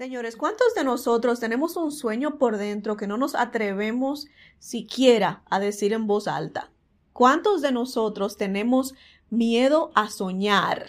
Señores, 0.00 0.34
¿cuántos 0.34 0.74
de 0.74 0.82
nosotros 0.82 1.40
tenemos 1.40 1.76
un 1.76 1.92
sueño 1.92 2.38
por 2.38 2.56
dentro 2.56 2.96
que 2.96 3.06
no 3.06 3.18
nos 3.18 3.34
atrevemos 3.34 4.28
siquiera 4.58 5.42
a 5.50 5.60
decir 5.60 5.92
en 5.92 6.06
voz 6.06 6.26
alta? 6.26 6.70
¿Cuántos 7.12 7.60
de 7.60 7.70
nosotros 7.70 8.38
tenemos 8.38 8.94
miedo 9.28 9.92
a 9.94 10.08
soñar? 10.08 10.86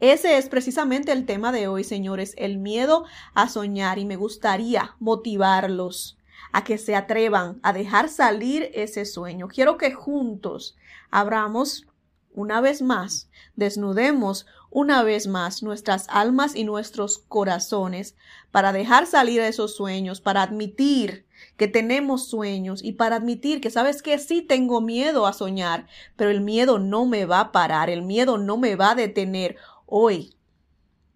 Ese 0.00 0.36
es 0.36 0.48
precisamente 0.48 1.12
el 1.12 1.26
tema 1.26 1.52
de 1.52 1.68
hoy, 1.68 1.84
señores, 1.84 2.34
el 2.36 2.58
miedo 2.58 3.04
a 3.34 3.48
soñar 3.48 4.00
y 4.00 4.04
me 4.04 4.16
gustaría 4.16 4.96
motivarlos 4.98 6.18
a 6.50 6.64
que 6.64 6.76
se 6.76 6.96
atrevan 6.96 7.60
a 7.62 7.72
dejar 7.72 8.08
salir 8.08 8.68
ese 8.74 9.04
sueño. 9.04 9.46
Quiero 9.46 9.78
que 9.78 9.92
juntos 9.92 10.76
abramos 11.12 11.86
una 12.32 12.60
vez 12.60 12.82
más, 12.82 13.30
desnudemos 13.54 14.46
una 14.74 15.04
vez 15.04 15.28
más 15.28 15.62
nuestras 15.62 16.06
almas 16.08 16.56
y 16.56 16.64
nuestros 16.64 17.18
corazones 17.18 18.16
para 18.50 18.72
dejar 18.72 19.06
salir 19.06 19.40
esos 19.40 19.76
sueños, 19.76 20.20
para 20.20 20.42
admitir 20.42 21.26
que 21.56 21.68
tenemos 21.68 22.26
sueños 22.28 22.82
y 22.82 22.94
para 22.94 23.14
admitir 23.16 23.60
que 23.60 23.70
sabes 23.70 24.02
que 24.02 24.18
sí 24.18 24.42
tengo 24.42 24.80
miedo 24.80 25.28
a 25.28 25.32
soñar, 25.32 25.86
pero 26.16 26.32
el 26.32 26.40
miedo 26.40 26.80
no 26.80 27.06
me 27.06 27.24
va 27.24 27.38
a 27.38 27.52
parar, 27.52 27.88
el 27.88 28.02
miedo 28.02 28.36
no 28.36 28.56
me 28.56 28.74
va 28.74 28.90
a 28.90 28.94
detener. 28.96 29.56
Hoy 29.86 30.34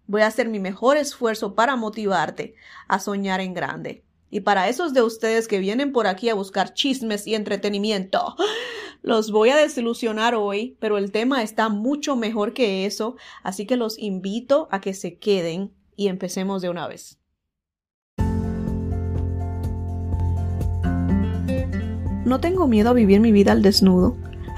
voy 0.07 0.21
a 0.21 0.27
hacer 0.27 0.47
mi 0.47 0.59
mejor 0.59 0.95
esfuerzo 0.95 1.53
para 1.53 1.75
motivarte 1.75 2.55
a 2.87 2.97
soñar 2.99 3.41
en 3.41 3.53
grande. 3.53 4.05
Y 4.29 4.41
para 4.41 4.69
esos 4.69 4.93
de 4.93 5.01
ustedes 5.01 5.47
que 5.47 5.59
vienen 5.59 5.91
por 5.91 6.07
aquí 6.07 6.29
a 6.29 6.35
buscar 6.35 6.73
chismes 6.73 7.25
y 7.25 7.35
entretenimiento, 7.35 8.35
los 9.01 9.31
voy 9.31 9.49
a 9.49 9.57
desilusionar 9.57 10.35
hoy, 10.35 10.77
pero 10.79 10.97
el 10.97 11.11
tema 11.11 11.41
está 11.41 11.69
mucho 11.69 12.15
mejor 12.15 12.53
que 12.53 12.85
eso, 12.85 13.15
así 13.43 13.65
que 13.65 13.77
los 13.77 13.97
invito 13.97 14.67
a 14.71 14.81
que 14.81 14.93
se 14.93 15.17
queden 15.17 15.73
y 15.95 16.07
empecemos 16.07 16.61
de 16.61 16.69
una 16.69 16.87
vez. 16.87 17.19
No 22.25 22.39
tengo 22.39 22.67
miedo 22.67 22.91
a 22.91 22.93
vivir 22.93 23.21
mi 23.21 23.31
vida 23.31 23.53
al 23.53 23.63
desnudo, 23.63 24.15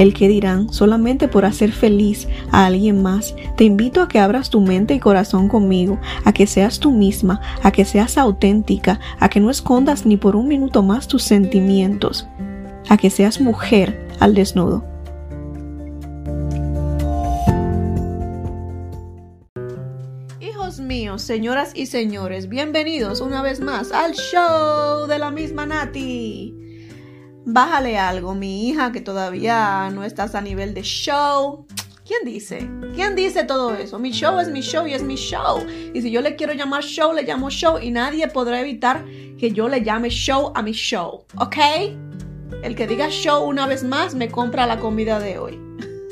el 0.00 0.14
que 0.14 0.28
dirán, 0.28 0.72
solamente 0.72 1.28
por 1.28 1.44
hacer 1.44 1.72
feliz 1.72 2.26
a 2.50 2.64
alguien 2.64 3.02
más. 3.02 3.34
Te 3.58 3.64
invito 3.64 4.00
a 4.00 4.08
que 4.08 4.18
abras 4.18 4.48
tu 4.48 4.62
mente 4.62 4.94
y 4.94 4.98
corazón 4.98 5.46
conmigo, 5.46 6.00
a 6.24 6.32
que 6.32 6.46
seas 6.46 6.80
tú 6.80 6.90
misma, 6.90 7.42
a 7.62 7.70
que 7.70 7.84
seas 7.84 8.16
auténtica, 8.16 8.98
a 9.18 9.28
que 9.28 9.40
no 9.40 9.50
escondas 9.50 10.06
ni 10.06 10.16
por 10.16 10.36
un 10.36 10.48
minuto 10.48 10.82
más 10.82 11.06
tus 11.06 11.22
sentimientos, 11.22 12.26
a 12.88 12.96
que 12.96 13.10
seas 13.10 13.42
mujer 13.42 14.08
al 14.20 14.34
desnudo. 14.34 14.90
míos, 20.80 21.22
señoras 21.22 21.70
y 21.74 21.86
señores, 21.86 22.48
bienvenidos 22.48 23.20
una 23.20 23.42
vez 23.42 23.60
más 23.60 23.92
al 23.92 24.14
show 24.14 25.06
de 25.06 25.18
la 25.20 25.30
misma 25.30 25.64
Nati. 25.64 26.59
Bájale 27.44 27.98
algo, 27.98 28.34
mi 28.34 28.68
hija 28.68 28.92
que 28.92 29.00
todavía 29.00 29.90
no 29.90 30.04
estás 30.04 30.34
a 30.34 30.42
nivel 30.42 30.74
de 30.74 30.82
show. 30.82 31.66
¿Quién 32.06 32.24
dice? 32.24 32.68
¿Quién 32.94 33.14
dice 33.14 33.44
todo 33.44 33.74
eso? 33.74 33.98
Mi 33.98 34.10
show 34.10 34.40
es 34.40 34.48
mi 34.48 34.60
show 34.60 34.86
y 34.86 34.92
es 34.92 35.02
mi 35.02 35.14
show. 35.14 35.64
Y 35.94 36.02
si 36.02 36.10
yo 36.10 36.20
le 36.20 36.36
quiero 36.36 36.52
llamar 36.52 36.82
show, 36.82 37.12
le 37.12 37.22
llamo 37.22 37.48
show 37.50 37.78
y 37.80 37.90
nadie 37.92 38.28
podrá 38.28 38.60
evitar 38.60 39.04
que 39.38 39.52
yo 39.52 39.68
le 39.68 39.82
llame 39.82 40.10
show 40.10 40.52
a 40.54 40.62
mi 40.62 40.72
show. 40.72 41.24
¿Ok? 41.38 41.56
El 42.62 42.74
que 42.74 42.86
diga 42.86 43.08
show 43.08 43.48
una 43.48 43.66
vez 43.66 43.84
más 43.84 44.14
me 44.14 44.28
compra 44.28 44.66
la 44.66 44.78
comida 44.78 45.18
de 45.18 45.38
hoy. 45.38 45.58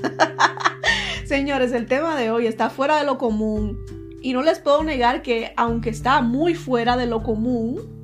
Señores, 1.26 1.72
el 1.72 1.86
tema 1.86 2.16
de 2.16 2.30
hoy 2.30 2.46
está 2.46 2.70
fuera 2.70 2.96
de 2.96 3.04
lo 3.04 3.18
común 3.18 3.78
y 4.22 4.32
no 4.32 4.42
les 4.42 4.60
puedo 4.60 4.82
negar 4.82 5.20
que 5.20 5.52
aunque 5.56 5.90
está 5.90 6.22
muy 6.22 6.54
fuera 6.54 6.96
de 6.96 7.06
lo 7.06 7.22
común, 7.22 7.97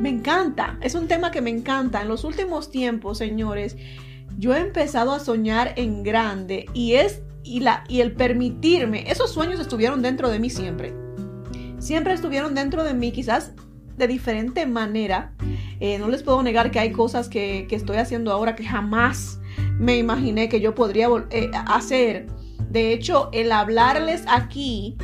me 0.00 0.08
encanta. 0.08 0.78
Es 0.80 0.94
un 0.94 1.08
tema 1.08 1.30
que 1.30 1.40
me 1.40 1.50
encanta. 1.50 2.02
En 2.02 2.08
los 2.08 2.24
últimos 2.24 2.70
tiempos, 2.70 3.18
señores, 3.18 3.76
yo 4.38 4.54
he 4.54 4.60
empezado 4.60 5.12
a 5.12 5.20
soñar 5.20 5.72
en 5.76 6.02
grande 6.02 6.66
y 6.74 6.94
es 6.94 7.22
y 7.42 7.60
la 7.60 7.84
y 7.88 8.00
el 8.00 8.12
permitirme, 8.12 9.10
esos 9.10 9.32
sueños 9.32 9.58
estuvieron 9.58 10.02
dentro 10.02 10.28
de 10.28 10.38
mí 10.38 10.50
siempre. 10.50 10.94
Siempre 11.78 12.12
estuvieron 12.12 12.54
dentro 12.54 12.84
de 12.84 12.94
mí, 12.94 13.12
quizás 13.12 13.52
de 13.96 14.06
diferente 14.06 14.66
manera. 14.66 15.32
Eh, 15.80 15.98
no 15.98 16.08
les 16.08 16.22
puedo 16.22 16.42
negar 16.42 16.70
que 16.70 16.78
hay 16.78 16.92
cosas 16.92 17.28
que, 17.28 17.66
estoy 17.70 17.96
haciendo 17.96 18.32
ahora 18.32 18.56
que 18.56 18.64
jamás 18.64 19.40
me 19.78 19.96
imaginé 19.96 20.48
que 20.48 20.60
yo 20.60 20.74
podría 20.74 21.08
eh, 21.30 21.50
hacer. 21.66 22.26
De 22.70 22.92
hecho, 22.92 23.30
el 23.32 23.50
hablarles 23.52 24.24
aquí 24.28 24.96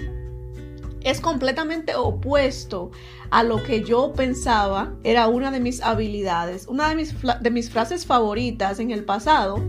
es 1.02 1.20
completamente 1.20 1.94
opuesto 1.94 2.90
a 3.34 3.42
lo 3.42 3.60
que 3.64 3.82
yo 3.82 4.12
pensaba 4.12 4.94
era 5.02 5.26
una 5.26 5.50
de 5.50 5.58
mis 5.58 5.82
habilidades. 5.82 6.68
Una 6.68 6.88
de 6.88 6.94
mis, 6.94 7.12
de 7.40 7.50
mis 7.50 7.68
frases 7.68 8.06
favoritas 8.06 8.78
en 8.78 8.92
el 8.92 9.04
pasado 9.04 9.60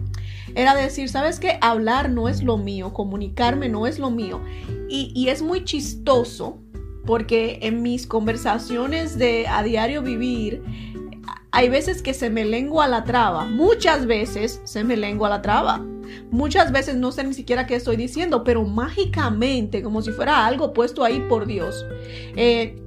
era 0.53 0.75
decir, 0.75 1.09
¿sabes 1.09 1.39
qué? 1.39 1.57
Hablar 1.61 2.11
no 2.11 2.29
es 2.29 2.43
lo 2.43 2.59
mío, 2.59 2.93
comunicarme 2.93 3.67
no 3.67 3.87
es 3.87 3.97
lo 3.97 4.11
mío. 4.11 4.39
Y, 4.87 5.11
y 5.15 5.29
es 5.29 5.41
muy 5.41 5.63
chistoso 5.63 6.59
porque 7.07 7.57
en 7.63 7.81
mis 7.81 8.05
conversaciones 8.05 9.17
de 9.17 9.47
a 9.47 9.63
diario 9.63 10.03
vivir, 10.03 10.61
hay 11.49 11.67
veces 11.67 12.03
que 12.03 12.13
se 12.13 12.29
me 12.29 12.45
lengua 12.45 12.87
la 12.87 13.03
traba, 13.03 13.45
muchas 13.45 14.05
veces 14.05 14.61
se 14.63 14.83
me 14.83 14.95
lengua 14.95 15.27
la 15.27 15.41
traba. 15.41 15.83
Muchas 16.29 16.71
veces 16.71 16.97
no 16.97 17.11
sé 17.11 17.23
ni 17.23 17.33
siquiera 17.33 17.65
qué 17.65 17.75
estoy 17.75 17.95
diciendo, 17.95 18.43
pero 18.43 18.63
mágicamente, 18.63 19.81
como 19.81 20.03
si 20.03 20.11
fuera 20.11 20.45
algo 20.45 20.71
puesto 20.71 21.03
ahí 21.03 21.25
por 21.27 21.47
Dios, 21.47 21.83
eh, 22.35 22.79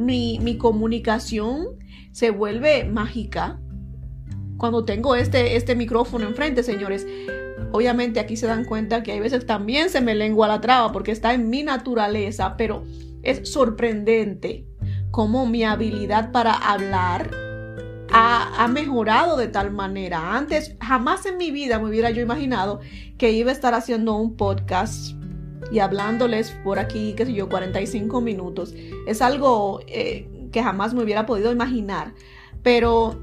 mi, 0.00 0.56
comunicación 0.58 1.78
se 2.12 2.30
vuelve 2.30 2.84
mágica 2.84 3.60
cuando 4.56 4.84
tengo 4.84 5.14
este, 5.14 5.56
este 5.56 5.74
micrófono 5.74 6.26
enfrente, 6.26 6.62
señores. 6.62 7.06
Obviamente 7.72 8.20
aquí 8.20 8.36
se 8.36 8.46
dan 8.46 8.64
cuenta 8.64 9.02
que 9.02 9.12
hay 9.12 9.20
veces 9.20 9.46
también 9.46 9.90
se 9.90 10.00
me 10.00 10.14
lengua 10.14 10.48
la 10.48 10.60
traba 10.60 10.92
porque 10.92 11.12
está 11.12 11.34
en 11.34 11.50
mi 11.50 11.62
naturaleza, 11.62 12.56
pero 12.56 12.84
es 13.22 13.50
sorprendente 13.50 14.66
cómo 15.10 15.46
mi 15.46 15.64
habilidad 15.64 16.32
para 16.32 16.52
hablar 16.52 17.30
ha, 18.12 18.68
mejorado 18.68 19.36
de 19.36 19.48
tal 19.48 19.70
manera. 19.70 20.36
Antes, 20.36 20.76
jamás 20.80 21.26
en 21.26 21.36
mi 21.36 21.50
vida 21.50 21.78
me 21.78 21.88
hubiera 21.88 22.10
yo 22.10 22.22
imaginado 22.22 22.80
que 23.18 23.30
iba 23.32 23.50
a 23.50 23.54
estar 23.54 23.74
haciendo 23.74 24.16
un 24.16 24.36
podcast 24.36 25.19
y 25.70 25.78
hablándoles 25.78 26.50
por 26.64 26.78
aquí, 26.78 27.14
qué 27.16 27.26
sé 27.26 27.34
yo, 27.34 27.48
45 27.48 28.20
minutos. 28.20 28.74
Es 29.06 29.22
algo 29.22 29.80
eh, 29.86 30.28
que 30.52 30.62
jamás 30.62 30.94
me 30.94 31.02
hubiera 31.02 31.26
podido 31.26 31.52
imaginar. 31.52 32.14
Pero, 32.62 33.20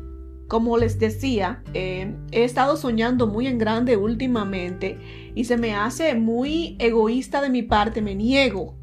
como 0.48 0.78
les 0.78 1.00
decía, 1.00 1.64
eh, 1.74 2.16
he 2.32 2.44
estado 2.44 2.78
soñando 2.78 3.28
muy 3.28 3.48
en 3.48 3.58
grande 3.58 3.98
últimamente 3.98 4.98
y 5.36 5.46
se 5.46 5.58
me 5.58 5.76
hace 5.76 6.16
muy 6.16 6.76
egoísta 6.80 7.42
de 7.42 7.50
mi 7.50 7.64
parte, 7.64 8.02
me 8.02 8.16
niego, 8.16 8.76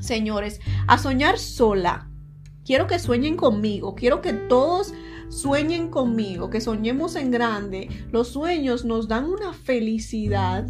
señores, 0.00 0.60
a 0.86 0.98
soñar 0.98 1.38
sola. 1.38 2.10
Quiero 2.64 2.86
que 2.86 2.98
sueñen 2.98 3.36
conmigo, 3.36 3.94
quiero 3.94 4.20
que 4.20 4.32
todos 4.32 4.92
sueñen 5.28 5.88
conmigo, 5.88 6.50
que 6.50 6.60
soñemos 6.60 7.16
en 7.16 7.30
grande. 7.30 7.88
Los 8.12 8.28
sueños 8.28 8.84
nos 8.84 9.08
dan 9.08 9.24
una 9.24 9.52
felicidad 9.52 10.66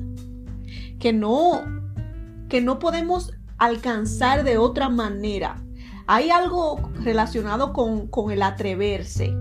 que 0.98 1.12
no, 1.12 1.62
que 2.48 2.60
no 2.60 2.78
podemos 2.78 3.32
alcanzar 3.58 4.44
de 4.44 4.58
otra 4.58 4.88
manera. 4.88 5.62
Hay 6.06 6.30
algo 6.30 6.90
relacionado 7.02 7.72
con, 7.72 8.06
con 8.06 8.30
el 8.30 8.42
atreverse 8.42 9.34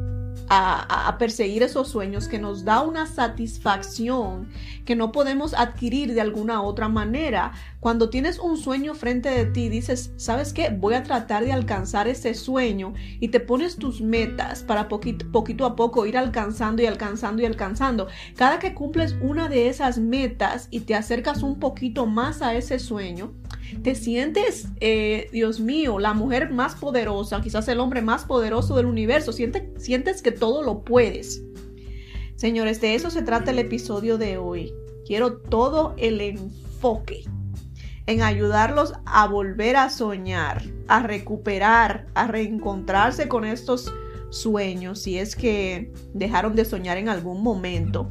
a, 0.49 1.15
perseguir 1.17 1.63
esos 1.63 1.87
sueños 1.87 2.27
que 2.27 2.39
nos 2.39 2.65
da 2.65 2.81
una 2.81 3.07
satisfacción 3.07 4.49
que 4.85 4.95
no 4.95 5.11
podemos 5.11 5.53
adquirir 5.53 6.13
de 6.13 6.21
alguna 6.21 6.61
otra 6.61 6.89
manera. 6.89 7.53
Cuando 7.85 8.09
tienes 8.09 8.39
un 8.39 8.57
sueño 8.57 8.95
frente 8.95 9.29
de 9.29 9.45
ti, 9.45 9.69
dices, 9.69 10.11
¿sabes 10.15 10.53
qué? 10.53 10.69
Voy 10.71 10.95
a 10.95 11.03
tratar 11.03 11.45
de 11.45 11.51
alcanzar 11.51 12.07
ese 12.07 12.33
sueño 12.33 12.95
y 13.19 13.27
te 13.27 13.39
pones 13.39 13.75
tus 13.75 14.01
metas 14.01 14.63
para 14.63 14.87
poquito, 14.87 15.31
poquito 15.31 15.67
a 15.67 15.75
poco 15.75 16.07
ir 16.07 16.17
alcanzando 16.17 16.81
y 16.81 16.87
alcanzando 16.87 17.43
y 17.43 17.45
alcanzando. 17.45 18.07
Cada 18.35 18.57
que 18.57 18.73
cumples 18.73 19.15
una 19.21 19.49
de 19.49 19.69
esas 19.69 19.99
metas 19.99 20.67
y 20.71 20.79
te 20.79 20.95
acercas 20.95 21.43
un 21.43 21.59
poquito 21.59 22.07
más 22.07 22.41
a 22.41 22.55
ese 22.55 22.79
sueño, 22.79 23.35
te 23.83 23.93
sientes, 23.93 24.67
eh, 24.79 25.29
Dios 25.31 25.59
mío, 25.59 25.99
la 25.99 26.15
mujer 26.15 26.49
más 26.49 26.73
poderosa, 26.73 27.39
quizás 27.41 27.67
el 27.67 27.79
hombre 27.79 28.01
más 28.01 28.25
poderoso 28.25 28.75
del 28.75 28.87
universo, 28.87 29.31
sientes, 29.31 29.61
sientes 29.77 30.23
que 30.23 30.31
todo 30.31 30.63
lo 30.63 30.83
puedes. 30.83 31.43
Señores, 32.35 32.81
de 32.81 32.95
eso 32.95 33.11
se 33.11 33.21
trata 33.21 33.51
el 33.51 33.59
episodio 33.59 34.17
de 34.17 34.39
hoy. 34.39 34.73
Quiero 35.05 35.37
todo 35.37 35.93
el 35.99 36.19
enfoque 36.19 37.25
en 38.07 38.21
ayudarlos 38.21 38.93
a 39.05 39.27
volver 39.27 39.77
a 39.77 39.89
soñar, 39.89 40.63
a 40.87 41.01
recuperar, 41.01 42.07
a 42.13 42.27
reencontrarse 42.27 43.27
con 43.27 43.45
estos 43.45 43.91
sueños, 44.29 45.01
si 45.01 45.17
es 45.17 45.35
que 45.35 45.91
dejaron 46.13 46.55
de 46.55 46.65
soñar 46.65 46.97
en 46.97 47.09
algún 47.09 47.41
momento. 47.41 48.09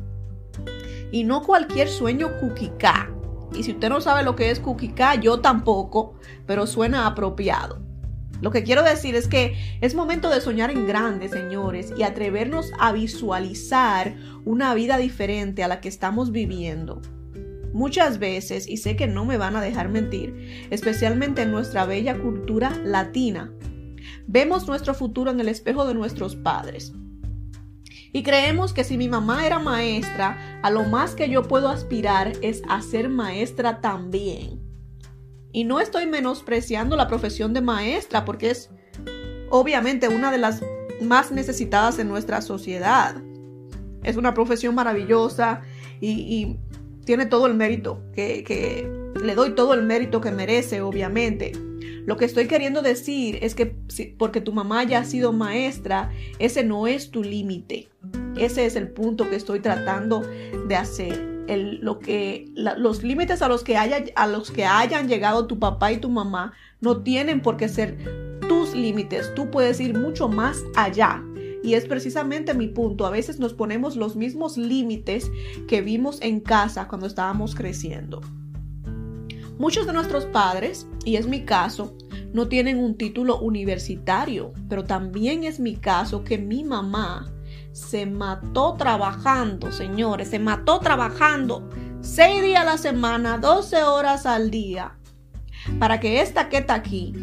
Y 1.12 1.25
no 1.25 1.43
cualquier 1.43 1.88
sueño 1.88 2.38
kukika. 2.41 3.11
Y 3.55 3.62
si 3.62 3.73
usted 3.73 3.88
no 3.88 4.00
sabe 4.00 4.25
lo 4.25 4.35
que 4.35 4.50
es 4.50 4.58
kukika, 4.58 5.14
yo 5.14 5.41
tampoco, 5.41 6.14
pero 6.47 6.67
suena 6.67 7.06
apropiado. 7.06 7.85
Lo 8.40 8.50
que 8.50 8.64
quiero 8.64 8.82
decir 8.82 9.14
es 9.14 9.29
que 9.29 9.56
es 9.81 9.94
momento 9.94 10.29
de 10.29 10.40
soñar 10.40 10.70
en 10.70 10.87
grande, 10.87 11.29
señores, 11.29 11.94
y 11.97 12.02
atrevernos 12.02 12.73
a 12.79 12.93
visualizar 12.93 14.17
una 14.44 14.75
vida 14.75 14.99
diferente 14.99 15.62
a 15.62 15.69
la 15.69 15.81
que 15.81 15.88
estamos 15.88 16.32
viviendo. 16.32 17.00
Muchas 17.75 18.21
veces, 18.21 18.69
y 18.69 18.76
sé 18.76 18.94
que 18.94 19.09
no 19.09 19.25
me 19.25 19.37
van 19.37 19.56
a 19.56 19.61
dejar 19.61 19.88
mentir, 19.88 20.69
especialmente 20.71 21.43
en 21.43 21.50
nuestra 21.50 21.85
bella 21.85 22.17
cultura 22.17 22.71
latina, 22.85 23.53
vemos 24.29 24.69
nuestro 24.69 24.94
futuro 24.94 25.32
en 25.32 25.41
el 25.41 25.49
espejo 25.49 25.85
de 25.85 25.93
nuestros 25.93 26.37
padres. 26.37 26.93
Y 28.12 28.23
creemos 28.23 28.73
que 28.73 28.85
si 28.85 28.97
mi 28.97 29.09
mamá 29.09 29.44
era 29.44 29.59
maestra, 29.59 30.61
a 30.62 30.71
lo 30.71 30.85
más 30.85 31.17
que 31.17 31.29
yo 31.29 31.43
puedo 31.43 31.69
aspirar 31.69 32.35
es 32.43 32.62
a 32.69 32.81
ser 32.81 33.09
maestra 33.09 33.81
también. 33.81 34.62
Y 35.50 35.65
no 35.65 35.81
estoy 35.81 36.06
menospreciando 36.06 36.94
la 36.94 37.09
profesión 37.09 37.53
de 37.55 37.61
maestra 37.61 38.25
porque 38.25 38.50
es 38.50 38.71
obviamente 39.50 40.06
una 40.06 40.31
de 40.31 40.38
las 40.38 40.62
más 41.03 41.32
necesitadas 41.32 41.99
en 41.99 42.06
nuestra 42.06 42.41
sociedad. 42.41 43.17
Es 44.05 44.17
una 44.17 44.32
profesión 44.32 44.76
maravillosa 44.76 45.62
y, 46.00 46.56
tiene 47.04 47.26
todo 47.26 47.46
el 47.46 47.54
mérito, 47.54 48.02
que, 48.14 48.44
que 48.44 48.88
le 49.22 49.34
doy 49.34 49.54
todo 49.54 49.74
el 49.74 49.82
mérito 49.82 50.20
que 50.20 50.30
merece, 50.30 50.80
obviamente. 50.80 51.52
Lo 52.06 52.16
que 52.16 52.26
estoy 52.26 52.46
queriendo 52.46 52.82
decir 52.82 53.38
es 53.42 53.54
que 53.54 53.76
porque 54.18 54.40
tu 54.40 54.52
mamá 54.52 54.80
haya 54.80 55.04
sido 55.04 55.32
maestra, 55.32 56.12
ese 56.38 56.62
no 56.62 56.86
es 56.86 57.10
tu 57.10 57.22
límite. 57.22 57.88
Ese 58.36 58.66
es 58.66 58.76
el 58.76 58.88
punto 58.88 59.30
que 59.30 59.36
estoy 59.36 59.60
tratando 59.60 60.20
de 60.20 60.76
hacer. 60.76 61.34
lo 61.48 61.98
que, 61.98 62.50
los 62.54 63.02
límites 63.02 63.42
a 63.42 63.46
a 63.46 63.48
los 64.26 64.50
que 64.50 64.64
hayan 64.66 65.08
llegado 65.08 65.46
tu 65.46 65.58
papá 65.58 65.92
y 65.92 65.98
tu 65.98 66.10
mamá 66.10 66.52
no 66.80 67.02
tienen 67.02 67.40
por 67.40 67.56
qué 67.56 67.68
ser 67.68 67.96
tus 68.48 68.74
límites. 68.74 69.34
Tú 69.34 69.50
puedes 69.50 69.80
ir 69.80 69.96
mucho 69.96 70.28
más 70.28 70.62
allá. 70.76 71.22
Y 71.64 71.75
es 71.75 71.87
precisamente 71.87 72.52
mi 72.52 72.69
punto. 72.69 73.06
A 73.06 73.11
veces 73.11 73.38
nos 73.40 73.55
ponemos 73.55 73.96
los 73.96 74.16
mismos 74.16 74.58
límites 74.58 75.32
que 75.66 75.81
vimos 75.81 76.19
en 76.20 76.40
casa 76.40 76.87
cuando 76.88 77.06
estábamos 77.06 77.55
creciendo. 77.55 78.20
Muchos 79.58 79.87
de 79.87 79.94
nuestros 79.94 80.26
padres, 80.26 80.87
y 81.06 81.16
es 81.16 81.26
mi 81.26 81.44
caso, 81.44 81.96
no 82.34 82.49
tienen 82.49 82.78
un 82.78 82.99
título 82.99 83.38
universitario, 83.38 84.52
pero 84.69 84.84
también 84.84 85.44
es 85.44 85.58
mi 85.58 85.76
caso 85.76 86.22
que 86.22 86.37
mi 86.37 86.64
mamá 86.64 87.32
se 87.72 88.05
mató 88.05 88.75
trabajando, 88.75 89.72
señores, 89.72 90.28
se 90.28 90.38
mató 90.38 90.81
trabajando 90.81 91.69
seis 92.02 92.43
días 92.43 92.61
a 92.62 92.64
la 92.64 92.78
semana, 92.78 93.38
12 93.38 93.84
horas 93.84 94.26
al 94.26 94.50
día, 94.50 94.99
para 95.78 95.99
que 95.99 96.20
esta 96.20 96.50
que 96.50 96.58
está 96.58 96.75
aquí 96.75 97.14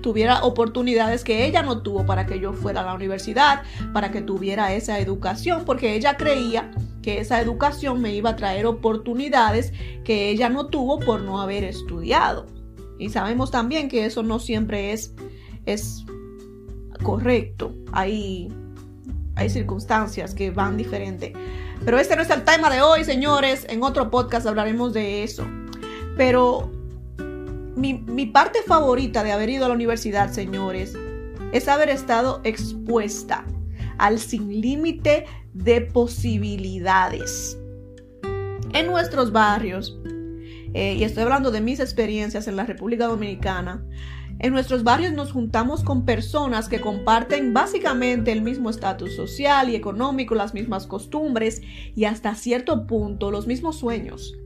tuviera 0.00 0.44
oportunidades 0.44 1.24
que 1.24 1.46
ella 1.46 1.62
no 1.62 1.82
tuvo 1.82 2.06
para 2.06 2.26
que 2.26 2.40
yo 2.40 2.52
fuera 2.52 2.80
a 2.80 2.84
la 2.84 2.94
universidad, 2.94 3.62
para 3.92 4.10
que 4.10 4.22
tuviera 4.22 4.72
esa 4.72 4.98
educación, 4.98 5.64
porque 5.64 5.94
ella 5.94 6.16
creía 6.16 6.70
que 7.02 7.20
esa 7.20 7.40
educación 7.40 8.00
me 8.00 8.14
iba 8.14 8.30
a 8.30 8.36
traer 8.36 8.66
oportunidades 8.66 9.72
que 10.04 10.30
ella 10.30 10.48
no 10.48 10.66
tuvo 10.66 10.98
por 10.98 11.22
no 11.22 11.40
haber 11.40 11.64
estudiado. 11.64 12.46
Y 12.98 13.10
sabemos 13.10 13.50
también 13.50 13.88
que 13.88 14.04
eso 14.04 14.22
no 14.22 14.38
siempre 14.38 14.92
es, 14.92 15.14
es 15.66 16.04
correcto. 17.02 17.72
Hay, 17.92 18.52
hay 19.36 19.50
circunstancias 19.50 20.34
que 20.34 20.50
van 20.50 20.76
diferente. 20.76 21.32
Pero 21.84 21.98
este 21.98 22.16
no 22.16 22.22
es 22.22 22.30
el 22.30 22.44
tema 22.44 22.70
de 22.70 22.82
hoy, 22.82 23.04
señores. 23.04 23.66
En 23.68 23.82
otro 23.82 24.10
podcast 24.10 24.46
hablaremos 24.46 24.92
de 24.92 25.22
eso. 25.22 25.46
Pero 26.16 26.70
mi, 27.78 28.26
parte 28.26 28.58
favorita 28.66 29.22
de 29.22 29.32
haber 29.32 29.50
ido 29.50 29.64
a 29.64 29.68
la 29.68 29.74
universidad, 29.74 30.32
señores, 30.32 30.94
es 31.52 31.68
haber 31.68 31.88
estado 31.88 32.40
expuesta 32.44 33.44
al 33.98 34.18
sin 34.18 34.60
límite 34.60 35.24
de 35.54 35.80
posibilidades. 35.80 37.58
En 38.74 38.86
nuestros 38.86 39.32
barrios, 39.32 39.98
eh, 40.74 40.94
y 40.94 41.04
estoy 41.04 41.22
hablando 41.22 41.50
de 41.50 41.60
mis 41.60 41.80
experiencias 41.80 42.48
en 42.48 42.56
la 42.56 42.66
República 42.66 43.06
Dominicana, 43.06 43.82
en 44.40 44.52
nuestros 44.52 44.84
barrios 44.84 45.12
nos 45.12 45.32
juntamos 45.32 45.82
con 45.82 46.04
personas 46.04 46.68
que 46.68 46.80
comparten 46.80 47.52
básicamente 47.54 48.30
el 48.30 48.42
mismo 48.42 48.70
estatus 48.70 49.16
social 49.16 49.68
y 49.68 49.74
económico, 49.74 50.36
las 50.36 50.54
mismas 50.54 50.86
costumbres 50.86 51.60
y 51.96 52.04
hasta 52.04 52.34
cierto 52.36 52.86
punto 52.86 53.32
los 53.32 53.48
mismos 53.48 53.78
sueños. 53.78 54.36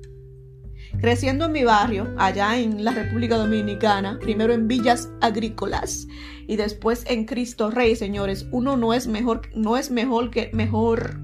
Creciendo 1.00 1.46
en 1.46 1.52
mi 1.52 1.64
barrio, 1.64 2.14
allá 2.16 2.58
en 2.58 2.84
la 2.84 2.92
República 2.92 3.36
Dominicana, 3.36 4.18
primero 4.20 4.52
en 4.52 4.68
villas 4.68 5.08
agrícolas 5.20 6.06
y 6.46 6.56
después 6.56 7.04
en 7.08 7.24
Cristo 7.24 7.70
Rey, 7.70 7.96
señores, 7.96 8.46
uno 8.52 8.76
no 8.76 8.94
es 8.94 9.06
mejor, 9.06 9.42
no 9.54 9.76
es 9.76 9.90
mejor 9.90 10.30
que 10.30 10.50
mejor. 10.52 11.18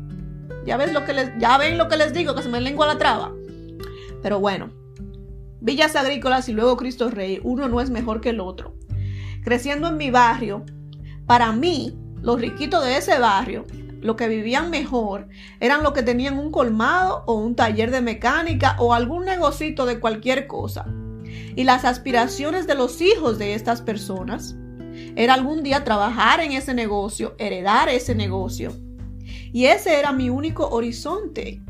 Ya 0.66 0.76
ven 0.76 0.92
lo 0.92 1.04
que 1.04 1.12
les, 1.12 1.30
ya 1.38 1.58
ven 1.58 1.78
lo 1.78 1.88
que 1.88 1.96
les 1.96 2.12
digo, 2.12 2.34
que 2.34 2.42
se 2.42 2.48
me 2.48 2.60
lengua 2.60 2.86
la 2.86 2.98
traba. 2.98 3.32
Pero 4.22 4.40
bueno, 4.40 4.70
villas 5.60 5.94
agrícolas 5.96 6.48
y 6.48 6.52
luego 6.52 6.76
Cristo 6.76 7.10
Rey, 7.10 7.40
uno 7.42 7.68
no 7.68 7.80
es 7.80 7.90
mejor 7.90 8.20
que 8.20 8.30
el 8.30 8.40
otro. 8.40 8.74
Creciendo 9.44 9.88
en 9.88 9.96
mi 9.96 10.10
barrio, 10.10 10.64
para 11.26 11.52
mí, 11.52 11.96
los 12.20 12.40
riquitos 12.40 12.84
de 12.84 12.96
ese 12.96 13.18
barrio 13.18 13.64
los 14.00 14.16
que 14.16 14.28
vivían 14.28 14.70
mejor 14.70 15.28
eran 15.60 15.82
los 15.82 15.92
que 15.92 16.02
tenían 16.02 16.38
un 16.38 16.50
colmado 16.50 17.24
o 17.26 17.34
un 17.34 17.56
taller 17.56 17.90
de 17.90 18.00
mecánica 18.00 18.76
o 18.78 18.94
algún 18.94 19.24
negocito 19.24 19.86
de 19.86 20.00
cualquier 20.00 20.46
cosa. 20.46 20.86
Y 21.56 21.64
las 21.64 21.84
aspiraciones 21.84 22.66
de 22.66 22.74
los 22.74 23.00
hijos 23.00 23.38
de 23.38 23.54
estas 23.54 23.82
personas 23.82 24.56
era 25.16 25.34
algún 25.34 25.62
día 25.62 25.84
trabajar 25.84 26.40
en 26.40 26.52
ese 26.52 26.74
negocio, 26.74 27.34
heredar 27.38 27.88
ese 27.88 28.14
negocio. 28.14 28.72
Y 29.52 29.66
ese 29.66 29.98
era 29.98 30.12
mi 30.12 30.30
único 30.30 30.68
horizonte 30.68 31.60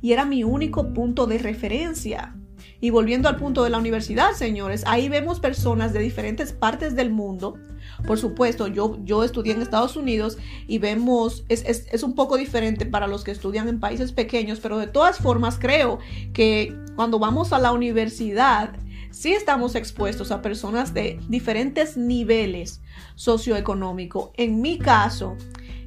y 0.00 0.12
era 0.12 0.24
mi 0.24 0.44
único 0.44 0.92
punto 0.92 1.26
de 1.26 1.38
referencia. 1.38 2.34
Y 2.80 2.90
volviendo 2.90 3.28
al 3.28 3.36
punto 3.36 3.64
de 3.64 3.70
la 3.70 3.78
universidad, 3.78 4.32
señores, 4.32 4.84
ahí 4.86 5.08
vemos 5.08 5.40
personas 5.40 5.92
de 5.92 6.00
diferentes 6.00 6.52
partes 6.52 6.94
del 6.94 7.10
mundo 7.10 7.58
por 8.06 8.18
supuesto, 8.18 8.68
yo, 8.68 8.98
yo 9.04 9.24
estudié 9.24 9.52
en 9.52 9.62
Estados 9.62 9.96
Unidos 9.96 10.38
y 10.66 10.78
vemos, 10.78 11.44
es, 11.48 11.64
es, 11.64 12.02
un 12.02 12.14
poco 12.14 12.36
diferente 12.36 12.86
para 12.86 13.06
los 13.06 13.24
que 13.24 13.32
estudian 13.32 13.68
en 13.68 13.80
países 13.80 14.12
pequeños, 14.12 14.60
pero 14.60 14.78
de 14.78 14.86
todas 14.86 15.18
formas 15.18 15.58
creo 15.58 15.98
que 16.32 16.76
cuando 16.94 17.18
vamos 17.18 17.52
a 17.52 17.58
la 17.58 17.72
universidad, 17.72 18.72
sí 19.10 19.32
estamos 19.32 19.74
expuestos 19.74 20.30
a 20.30 20.42
personas 20.42 20.94
de 20.94 21.20
diferentes 21.28 21.96
niveles 21.96 22.80
socioeconómicos. 23.16 24.30
En 24.34 24.60
mi 24.60 24.78
caso, 24.78 25.36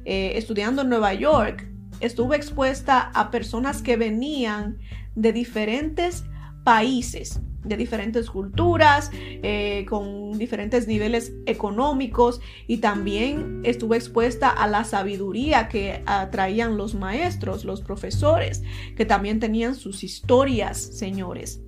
eh, 0.04 0.32
estudiando 0.36 0.82
en 0.82 0.90
Nueva 0.90 1.14
York, 1.14 1.66
estuve 2.00 2.36
expuesta 2.36 3.10
a 3.14 3.30
personas 3.30 3.80
que 3.80 3.96
venían 3.96 4.78
de 5.14 5.32
diferentes 5.32 6.24
países 6.64 7.40
de 7.64 7.76
diferentes 7.76 8.28
culturas, 8.28 9.10
eh, 9.14 9.86
con 9.88 10.36
diferentes 10.38 10.88
niveles 10.88 11.32
económicos 11.46 12.40
y 12.66 12.78
también 12.78 13.60
estuve 13.64 13.96
expuesta 13.96 14.48
a 14.48 14.66
la 14.66 14.84
sabiduría 14.84 15.68
que 15.68 16.02
traían 16.30 16.76
los 16.76 16.94
maestros, 16.94 17.64
los 17.64 17.80
profesores, 17.80 18.62
que 18.96 19.04
también 19.04 19.38
tenían 19.38 19.74
sus 19.74 20.02
historias, 20.02 20.78
señores. 20.78 21.60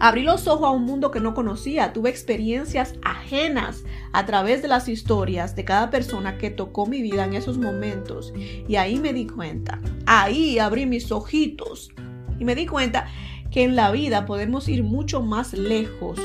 Abrí 0.00 0.22
los 0.22 0.48
ojos 0.48 0.66
a 0.66 0.70
un 0.70 0.84
mundo 0.84 1.10
que 1.10 1.20
no 1.20 1.34
conocía, 1.34 1.92
tuve 1.92 2.10
experiencias 2.10 2.94
ajenas 3.02 3.84
a 4.12 4.26
través 4.26 4.62
de 4.62 4.68
las 4.68 4.88
historias 4.88 5.54
de 5.54 5.64
cada 5.64 5.90
persona 5.90 6.38
que 6.38 6.50
tocó 6.50 6.86
mi 6.86 7.02
vida 7.02 7.24
en 7.24 7.34
esos 7.34 7.58
momentos. 7.58 8.32
Y 8.66 8.76
ahí 8.76 8.98
me 8.98 9.12
di 9.12 9.26
cuenta, 9.26 9.80
ahí 10.06 10.58
abrí 10.58 10.86
mis 10.86 11.12
ojitos 11.12 11.90
y 12.38 12.44
me 12.44 12.54
di 12.54 12.66
cuenta 12.66 13.06
que 13.50 13.64
en 13.64 13.76
la 13.76 13.90
vida 13.90 14.26
podemos 14.26 14.68
ir 14.68 14.82
mucho 14.82 15.22
más 15.22 15.52
lejos 15.52 16.18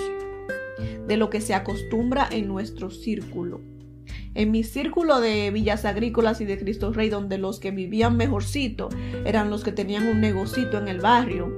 de 1.08 1.18
lo 1.18 1.30
que 1.30 1.42
se 1.42 1.54
acostumbra 1.54 2.28
en 2.32 2.48
nuestro 2.48 2.90
círculo. 2.90 3.62
En 4.34 4.52
mi 4.52 4.64
círculo 4.64 5.20
de 5.20 5.52
villas 5.52 5.84
agrícolas 5.84 6.40
y 6.42 6.46
de 6.46 6.58
Cristo 6.58 6.94
Rey, 6.94 7.10
donde 7.10 7.38
los 7.38 7.60
que 7.60 7.72
vivían 7.72 8.16
mejorcito 8.16 8.90
eran 9.26 9.50
los 9.50 9.64
que 9.64 9.72
tenían 9.72 10.08
un 10.08 10.22
negocito 10.22 10.78
en 10.78 10.88
el 10.88 11.00
barrio, 11.00 11.52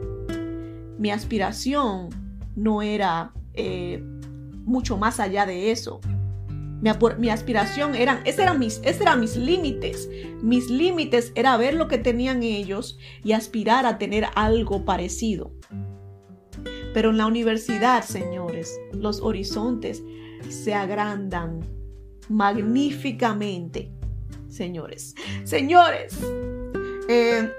mi 0.97 1.11
aspiración 1.11 2.09
no 2.55 2.81
era 2.81 3.33
eh, 3.53 4.03
mucho 4.65 4.97
más 4.97 5.19
allá 5.19 5.45
de 5.45 5.71
eso. 5.71 6.01
Mi, 7.17 7.29
aspiración 7.29 7.95
eran, 7.95 8.19
ese 8.25 8.43
eran 8.43 8.59
mis, 8.59 8.81
ese 8.83 9.03
eran 9.03 9.21
mis 9.21 9.37
límites. 9.37 10.09
Mis 10.41 10.69
límites 10.69 11.31
era 11.33 11.55
ver 11.55 11.75
lo 11.75 11.87
que 11.87 11.97
tenían 11.97 12.43
ellos 12.43 12.99
y 13.23 13.31
aspirar 13.31 13.85
a 13.85 13.97
tener 13.97 14.25
algo 14.35 14.83
parecido. 14.83 15.53
Pero 16.93 17.11
en 17.11 17.17
la 17.17 17.25
universidad, 17.25 18.03
señores, 18.03 18.77
los 18.91 19.21
horizontes 19.21 20.03
se 20.49 20.73
agrandan 20.73 21.61
magníficamente, 22.27 23.93
señores. 24.49 25.15
Señores, 25.45 26.17
eh, 27.07 27.49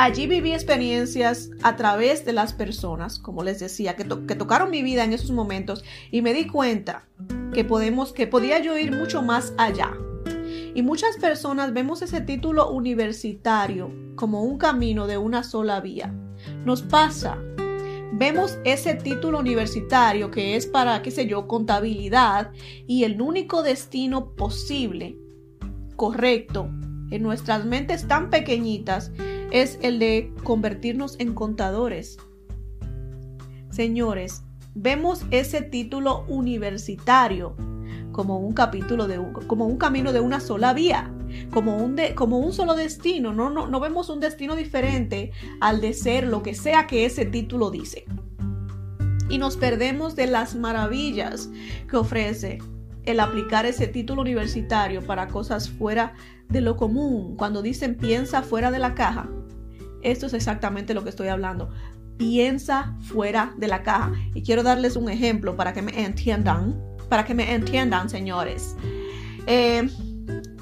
allí 0.00 0.26
viví 0.26 0.54
experiencias 0.54 1.50
a 1.62 1.76
través 1.76 2.24
de 2.24 2.32
las 2.32 2.54
personas, 2.54 3.18
como 3.18 3.42
les 3.42 3.60
decía, 3.60 3.96
que, 3.96 4.04
tocaron 4.04 4.70
mi 4.70 4.82
vida 4.82 5.04
en 5.04 5.12
esos 5.12 5.30
momentos 5.30 5.84
y 6.10 6.22
me 6.22 6.32
di 6.32 6.46
cuenta 6.46 7.04
que 7.52 7.64
podemos, 7.64 8.14
que 8.14 8.26
podía 8.26 8.60
yo 8.60 8.78
ir 8.78 8.96
mucho 8.96 9.20
más 9.20 9.52
allá. 9.58 9.92
Y 10.74 10.80
muchas 10.82 11.18
personas 11.18 11.74
vemos 11.74 12.00
ese 12.00 12.22
título 12.22 12.70
universitario 12.70 13.92
como 14.14 14.42
un 14.42 14.56
camino 14.56 15.06
de 15.06 15.18
una 15.18 15.44
sola 15.44 15.80
vía. 15.80 16.14
Nos 16.64 16.80
pasa. 16.80 17.36
Vemos 18.12 18.58
ese 18.64 18.94
título 18.94 19.38
universitario 19.38 20.30
que 20.30 20.56
es 20.56 20.66
para, 20.66 21.02
qué 21.02 21.10
sé 21.10 21.26
yo, 21.26 21.46
contabilidad 21.46 22.52
y 22.86 23.04
el 23.04 23.20
único 23.20 23.62
destino 23.62 24.30
posible, 24.34 25.18
correcto, 25.94 26.70
en 27.10 27.22
nuestras 27.22 27.66
mentes 27.66 28.08
tan 28.08 28.30
pequeñitas 28.30 29.12
es 29.50 29.78
el 29.82 29.98
de 29.98 30.32
convertirnos 30.44 31.18
en 31.18 31.34
contadores. 31.34 32.18
Señores, 33.70 34.42
vemos 34.74 35.22
ese 35.30 35.62
título 35.62 36.24
universitario 36.28 37.56
como 38.12 38.38
un 38.38 38.52
capítulo 38.52 39.06
de 39.06 39.18
un, 39.18 39.32
como 39.32 39.66
un 39.66 39.76
camino 39.76 40.12
de 40.12 40.20
una 40.20 40.40
sola 40.40 40.72
vía, 40.72 41.12
como 41.52 41.76
un, 41.76 41.96
de, 41.96 42.14
como 42.14 42.38
un 42.38 42.52
solo 42.52 42.74
destino. 42.74 43.32
No, 43.32 43.50
no, 43.50 43.68
no 43.68 43.80
vemos 43.80 44.08
un 44.08 44.20
destino 44.20 44.56
diferente 44.56 45.32
al 45.60 45.80
de 45.80 45.94
ser 45.94 46.26
lo 46.26 46.42
que 46.42 46.54
sea 46.54 46.86
que 46.86 47.04
ese 47.04 47.24
título 47.24 47.70
dice. 47.70 48.04
Y 49.28 49.38
nos 49.38 49.56
perdemos 49.56 50.16
de 50.16 50.26
las 50.26 50.56
maravillas 50.56 51.50
que 51.88 51.96
ofrece 51.96 52.58
el 53.04 53.20
aplicar 53.20 53.64
ese 53.64 53.86
título 53.86 54.22
universitario 54.22 55.02
para 55.02 55.28
cosas 55.28 55.70
fuera 55.70 56.14
de 56.48 56.60
lo 56.60 56.76
común. 56.76 57.36
Cuando 57.36 57.62
dicen 57.62 57.96
piensa 57.96 58.42
fuera 58.42 58.70
de 58.70 58.80
la 58.80 58.94
caja, 58.94 59.28
esto 60.02 60.26
es 60.26 60.34
exactamente 60.34 60.94
lo 60.94 61.04
que 61.04 61.10
estoy 61.10 61.28
hablando. 61.28 61.70
Piensa 62.16 62.96
fuera 63.00 63.54
de 63.56 63.68
la 63.68 63.82
caja. 63.82 64.12
Y 64.34 64.42
quiero 64.42 64.62
darles 64.62 64.96
un 64.96 65.08
ejemplo 65.08 65.56
para 65.56 65.72
que 65.72 65.82
me 65.82 66.04
entiendan 66.04 66.90
para 67.10 67.24
que 67.26 67.34
me 67.34 67.52
entiendan, 67.52 68.08
señores. 68.08 68.76
Eh, 69.46 69.86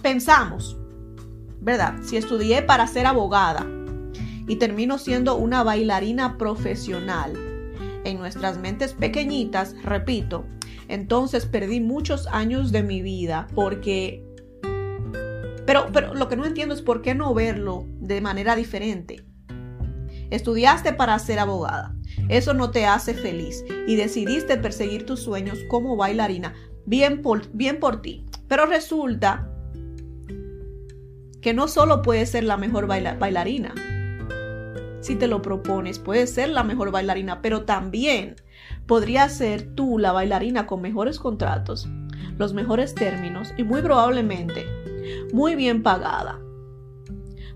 pensamos, 0.02 0.76
¿verdad? 1.60 1.94
Si 2.02 2.16
estudié 2.16 2.62
para 2.62 2.88
ser 2.88 3.06
abogada 3.06 3.64
y 4.48 4.56
termino 4.56 4.98
siendo 4.98 5.36
una 5.36 5.62
bailarina 5.62 6.38
profesional, 6.38 7.34
en 8.04 8.18
nuestras 8.18 8.58
mentes 8.58 8.94
pequeñitas, 8.94 9.74
repito, 9.82 10.46
entonces 10.88 11.44
perdí 11.44 11.80
muchos 11.80 12.26
años 12.28 12.72
de 12.72 12.82
mi 12.82 13.02
vida 13.02 13.46
porque... 13.54 14.24
Pero, 15.66 15.88
pero 15.92 16.14
lo 16.14 16.28
que 16.28 16.36
no 16.36 16.46
entiendo 16.46 16.74
es 16.74 16.80
por 16.80 17.02
qué 17.02 17.14
no 17.14 17.34
verlo 17.34 17.84
de 18.00 18.22
manera 18.22 18.56
diferente. 18.56 19.27
Estudiaste 20.30 20.92
para 20.92 21.18
ser 21.18 21.38
abogada. 21.38 21.94
Eso 22.28 22.54
no 22.54 22.70
te 22.70 22.86
hace 22.86 23.14
feliz 23.14 23.64
y 23.86 23.96
decidiste 23.96 24.56
perseguir 24.56 25.06
tus 25.06 25.22
sueños 25.22 25.58
como 25.68 25.96
bailarina. 25.96 26.54
Bien 26.84 27.22
por, 27.22 27.50
bien 27.52 27.80
por 27.80 28.02
ti. 28.02 28.24
Pero 28.48 28.66
resulta 28.66 29.50
que 31.40 31.54
no 31.54 31.68
solo 31.68 32.02
puedes 32.02 32.30
ser 32.30 32.44
la 32.44 32.56
mejor 32.56 32.86
bailarina. 32.86 33.74
Si 35.00 35.14
te 35.14 35.28
lo 35.28 35.40
propones, 35.40 35.98
puedes 35.98 36.30
ser 36.30 36.48
la 36.50 36.64
mejor 36.64 36.90
bailarina, 36.90 37.40
pero 37.40 37.62
también 37.62 38.36
podrías 38.86 39.32
ser 39.32 39.74
tú 39.74 39.98
la 39.98 40.12
bailarina 40.12 40.66
con 40.66 40.82
mejores 40.82 41.18
contratos, 41.18 41.88
los 42.36 42.52
mejores 42.52 42.94
términos 42.94 43.54
y 43.56 43.62
muy 43.62 43.80
probablemente 43.80 44.66
muy 45.32 45.54
bien 45.54 45.82
pagada 45.82 46.40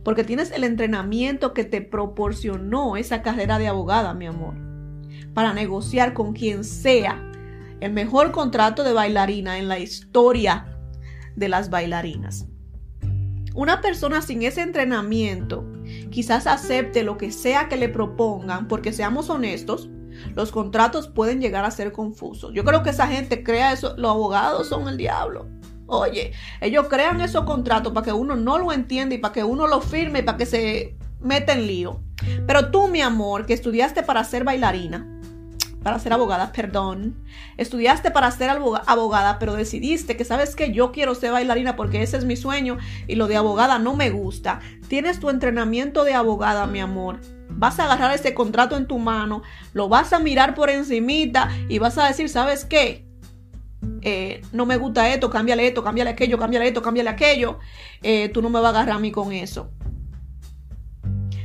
porque 0.04 0.25
tienes 0.25 0.50
el 0.50 0.64
entrenamiento 0.64 1.52
que 1.54 1.64
te 1.64 1.80
proporcionó 1.80 2.97
esa 2.97 3.23
carrera 3.23 3.59
de 3.59 3.68
abogada, 3.68 4.14
mi 4.14 4.26
amor, 4.26 4.54
para 5.35 5.52
negociar 5.52 6.12
con 6.12 6.32
quien 6.32 6.64
sea 6.64 7.23
el 7.80 7.92
mejor 7.92 8.32
contrato 8.32 8.85
de 8.85 8.92
bailarina 8.92 9.59
en 9.59 9.68
la 9.68 9.78
historia 9.78 10.78
de 11.37 11.49
las 11.49 11.71
bailarinas. 11.71 12.47
Una 13.54 13.80
persona 13.80 14.23
sin 14.23 14.42
ese 14.42 14.62
entrenamiento 14.62 15.66
quizás 16.11 16.47
acepte 16.47 17.02
lo 17.02 17.18
que 17.18 17.30
sea 17.32 17.68
que 17.68 17.76
le 17.76 17.88
propongan, 17.88 18.66
porque 18.66 18.92
seamos 18.92 19.28
honestos, 19.30 19.90
los 20.35 20.52
contratos 20.52 21.09
pueden 21.09 21.40
llegar 21.40 21.64
a 21.64 21.71
ser 21.71 21.92
confusos. 21.92 22.52
Yo 22.54 22.64
creo 22.64 22.82
que 22.82 22.90
esa 22.90 23.06
gente 23.06 23.42
crea 23.42 23.73
eso, 23.73 23.94
los 23.97 24.11
abogados 24.11 24.68
son 24.68 24.88
el 24.88 24.97
diablo. 24.97 25.49
Oye, 25.92 26.32
ellos 26.62 26.87
crean 26.88 27.20
esos 27.20 27.44
contratos 27.44 27.92
para 27.92 28.02
que 28.02 28.14
uno 28.14 28.34
no 28.34 28.58
lo 28.58 28.72
entienda 28.72 29.14
y 29.14 29.18
para 29.18 29.34
que 29.34 29.44
uno 29.44 29.66
lo 29.66 29.82
firme 29.82 30.20
y 30.20 30.22
para 30.22 30.38
que 30.38 30.46
se 30.46 30.96
meta 31.20 31.52
en 31.52 31.66
lío. 31.66 32.00
Pero 32.46 32.70
tú, 32.70 32.88
mi 32.88 33.02
amor, 33.02 33.44
que 33.44 33.52
estudiaste 33.52 34.02
para 34.02 34.25
ser 34.25 34.42
bailarina, 34.42 35.06
para 35.82 35.99
ser 35.99 36.14
abogada, 36.14 36.50
perdón, 36.50 37.14
estudiaste 37.58 38.11
para 38.11 38.30
ser 38.30 38.49
abogada, 38.49 39.38
pero 39.38 39.52
decidiste 39.52 40.16
que 40.16 40.25
sabes 40.25 40.56
que 40.56 40.72
yo 40.72 40.92
quiero 40.92 41.14
ser 41.14 41.32
bailarina 41.32 41.76
porque 41.76 42.02
ese 42.02 42.16
es 42.16 42.25
mi 42.25 42.37
sueño 42.37 42.78
y 43.06 43.16
lo 43.16 43.26
de 43.26 43.37
abogada 43.37 43.78
no 43.78 43.94
me 43.94 44.08
gusta. 44.08 44.61
Tienes 44.88 45.20
tu 45.20 45.28
entrenamiento 45.28 46.04
de 46.04 46.14
abogada, 46.14 46.66
mi 46.66 46.80
amor. 46.80 47.20
Vas 47.50 47.78
a 47.78 47.84
agarrar 47.84 48.14
ese 48.14 48.32
contrato 48.32 48.78
en 48.78 48.87
tu 48.87 48.99
mano, 48.99 49.42
lo 49.75 49.90
vas 49.90 50.14
a 50.14 50.20
mirar 50.20 50.54
por 50.54 50.70
encimita 50.70 51.50
y 51.68 51.78
vas 51.80 51.99
a 51.99 52.06
decir, 52.06 52.30
¿sabes 52.30 52.64
qué? 52.64 53.12
Eh, 54.02 54.42
no 54.52 54.66
me 54.66 54.76
gusta 54.76 55.12
esto, 55.12 55.30
cámbiale 55.30 55.66
esto, 55.66 55.82
cámbiale 55.82 56.10
aquello, 56.10 56.38
cámbiale 56.38 56.68
esto, 56.68 56.82
cámbiale 56.82 57.10
aquello, 57.10 57.58
eh, 58.02 58.28
tú 58.30 58.42
no 58.42 58.50
me 58.50 58.60
vas 58.60 58.66
a 58.66 58.68
agarrar 58.70 58.96
a 58.96 58.98
mí 58.98 59.12
con 59.12 59.32
eso. 59.32 59.70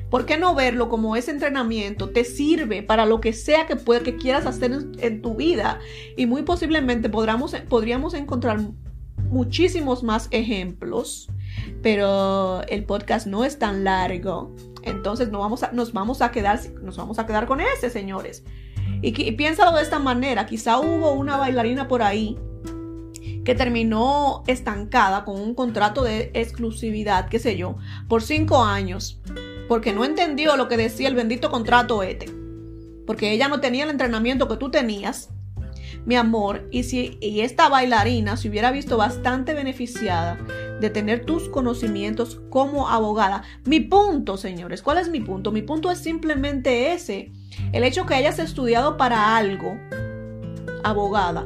¿Por 0.09 0.25
qué 0.25 0.37
no 0.37 0.55
verlo 0.55 0.87
como 0.87 1.15
ese 1.15 1.31
entrenamiento 1.31 2.09
te 2.09 2.23
sirve 2.23 2.81
para 2.81 3.05
lo 3.05 3.19
que 3.19 3.33
sea 3.33 3.67
que, 3.67 3.75
pueda, 3.75 4.01
que 4.01 4.15
quieras 4.15 4.45
hacer 4.45 4.71
en, 4.99 5.21
tu 5.21 5.35
vida? 5.35 5.79
Y 6.15 6.25
muy 6.25 6.43
posiblemente 6.43 7.09
podríamos 7.09 8.13
encontrar 8.13 8.59
muchísimos 9.29 10.03
más 10.03 10.29
ejemplos, 10.31 11.29
pero 11.81 12.61
el 12.69 12.85
podcast 12.85 13.27
no 13.27 13.43
es 13.43 13.59
tan 13.59 13.83
largo. 13.83 14.55
Entonces 14.83 15.29
no 15.29 15.39
vamos 15.39 15.63
a, 15.63 15.71
nos, 15.73 15.91
vamos 15.91 16.21
a 16.21 16.31
quedar, 16.31 16.59
nos 16.81 16.95
vamos 16.95 17.19
a 17.19 17.25
quedar 17.25 17.45
con 17.45 17.59
ese, 17.59 17.89
señores. 17.89 18.43
Y, 19.01 19.31
piénsalo 19.33 19.75
de 19.75 19.83
esta 19.83 19.99
manera, 19.99 20.45
quizá 20.45 20.79
hubo 20.79 21.11
una 21.11 21.37
bailarina 21.37 21.87
por 21.87 22.01
ahí 22.01 22.37
que 23.45 23.55
terminó 23.55 24.43
estancada 24.47 25.23
con 25.23 25.39
un 25.39 25.53
contrato 25.55 26.03
de 26.03 26.31
exclusividad, 26.33 27.29
qué 27.29 27.39
sé 27.39 27.55
yo, 27.55 27.77
por 28.09 28.21
cinco 28.21 28.63
años, 28.63 29.21
porque 29.69 29.93
no 29.93 30.03
entendió 30.03 30.57
lo 30.57 30.67
que 30.67 30.75
decía 30.75 31.07
el 31.07 31.15
bendito 31.15 31.49
contrato 31.49 32.03
este, 32.03 32.29
porque 33.05 33.31
ella 33.31 33.47
no 33.47 33.61
tenía 33.61 33.85
el 33.85 33.89
entrenamiento 33.89 34.49
que 34.49 34.57
tú 34.57 34.69
tenías, 34.69 35.29
mi 36.05 36.15
amor, 36.15 36.67
y 36.71 36.83
si 36.83 37.17
y 37.21 37.41
esta 37.41 37.69
bailarina 37.69 38.35
se 38.35 38.49
hubiera 38.49 38.71
visto 38.71 38.97
bastante 38.97 39.53
beneficiada 39.53 40.37
de 40.79 40.89
tener 40.89 41.25
tus 41.25 41.49
conocimientos 41.49 42.41
como 42.49 42.89
abogada. 42.89 43.43
Mi 43.65 43.79
punto, 43.79 44.37
señores, 44.37 44.81
¿cuál 44.81 44.97
es 44.99 45.09
mi 45.09 45.19
punto? 45.21 45.51
Mi 45.51 45.61
punto 45.61 45.91
es 45.91 45.99
simplemente 45.99 46.93
ese 46.93 47.31
el 47.73 47.83
hecho 47.83 48.05
que 48.05 48.15
hayas 48.15 48.39
estudiado 48.39 48.97
para 48.97 49.37
algo, 49.37 49.77
abogada, 50.83 51.45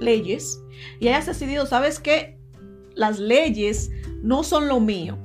leyes, 0.00 0.60
y 1.00 1.08
hayas 1.08 1.26
decidido, 1.26 1.66
¿sabes 1.66 2.00
qué? 2.00 2.38
Las 2.94 3.18
leyes 3.18 3.90
no 4.22 4.42
son 4.42 4.68
lo 4.68 4.80
mío. 4.80 5.18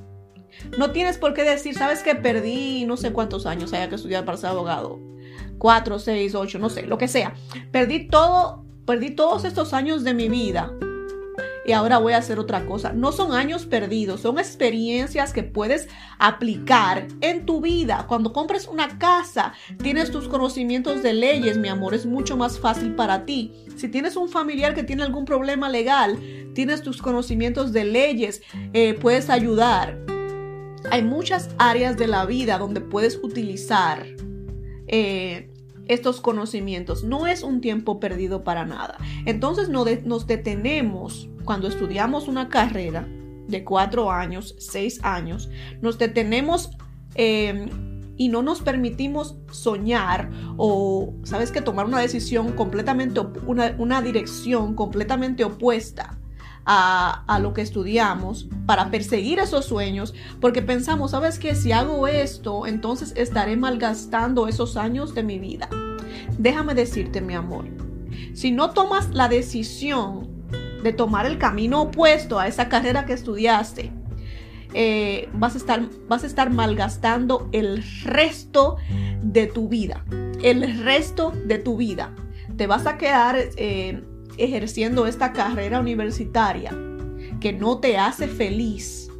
No 0.78 0.90
tienes 0.90 1.18
por 1.18 1.34
qué 1.34 1.42
decir, 1.42 1.74
¿sabes 1.74 2.02
qué? 2.02 2.14
Perdí 2.14 2.84
no 2.84 2.96
sé 2.96 3.12
cuántos 3.12 3.46
años 3.46 3.72
haya 3.72 3.88
que 3.88 3.94
estudiar 3.94 4.24
para 4.24 4.36
ser 4.36 4.50
abogado. 4.50 4.98
Cuatro, 5.58 5.98
seis, 5.98 6.34
ocho, 6.34 6.58
no 6.58 6.70
sé, 6.70 6.82
lo 6.82 6.98
que 6.98 7.08
sea. 7.08 7.34
Perdí 7.70 8.08
todo, 8.08 8.64
perdí 8.86 9.10
todos 9.10 9.44
estos 9.44 9.72
años 9.72 10.04
de 10.04 10.14
mi 10.14 10.28
vida 10.28 10.72
y 11.64 11.72
ahora 11.72 11.98
voy 11.98 12.14
a 12.14 12.18
hacer 12.18 12.38
otra 12.38 12.64
cosa. 12.66 12.92
No 12.92 13.12
son 13.12 13.32
años 13.32 13.66
perdidos, 13.66 14.20
son 14.20 14.38
experiencias 14.38 15.32
que 15.32 15.42
puedes 15.42 15.88
aplicar 16.18 17.06
en 17.20 17.46
tu 17.46 17.60
vida. 17.60 18.06
Cuando 18.08 18.32
compres 18.32 18.66
una 18.66 18.98
casa, 18.98 19.52
tienes 19.82 20.10
tus 20.10 20.28
conocimientos 20.28 21.02
de 21.02 21.12
leyes, 21.12 21.58
mi 21.58 21.68
amor, 21.68 21.94
es 21.94 22.06
mucho 22.06 22.36
más 22.36 22.58
fácil 22.58 22.94
para 22.94 23.24
ti. 23.26 23.52
Si 23.76 23.88
tienes 23.88 24.16
un 24.16 24.28
familiar 24.28 24.74
que 24.74 24.82
tiene 24.82 25.02
algún 25.02 25.24
problema 25.24 25.68
legal, 25.68 26.18
tienes 26.54 26.82
tus 26.82 27.02
conocimientos 27.02 27.72
de 27.72 27.84
leyes, 27.84 28.42
eh, 28.72 28.94
puedes 28.94 29.30
ayudar. 29.30 29.98
Hay 30.90 31.02
muchas 31.02 31.50
áreas 31.58 31.96
de 31.98 32.06
la 32.06 32.24
vida 32.24 32.58
donde 32.58 32.80
puedes 32.80 33.20
utilizar 33.22 34.06
eh, 34.86 35.49
estos 35.90 36.20
conocimientos. 36.20 37.04
No 37.04 37.26
es 37.26 37.42
un 37.42 37.60
tiempo 37.60 38.00
perdido 38.00 38.44
para 38.44 38.64
nada. 38.64 38.96
Entonces 39.26 39.68
nos 39.68 40.26
detenemos 40.26 41.28
cuando 41.44 41.68
estudiamos 41.68 42.28
una 42.28 42.48
carrera 42.48 43.08
de 43.48 43.64
cuatro 43.64 44.12
años, 44.12 44.54
seis 44.58 45.00
años, 45.02 45.50
nos 45.82 45.98
detenemos 45.98 46.70
em, 47.16 47.68
y 48.16 48.28
no 48.28 48.42
nos 48.42 48.60
permitimos 48.60 49.36
soñar 49.50 50.30
o, 50.56 51.14
¿sabes 51.24 51.50
que 51.50 51.60
Tomar 51.60 51.86
una 51.86 51.98
decisión 51.98 52.52
completamente, 52.52 53.20
una 53.46 54.02
dirección 54.02 54.74
completamente 54.74 55.42
opuesta 55.42 56.19
a, 56.72 57.38
lo 57.40 57.52
que 57.52 57.62
estudiamos 57.62 58.46
para 58.64 58.92
perseguir 58.92 59.40
esos 59.40 59.64
sueños, 59.64 60.14
porque 60.40 60.62
pensamos, 60.62 61.10
¿sabes 61.10 61.40
qué? 61.40 61.56
Si 61.56 61.72
hago 61.72 62.06
esto, 62.06 62.64
entonces 62.64 63.12
estaré 63.16 63.56
malgastando 63.56 64.46
esos 64.46 64.76
años 64.76 65.12
de 65.12 65.24
mi 65.24 65.40
vida. 65.40 65.68
Déjame 66.38 66.74
decirte, 66.74 67.20
mi 67.20 67.34
amor, 67.34 67.64
si 68.34 68.52
no 68.52 68.70
tomas 68.70 69.10
la 69.10 69.28
decisión 69.28 70.28
de 70.84 70.92
tomar 70.92 71.26
el 71.26 71.38
camino 71.38 71.82
opuesto 71.82 72.38
a 72.38 72.46
esa 72.46 72.68
carrera 72.68 73.04
que 73.04 73.14
estudiaste, 73.14 73.92
eh, 74.72 75.28
vas, 75.32 75.54
a 75.54 75.58
estar, 75.58 75.82
vas 76.06 76.22
a 76.22 76.28
estar 76.28 76.50
malgastando 76.50 77.48
el 77.50 77.82
resto 78.04 78.76
de 79.22 79.48
tu 79.48 79.68
vida. 79.68 80.04
El 80.40 80.84
resto 80.84 81.32
de 81.46 81.58
tu 81.58 81.76
vida. 81.76 82.14
Te 82.56 82.68
vas 82.68 82.86
a 82.86 82.96
quedar 82.96 83.36
eh, 83.56 84.04
ejerciendo 84.42 85.06
esta 85.06 85.32
carrera 85.32 85.80
universitaria 85.80 86.76
que 87.40 87.52
no 87.52 87.78
te 87.78 87.98
hace 87.98 88.28
feliz 88.28 89.10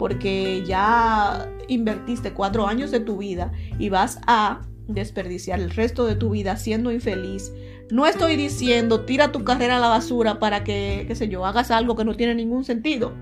porque 0.00 0.64
ya 0.66 1.46
invertiste 1.68 2.32
cuatro 2.32 2.66
años 2.66 2.90
de 2.90 3.00
tu 3.00 3.18
vida 3.18 3.52
y 3.78 3.90
vas 3.90 4.18
a 4.26 4.62
desperdiciar 4.88 5.60
el 5.60 5.70
resto 5.70 6.06
de 6.06 6.16
tu 6.16 6.30
vida 6.30 6.56
siendo 6.56 6.90
infeliz. 6.90 7.52
No 7.90 8.06
estoy 8.06 8.36
diciendo 8.36 9.04
tira 9.04 9.30
tu 9.30 9.44
carrera 9.44 9.76
a 9.76 9.80
la 9.80 9.88
basura 9.88 10.38
para 10.38 10.64
que, 10.64 11.04
qué 11.06 11.14
sé 11.14 11.28
yo, 11.28 11.44
hagas 11.44 11.70
algo 11.70 11.96
que 11.96 12.04
no 12.04 12.16
tiene 12.16 12.34
ningún 12.34 12.64
sentido. 12.64 13.12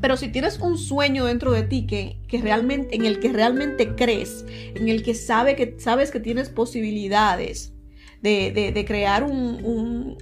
Pero 0.00 0.16
si 0.16 0.28
tienes 0.28 0.58
un 0.58 0.78
sueño 0.78 1.26
dentro 1.26 1.52
de 1.52 1.62
ti 1.62 1.86
que, 1.86 2.18
realmente, 2.40 2.96
en 2.96 3.04
el 3.04 3.20
que 3.20 3.32
realmente 3.32 3.94
crees, 3.94 4.44
en 4.48 4.88
el 4.88 5.02
que, 5.02 5.14
sabe 5.14 5.54
que 5.56 5.76
sabes 5.78 6.10
que 6.10 6.20
tienes 6.20 6.50
posibilidades 6.50 7.72
de, 8.20 8.84
crear 8.86 9.22
un, 9.22 9.64
un, 9.64 10.18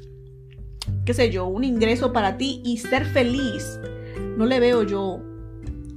qué 1.06 1.14
sé 1.14 1.30
yo, 1.30 1.46
un 1.46 1.62
ingreso 1.62 2.12
para 2.12 2.36
ti 2.36 2.60
y 2.64 2.78
ser 2.78 3.06
feliz, 3.06 3.78
no 4.36 4.44
le 4.44 4.58
veo 4.58 4.82
yo 4.82 5.22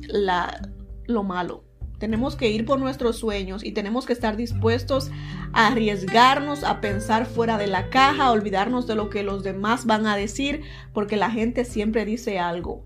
la, 0.08 0.70
lo 1.06 1.24
malo. 1.24 1.66
Tenemos 1.98 2.38
que 2.38 2.50
ir 2.50 2.64
por 2.64 2.80
nuestros 2.80 3.18
sueños 3.18 3.66
y 3.66 3.74
tenemos 3.74 4.06
que 4.06 4.14
estar 4.14 4.38
dispuestos 4.38 5.12
a 5.52 5.68
arriesgarnos, 5.68 6.64
a 6.64 6.80
pensar 6.80 7.26
fuera 7.26 7.58
de 7.58 7.68
la 7.68 7.90
caja, 7.90 8.26
a 8.26 8.32
olvidarnos 8.32 8.88
de 8.88 8.96
lo 8.96 9.10
que 9.10 9.24
los 9.24 9.44
demás 9.44 9.86
van 9.86 10.06
a 10.06 10.16
decir, 10.16 10.62
porque 10.94 11.18
la 11.18 11.32
gente 11.32 11.66
siempre 11.66 12.06
dice 12.06 12.40
algo. 12.40 12.84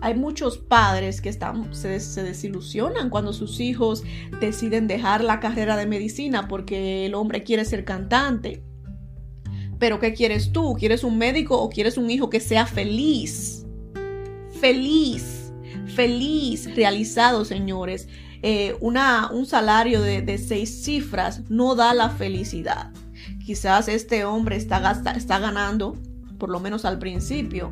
Hay 0.00 0.14
muchos 0.14 0.58
padres 0.58 1.20
que 1.20 1.28
están, 1.28 1.74
se, 1.74 1.98
se, 1.98 2.22
desilusionan 2.22 3.10
cuando 3.10 3.32
sus 3.32 3.58
hijos 3.58 4.04
deciden 4.40 4.86
dejar 4.86 5.24
la 5.24 5.40
carrera 5.40 5.76
de 5.76 5.86
medicina 5.86 6.46
porque 6.46 7.04
el 7.04 7.14
hombre 7.14 7.42
quiere 7.42 7.64
ser 7.64 7.84
cantante. 7.84 8.62
Pero 9.84 10.00
¿qué 10.00 10.14
quieres 10.14 10.50
tú? 10.50 10.76
¿Quieres 10.78 11.04
un 11.04 11.18
médico 11.18 11.60
o 11.60 11.68
quieres 11.68 11.98
un 11.98 12.10
hijo 12.10 12.30
que 12.30 12.40
sea 12.40 12.64
feliz? 12.64 13.66
Feliz, 14.58 15.52
feliz, 15.94 16.74
realizado, 16.74 17.44
señores. 17.44 18.08
Eh, 18.40 18.74
una, 18.80 19.28
un 19.30 19.44
salario 19.44 20.00
de, 20.00 20.22
de, 20.22 20.38
seis 20.38 20.84
cifras 20.84 21.42
no 21.50 21.74
da 21.74 21.92
la 21.92 22.08
felicidad. 22.08 22.92
Quizás 23.44 23.88
este 23.88 24.24
hombre 24.24 24.56
está, 24.56 25.02
está 25.14 25.38
ganando, 25.38 25.98
por 26.38 26.48
lo 26.48 26.60
menos 26.60 26.86
al 26.86 26.98
principio, 26.98 27.70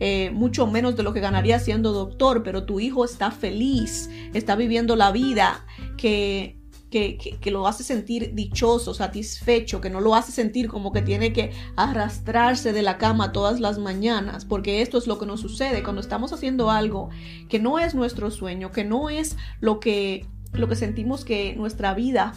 eh, 0.00 0.32
mucho 0.32 0.66
menos 0.66 0.96
de 0.96 1.04
lo 1.04 1.12
que 1.12 1.20
ganaría 1.20 1.60
siendo 1.60 1.92
doctor, 1.92 2.42
pero 2.42 2.64
tu 2.64 2.80
hijo 2.80 3.04
está 3.04 3.30
feliz, 3.30 4.10
está 4.34 4.56
viviendo 4.56 4.96
la 4.96 5.12
vida 5.12 5.64
que, 5.96 6.60
que, 6.92 7.16
que, 7.16 7.50
lo 7.50 7.66
hace 7.66 7.82
sentir 7.82 8.34
dichoso, 8.34 8.92
satisfecho, 8.92 9.80
que 9.80 9.88
no 9.88 10.00
lo 10.00 10.14
hace 10.14 10.30
sentir 10.30 10.68
como 10.68 10.92
que 10.92 11.00
tiene 11.00 11.32
que 11.32 11.50
arrastrarse 11.74 12.74
de 12.74 12.82
la 12.82 12.98
cama 12.98 13.32
todas 13.32 13.58
las 13.60 13.78
mañanas, 13.78 14.44
porque 14.44 14.82
esto 14.82 14.98
es 14.98 15.06
lo 15.06 15.18
que 15.18 15.24
nos 15.24 15.40
sucede 15.40 15.82
cuando 15.82 16.02
estamos 16.02 16.34
haciendo 16.34 16.70
algo 16.70 17.08
que 17.48 17.58
no 17.58 17.78
es 17.78 17.94
nuestro 17.94 18.30
sueño, 18.30 18.70
que 18.70 18.84
no 18.84 19.08
es 19.08 19.38
lo 19.58 19.80
que, 19.80 20.26
lo 20.52 20.68
que 20.68 20.76
sentimos 20.76 21.24
que 21.24 21.56
nuestra 21.56 21.94
vida 21.94 22.34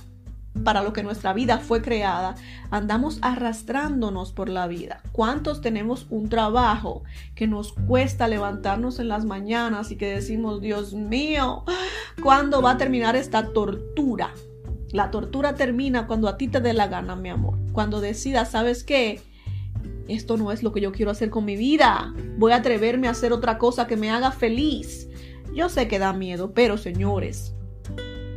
para 0.63 0.83
lo 0.83 0.93
que 0.93 1.03
nuestra 1.03 1.33
vida 1.33 1.59
fue 1.59 1.81
creada, 1.81 2.35
andamos 2.71 3.19
arrastrándonos 3.21 4.31
por 4.31 4.49
la 4.49 4.67
vida. 4.67 5.01
¿Cuántos 5.11 5.61
tenemos 5.61 6.07
un 6.09 6.29
trabajo 6.29 7.03
que 7.35 7.47
nos 7.47 7.73
cuesta 7.73 8.27
levantarnos 8.27 8.99
en 8.99 9.09
las 9.09 9.25
mañanas 9.25 9.91
y 9.91 9.97
que 9.97 10.07
decimos, 10.07 10.61
Dios 10.61 10.93
mío, 10.93 11.63
¿cuándo 12.21 12.61
va 12.61 12.71
a 12.71 12.77
terminar 12.77 13.15
esta 13.15 13.53
tortura? 13.53 14.31
La 14.91 15.11
tortura 15.11 15.55
termina 15.55 16.07
cuando 16.07 16.27
a 16.27 16.37
ti 16.37 16.47
te 16.47 16.61
dé 16.61 16.73
la 16.73 16.87
gana, 16.87 17.15
mi 17.15 17.29
amor. 17.29 17.57
Cuando 17.73 17.99
decidas, 17.99 18.51
¿sabes 18.51 18.83
qué? 18.83 19.21
Esto 20.07 20.37
no 20.37 20.51
es 20.51 20.63
lo 20.63 20.71
que 20.71 20.81
yo 20.81 20.91
quiero 20.91 21.11
hacer 21.11 21.29
con 21.29 21.45
mi 21.45 21.57
vida. 21.57 22.13
Voy 22.37 22.51
a 22.51 22.57
atreverme 22.57 23.07
a 23.07 23.11
hacer 23.11 23.33
otra 23.33 23.57
cosa 23.57 23.87
que 23.87 23.97
me 23.97 24.11
haga 24.11 24.31
feliz. 24.31 25.09
Yo 25.53 25.67
sé 25.69 25.87
que 25.87 25.99
da 25.99 26.13
miedo, 26.13 26.53
pero 26.53 26.77
señores, 26.77 27.54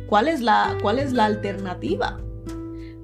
¿Cuál 0.09 0.27
es 0.27 0.41
la, 0.41 0.75
cuál 0.81 0.97
es 0.97 1.13
la 1.13 1.25
alternativa? 1.25 2.19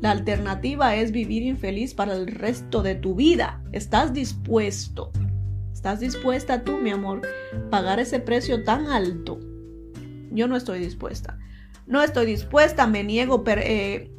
La 0.02 0.10
alternativa 0.10 0.96
es 0.96 1.12
vivir 1.12 1.44
infeliz 1.44 1.94
para 1.94 2.16
el 2.16 2.26
resto 2.26 2.82
de 2.82 2.96
tu 2.96 3.14
vida. 3.14 3.64
¿Estás 3.74 4.12
dispuesto? 4.12 5.12
¿Estás 5.72 6.00
dispuesta 6.00 6.64
tú, 6.64 6.80
mi 6.80 6.90
amor, 6.90 7.22
pagar 7.70 8.00
ese 8.00 8.20
precio 8.20 8.64
tan 8.64 8.88
alto? 8.88 9.40
Yo 10.32 10.48
no 10.48 10.56
estoy 10.56 10.80
dispuesta. 10.80 11.38
No 11.86 12.02
estoy 12.02 12.26
dispuesta, 12.26 12.88
me 12.88 13.04
niego, 13.04 13.44
eh, 13.46 14.12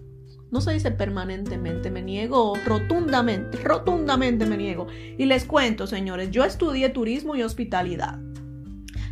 no 0.52 0.60
se 0.60 0.72
dice 0.72 0.92
permanentemente, 0.92 1.90
me 1.90 2.02
niego 2.02 2.54
rotundamente, 2.64 3.58
rotundamente 3.64 4.46
me 4.46 4.56
niego. 4.56 4.86
Y 5.18 5.24
les 5.24 5.44
cuento, 5.44 5.88
señores, 5.88 6.30
yo 6.30 6.44
estudié 6.44 6.90
turismo 6.90 7.34
y 7.34 7.42
hospitalidad 7.42 8.20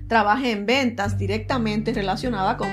trabajé 0.08 0.52
en 0.52 0.66
ventas 0.66 1.18
directamente 1.18 1.92
relacionada 1.92 2.56
con 2.56 2.68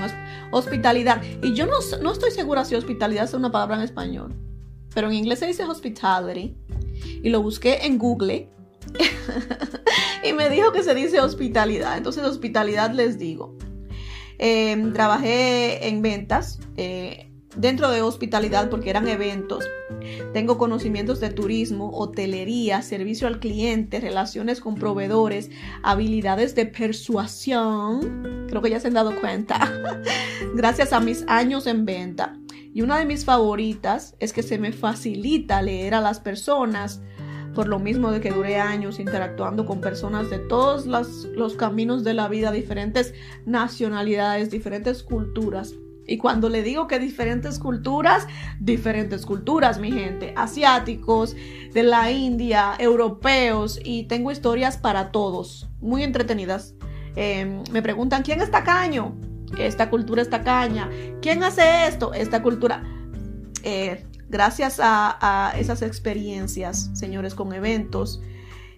hospitalidad. 0.50 1.22
Y 1.42 1.54
yo 1.54 1.66
no, 1.66 1.78
no 2.02 2.12
estoy 2.12 2.30
segura 2.30 2.64
si 2.64 2.74
hospitalidad 2.74 3.24
es 3.24 3.34
una 3.34 3.50
palabra 3.50 3.76
en 3.76 3.82
español, 3.82 4.34
pero 4.94 5.08
en 5.08 5.14
inglés 5.14 5.38
se 5.38 5.46
dice 5.46 5.64
hospitality. 5.64 6.56
Y 7.22 7.30
lo 7.30 7.42
busqué 7.42 7.86
en 7.86 7.98
Google 7.98 8.48
y 10.24 10.32
me 10.32 10.50
dijo 10.50 10.72
que 10.72 10.82
se 10.82 10.94
dice 10.94 11.20
hospitalidad. 11.20 11.96
Entonces, 11.96 12.24
hospitalidad 12.24 12.92
les 12.92 13.18
digo. 13.18 13.56
Em, 14.38 14.92
trabajé 14.92 15.88
en 15.88 16.02
ventas. 16.02 16.60
Eh, 16.76 17.31
dentro 17.56 17.90
de 17.90 18.02
hospitalidad 18.02 18.70
porque 18.70 18.90
eran 18.90 19.08
eventos. 19.08 19.64
Tengo 20.32 20.58
conocimientos 20.58 21.20
de 21.20 21.30
turismo, 21.30 21.90
hotelería, 21.90 22.82
servicio 22.82 23.28
al 23.28 23.40
cliente, 23.40 24.00
relaciones 24.00 24.60
con 24.60 24.74
proveedores, 24.74 25.50
habilidades 25.82 26.54
de 26.54 26.66
persuasión. 26.66 28.46
Creo 28.48 28.62
que 28.62 28.70
ya 28.70 28.80
se 28.80 28.88
han 28.88 28.94
dado 28.94 29.18
cuenta. 29.20 29.72
Gracias 30.54 30.92
a 30.92 31.00
mis 31.00 31.24
años 31.28 31.66
en 31.66 31.84
venta. 31.84 32.36
Y 32.74 32.82
una 32.82 32.98
de 32.98 33.04
mis 33.04 33.24
favoritas 33.24 34.16
es 34.18 34.32
que 34.32 34.42
se 34.42 34.58
me 34.58 34.72
facilita 34.72 35.60
leer 35.62 35.94
a 35.94 36.00
las 36.00 36.20
personas. 36.20 37.02
Por 37.54 37.68
lo 37.68 37.78
mismo 37.78 38.10
de 38.10 38.22
que 38.22 38.30
duré 38.30 38.56
años 38.56 38.98
interactuando 38.98 39.66
con 39.66 39.82
personas 39.82 40.30
de 40.30 40.38
todos 40.38 40.86
los, 40.86 41.54
caminos 41.54 42.02
de 42.02 42.14
la 42.14 42.28
vida, 42.28 42.50
diferentes 42.50 43.12
nacionalidades, 43.44 44.50
diferentes 44.50 45.02
culturas. 45.02 45.74
Y 46.06 46.18
cuando 46.18 46.48
le 46.48 46.62
digo 46.62 46.88
que 46.88 46.98
diferentes 46.98 47.58
culturas, 47.58 48.26
diferentes 48.58 49.24
culturas, 49.24 49.78
mi 49.78 49.92
gente, 49.92 50.34
asiáticos, 50.36 51.36
de 51.72 51.82
la 51.82 52.10
India, 52.10 52.74
europeos, 52.78 53.78
y 53.84 54.04
tengo 54.04 54.30
historias 54.30 54.76
para 54.76 55.12
todos, 55.12 55.68
muy 55.80 56.02
entretenidas. 56.02 56.74
Em, 57.14 57.62
me 57.70 57.82
preguntan, 57.82 58.22
¿quién 58.22 58.40
es 58.40 58.50
tacaño? 58.50 59.14
Esta 59.58 59.90
cultura 59.90 60.22
es 60.22 60.30
tacaña. 60.30 60.90
¿Quién 61.20 61.42
hace 61.44 61.86
esto? 61.86 62.14
Esta 62.14 62.42
cultura. 62.42 62.82
Eh, 63.62 64.04
gracias 64.28 64.80
a, 64.82 65.52
esas 65.58 65.82
experiencias, 65.82 66.90
señores, 66.94 67.34
con 67.34 67.52
eventos, 67.52 68.22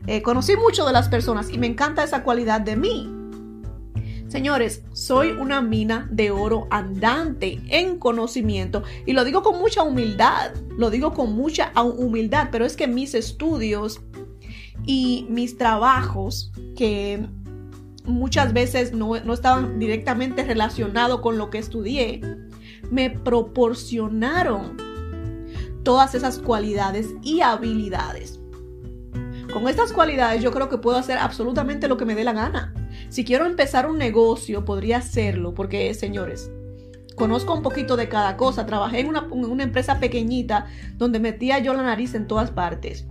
eh, 0.07 0.21
conocí 0.21 0.57
mucho 0.57 0.85
de 0.85 0.93
las 0.93 1.09
personas 1.09 1.49
y 1.51 1.59
me 1.59 1.67
encanta 1.67 2.05
esa 2.05 2.23
cualidad 2.25 2.61
de 2.61 2.77
mí 2.77 3.24
Señores, 4.29 4.83
soy 4.93 5.31
una 5.31 5.61
mina 5.61 6.09
de 6.11 6.31
oro 6.31 6.67
andante 6.71 7.61
en 7.69 7.99
conocimiento 7.99 8.83
y 9.07 9.13
lo 9.13 9.25
digo 9.25 9.43
con 9.43 9.59
mucha 9.59 9.83
humildad, 9.83 10.53
lo 10.77 10.91
digo 10.91 11.13
con 11.13 11.35
mucha 11.35 11.73
humildad, 11.81 12.49
pero 12.51 12.65
es 12.65 12.77
que 12.77 12.89
mis 12.89 13.15
estudios 13.15 14.01
y 14.87 15.27
mis 15.29 15.57
trabajos 15.57 16.53
que 16.77 17.27
muchas 18.05 18.53
veces 18.53 18.93
no, 18.93 19.17
estaban 19.17 19.79
directamente 19.79 20.45
relacionados 20.45 21.21
con 21.21 21.39
lo 21.39 21.51
que 21.51 21.59
estudié, 21.59 22.21
me 22.91 23.11
proporcionaron 23.11 24.77
todas 25.83 26.15
esas 26.15 26.39
cualidades 26.39 27.15
y 27.23 27.41
habilidades. 27.41 28.41
Con 29.53 29.69
estas 29.69 29.93
cualidades 29.93 30.43
yo 30.43 30.51
creo 30.51 30.69
que 30.69 30.79
puedo 30.79 30.97
hacer 30.97 31.19
absolutamente 31.19 31.89
lo 31.89 31.97
que 31.97 32.05
me 32.05 32.15
dé 32.15 32.25
la 32.25 32.33
gana. 32.33 32.75
Si 33.15 33.25
quiero 33.25 33.47
empezar 33.47 33.89
un 33.89 33.97
negocio, 33.97 34.65
podría 34.65 34.97
hacerlo, 34.97 35.55
porque 35.55 35.95
señores, 35.95 36.51
conozco 37.15 37.55
un 37.55 37.63
poquito 37.63 37.97
de 37.97 38.09
cada 38.09 38.37
cosa. 38.37 38.67
Trabajé 38.67 38.99
en 38.99 39.07
una, 39.07 39.63
empresa 39.63 40.01
pequeñita 40.01 40.67
donde 40.97 41.21
metía 41.21 41.61
yo 41.61 41.75
la 41.75 41.85
nariz 41.85 42.17
en 42.17 42.27
todas 42.27 42.51
partes. 42.51 43.07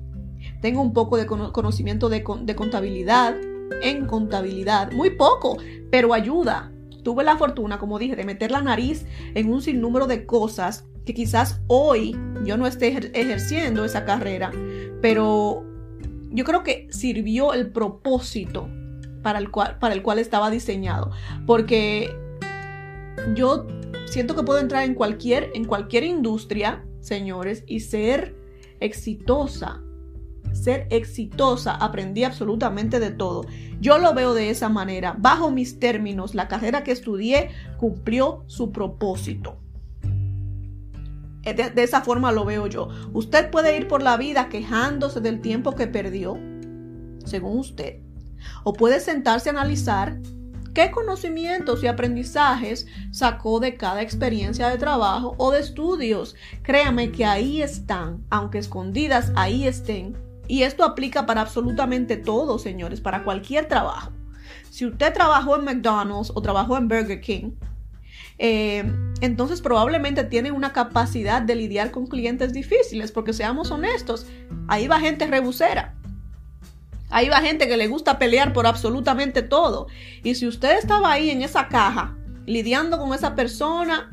Tengo 0.62 0.82
un 0.82 0.92
poco 0.92 1.16
de 1.16 1.26
conocimiento 1.26 2.10
de 2.10 2.22
contabilidad, 2.22 3.38
en 3.82 4.06
contabilidad, 4.06 4.92
muy 4.92 5.12
poco, 5.12 5.56
pero 5.90 6.14
ayuda. 6.14 6.70
Tuve 7.04 7.24
la 7.24 7.38
fortuna, 7.38 7.80
como 7.80 7.98
dije, 7.98 8.18
de 8.18 8.26
meter 8.26 8.52
la 8.52 8.62
nariz 8.62 9.06
en 9.36 9.50
un 9.50 9.62
sinnúmero 9.62 10.06
de 10.06 10.26
cosas 10.26 10.84
que 11.06 11.14
quizás 11.14 11.62
hoy 11.68 12.14
yo 12.44 12.58
no 12.58 12.68
esté 12.68 12.90
ejerciendo 12.90 13.86
esa 13.86 14.04
carrera, 14.04 14.52
pero 15.02 15.64
yo 16.30 16.44
creo 16.44 16.62
que 16.62 16.90
sirvió 16.92 17.54
el 17.54 17.72
propósito 17.72 18.68
para 19.24 19.40
el 19.40 19.50
cual, 19.50 19.80
para 19.80 19.96
el 19.96 20.04
cual 20.04 20.20
estaba 20.20 20.52
diseñado. 20.52 21.12
Porque 21.48 22.16
yo 23.36 23.66
siento 24.06 24.36
que 24.36 24.44
puedo 24.44 24.60
entrar 24.60 24.84
en 24.84 24.94
cualquier, 24.94 25.50
en 25.56 25.66
cualquier 25.66 26.04
industria, 26.04 26.86
señores, 27.00 27.64
y 27.66 27.80
ser 27.80 28.36
exitosa. 28.80 29.82
Ser 30.52 30.88
exitosa, 30.92 31.74
aprendí 31.76 32.24
absolutamente 32.24 33.00
de 33.00 33.10
todo. 33.10 33.46
Yo 33.80 33.98
lo 33.98 34.14
veo 34.14 34.34
de 34.34 34.50
esa 34.52 34.70
manera. 34.70 35.16
Bajo 35.18 35.50
mis 35.50 35.80
términos, 35.80 36.36
la 36.36 36.48
carrera 36.48 36.84
que 36.84 36.92
estudié 36.92 37.50
cumplió 37.78 38.44
su 38.46 38.72
propósito. 38.72 39.58
De, 41.42 41.72
de, 41.72 41.84
esa 41.84 42.02
forma 42.02 42.32
lo 42.32 42.46
veo 42.46 42.68
yo. 42.68 42.88
Usted 43.14 43.50
puede 43.50 43.76
ir 43.76 43.88
por 43.88 44.02
la 44.02 44.16
vida 44.16 44.48
quejándose 44.48 45.20
del 45.20 45.42
tiempo 45.42 45.74
que 45.74 45.88
perdió, 45.88 46.38
según 47.26 47.58
usted. 47.58 48.00
O 48.64 48.74
puede 48.74 49.00
sentarse 49.00 49.50
a 49.50 49.54
analizar 49.54 50.18
qué 50.74 50.92
conocimientos 50.92 51.84
y 51.84 51.88
aprendizajes 51.88 52.88
sacó 53.12 53.60
de 53.60 53.76
cada 53.76 54.02
experiencia 54.02 54.70
de 54.70 54.78
trabajo 54.78 55.36
o 55.38 55.52
de 55.52 55.60
estudios. 55.60 56.36
Créame 56.64 57.12
que 57.12 57.26
ahí 57.26 57.62
están, 57.62 58.24
aunque 58.30 58.58
escondidas, 58.58 59.32
ahí 59.36 59.68
estén. 59.68 60.18
Y 60.48 60.64
esto 60.64 60.84
aplica 60.84 61.26
para 61.26 61.42
absolutamente 61.42 62.18
todo, 62.18 62.60
señores, 62.60 63.02
para 63.02 63.24
cualquier 63.24 63.68
trabajo. 63.68 64.12
Si 64.70 64.86
usted 64.86 65.14
trabajó 65.14 65.56
en 65.56 65.66
McDonald's 65.66 66.32
o 66.34 66.42
trabajó 66.42 66.78
en 66.78 66.88
Burger 66.88 67.22
King, 67.22 67.52
eh, 68.40 68.84
entonces 69.22 69.62
probablemente 69.62 70.24
tiene 70.24 70.52
una 70.52 70.74
capacidad 70.74 71.42
de 71.42 71.56
lidiar 71.56 71.92
con 71.92 72.08
clientes 72.08 72.52
difíciles, 72.52 73.12
porque 73.12 73.34
seamos 73.34 73.72
honestos, 73.72 74.26
ahí 74.68 74.88
va 74.88 75.00
gente 75.00 75.28
rebusera. 75.28 75.96
Ahí 77.14 77.30
va 77.30 77.42
gente 77.42 77.68
que 77.68 77.78
le 77.78 77.88
gusta 77.88 78.18
pelear 78.18 78.54
por 78.54 78.66
absolutamente 78.66 79.44
todo. 79.44 79.86
Y 80.24 80.34
si 80.34 80.48
usted 80.48 80.80
estaba 80.80 81.12
ahí 81.12 81.30
en 81.30 81.44
esa 81.44 81.68
caja, 81.68 82.18
lidiando 82.48 82.98
con 82.98 83.14
esa 83.14 83.36
persona, 83.36 84.10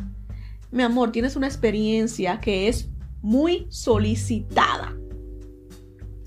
mi 0.70 0.82
amor, 0.82 1.10
tienes 1.10 1.34
una 1.34 1.46
experiencia 1.46 2.40
que 2.40 2.68
es 2.68 2.90
muy 3.22 3.66
solicitada. 3.70 4.94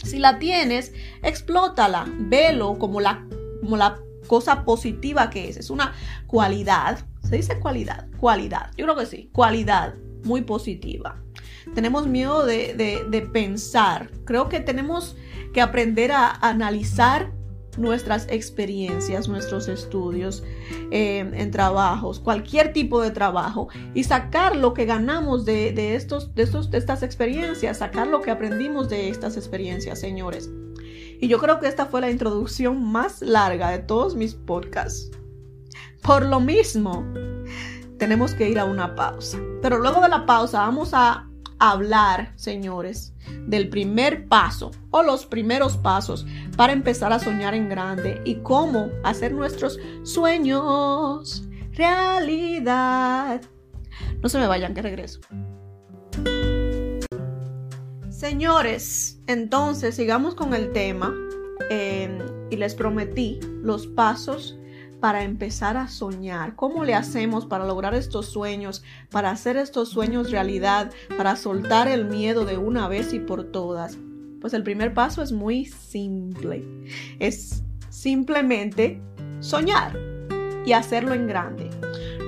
Si 0.04 0.18
la 0.18 0.40
tienes, 0.40 0.94
explótala, 1.22 2.06
velo 2.08 2.80
como 2.80 3.00
la, 3.00 3.24
como 3.62 3.78
la 3.78 4.00
cosa 4.26 4.66
positiva 4.66 5.30
que 5.30 5.50
es. 5.50 5.58
Es 5.58 5.70
una 5.70 5.94
cualidad. 6.26 7.06
¿Se 7.22 7.36
dice 7.36 7.60
cualidad? 7.60 8.08
Cualidad. 8.18 8.72
Yo 8.76 8.86
creo 8.86 8.98
que 8.98 9.06
sí. 9.06 9.30
Cualidad 9.32 9.94
muy 10.24 10.42
positiva. 10.42 11.22
Tenemos 11.76 12.08
miedo 12.08 12.44
de, 12.48 12.74
de 12.74 13.22
pensar. 13.22 14.10
Creo 14.26 14.50
que 14.50 14.60
tenemos 14.60 15.16
que 15.54 15.62
aprender 15.62 16.12
a 16.12 16.32
analizar 16.32 17.32
nuestras 17.78 18.28
experiencias, 18.30 19.28
nuestros 19.28 19.68
estudios 19.68 20.44
eh, 20.92 21.20
en 21.20 21.52
trabajos, 21.52 22.20
cualquier 22.20 22.74
tipo 22.74 23.02
de 23.02 23.12
trabajo 23.12 23.68
y 23.94 24.04
sacar 24.04 24.56
lo 24.56 24.74
que 24.74 24.86
ganamos 24.86 25.46
de, 25.46 25.96
estos, 25.96 26.36
de, 26.36 26.44
estos, 26.44 26.70
de 26.70 26.78
estas 26.78 27.04
experiencias, 27.04 27.78
sacar 27.78 28.08
lo 28.08 28.22
que 28.22 28.32
aprendimos 28.32 28.90
de 28.90 29.10
estas 29.10 29.38
experiencias, 29.38 30.00
señores. 30.00 30.50
Y 31.20 31.28
yo 31.28 31.40
creo 31.40 31.60
que 31.60 31.68
esta 31.68 31.86
fue 31.86 32.02
la 32.02 32.12
introducción 32.12 32.84
más 32.92 33.22
larga 33.22 33.72
de 33.72 33.80
todos 33.80 34.16
mis 34.16 34.36
podcasts. 34.36 35.10
Por 36.02 36.26
lo 36.26 36.42
mismo, 36.42 37.06
tenemos 37.98 38.34
que 38.34 38.50
ir 38.50 38.60
a 38.60 38.66
una 38.66 38.96
pausa. 38.96 39.40
Pero 39.62 39.80
luego 39.80 40.02
de 40.02 40.10
la 40.10 40.26
pausa 40.26 40.60
vamos 40.60 40.90
a 40.94 41.30
hablar, 41.72 42.34
señores, 42.36 43.14
del 43.48 43.70
primer 43.70 44.28
paso 44.28 44.72
o 44.92 45.02
los 45.02 45.26
primeros 45.26 45.78
pasos 45.78 46.26
para 46.58 46.74
empezar 46.74 47.14
a 47.14 47.20
soñar 47.20 47.54
en 47.54 47.70
grande 47.70 48.22
y 48.26 48.36
cómo 48.36 48.90
hacer 49.04 49.34
nuestros 49.34 49.80
sueños 50.04 51.48
realidad. 51.72 53.42
No 54.22 54.28
se 54.28 54.40
me 54.40 54.48
vayan, 54.48 54.74
que 54.74 54.82
regreso. 54.82 55.22
Señores, 58.10 59.22
entonces 59.28 59.96
sigamos 59.96 60.36
con 60.36 60.54
el 60.54 60.74
tema 60.74 61.14
eh, 61.70 62.20
y 62.50 62.58
les 62.58 62.76
prometí 62.76 63.40
los 63.62 63.88
pasos 63.88 64.58
para 65.04 65.26
empezar 65.26 65.76
a 65.76 65.90
soñar? 65.90 66.56
¿Cómo 66.56 66.86
le 66.86 66.96
hacemos 66.96 67.46
para 67.46 67.68
lograr 67.68 67.94
estos 67.94 68.28
sueños, 68.28 68.86
para 69.12 69.32
hacer 69.32 69.58
estos 69.58 69.90
sueños 69.90 70.32
realidad, 70.32 70.94
para 71.18 71.36
soltar 71.36 71.90
el 71.90 72.06
miedo 72.06 72.46
de 72.46 72.58
una 72.58 72.88
vez 72.88 73.14
y 73.14 73.20
por 73.20 73.52
todas? 73.52 73.98
Pues 74.40 74.54
el 74.54 74.64
primer 74.64 74.94
paso 74.94 75.22
es 75.22 75.34
muy 75.34 75.66
simple. 75.66 76.64
Es 77.20 77.64
simplemente 77.90 79.02
soñar 79.42 80.00
y 80.66 80.72
hacerlo 80.72 81.14
en 81.14 81.28
grande. 81.28 81.70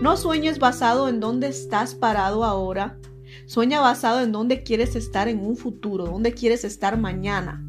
No 0.01 0.17
sueñes 0.17 0.59
basado 0.59 1.07
en 1.07 1.21
dónde 1.21 1.47
estás 1.47 1.95
parado 1.95 2.43
ahora. 2.43 2.99
Sueña 3.45 3.79
basado 3.79 4.19
en 4.19 4.33
dónde 4.33 4.63
quieres 4.63 4.97
estar 4.97 5.29
en 5.29 5.39
un 5.39 5.55
futuro, 5.55 6.07
dónde 6.07 6.33
quieres 6.33 6.65
estar 6.65 6.97
mañana. 6.97 7.63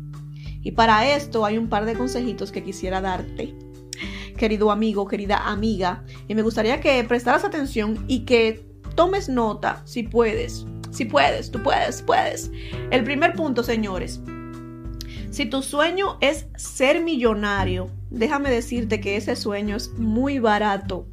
Y 0.62 0.72
para 0.72 1.14
esto 1.14 1.44
hay 1.44 1.58
un 1.58 1.68
par 1.68 1.84
de 1.84 1.94
consejitos 1.94 2.50
que 2.50 2.64
quisiera 2.64 3.00
darte 3.00 3.54
querido 4.37 4.70
amigo, 4.70 5.09
querida 5.09 5.49
amiga, 5.49 6.05
y 6.29 6.35
me 6.35 6.42
gustaría 6.42 6.81
que 6.81 7.03
prestaras 7.05 7.44
atención 7.44 8.05
y 8.07 8.20
que 8.20 8.64
tomes 8.94 9.29
nota 9.29 9.83
si 9.85 10.03
puedes. 10.03 10.66
Si 10.90 11.05
puedes, 11.05 11.51
tú 11.51 11.62
puedes, 11.62 12.03
puedes. 12.03 12.51
El 12.90 13.05
primer 13.05 13.35
punto, 13.35 13.62
señores. 13.62 14.20
Si 15.31 15.44
tu 15.44 15.62
sueño 15.62 16.16
es 16.20 16.46
ser 16.57 17.03
millonario, 17.03 17.90
déjame 18.11 18.51
decirte 18.51 19.01
que 19.01 19.16
ese 19.16 19.37
sueño 19.37 19.77
es 19.77 19.90
muy 19.99 20.38
barato. 20.38 21.07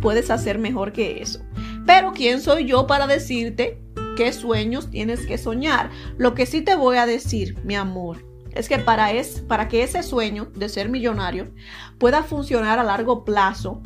Puedes 0.00 0.30
hacer 0.30 0.58
mejor 0.58 0.92
que 0.92 1.20
eso. 1.20 1.40
Pero 1.84 2.12
¿quién 2.12 2.40
soy 2.40 2.64
yo 2.64 2.86
para 2.86 3.06
decirte 3.06 3.78
qué 4.16 4.32
sueños 4.32 4.90
tienes 4.90 5.26
que 5.26 5.36
soñar? 5.36 5.90
Lo 6.16 6.34
que 6.34 6.46
sí 6.46 6.62
te 6.62 6.76
voy 6.76 6.96
a 6.96 7.06
decir, 7.06 7.58
mi 7.64 7.74
amor, 7.74 8.25
es 8.56 8.68
que 8.68 8.78
para, 8.78 9.12
es, 9.12 9.40
para 9.40 9.68
que 9.68 9.82
ese 9.82 10.02
sueño 10.02 10.48
de 10.54 10.68
ser 10.68 10.88
millonario 10.88 11.50
pueda 11.98 12.22
funcionar 12.22 12.78
a 12.78 12.84
largo 12.84 13.24
plazo, 13.24 13.82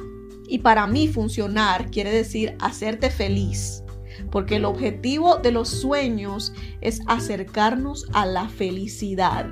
y 0.51 0.59
para 0.59 0.87
mí 0.89 1.07
funcionar 1.07 1.91
quiere 1.91 2.11
decir 2.11 2.57
hacerte 2.61 3.09
feliz, 3.11 3.85
porque 4.33 4.57
el 4.57 4.65
objetivo 4.65 5.37
de 5.37 5.53
los 5.53 5.69
sueños 5.69 6.53
es 6.81 7.01
acercarnos 7.07 8.07
a 8.13 8.27
la 8.27 8.49
felicidad. 8.49 9.47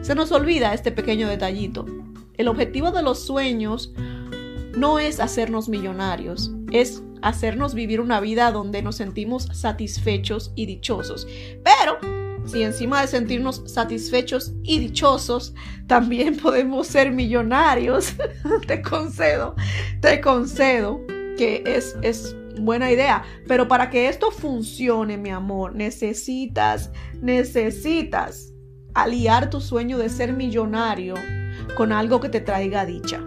Se 0.00 0.14
nos 0.14 0.30
olvida 0.30 0.74
este 0.74 0.92
pequeño 0.92 1.28
detallito. 1.28 1.86
El 2.34 2.46
objetivo 2.46 2.92
de 2.92 3.02
los 3.02 3.18
sueños 3.18 3.92
no 4.76 5.00
es 5.00 5.18
hacernos 5.18 5.68
millonarios, 5.68 6.52
es 6.70 7.02
hacernos 7.20 7.74
vivir 7.74 8.00
una 8.00 8.20
vida 8.20 8.52
donde 8.52 8.80
nos 8.80 8.94
sentimos 8.94 9.48
satisfechos 9.52 10.52
y 10.54 10.66
dichosos. 10.66 11.26
Pero 11.64 11.98
si 12.50 12.62
encima 12.62 13.00
de 13.00 13.08
sentirnos 13.08 13.62
satisfechos 13.66 14.52
y 14.62 14.78
dichosos, 14.78 15.54
también 15.86 16.36
podemos 16.42 16.86
ser 16.86 17.12
millonarios, 17.12 18.14
te 18.66 18.82
concedo, 18.82 19.54
te 20.00 20.20
concedo 20.20 21.00
que 21.36 21.62
es, 21.66 21.96
es 22.02 22.34
buena 22.60 22.90
idea. 22.90 23.22
Pero 23.46 23.68
para 23.68 23.90
que 23.90 24.08
esto 24.08 24.30
funcione, 24.30 25.16
mi 25.16 25.30
amor, 25.30 25.74
necesitas, 25.74 26.90
necesitas 27.20 28.52
aliar 28.94 29.50
tu 29.50 29.60
sueño 29.60 29.98
de 29.98 30.08
ser 30.08 30.32
millonario 30.32 31.14
con 31.76 31.92
algo 31.92 32.20
que 32.20 32.28
te 32.28 32.40
traiga 32.40 32.84
dicha. 32.84 33.20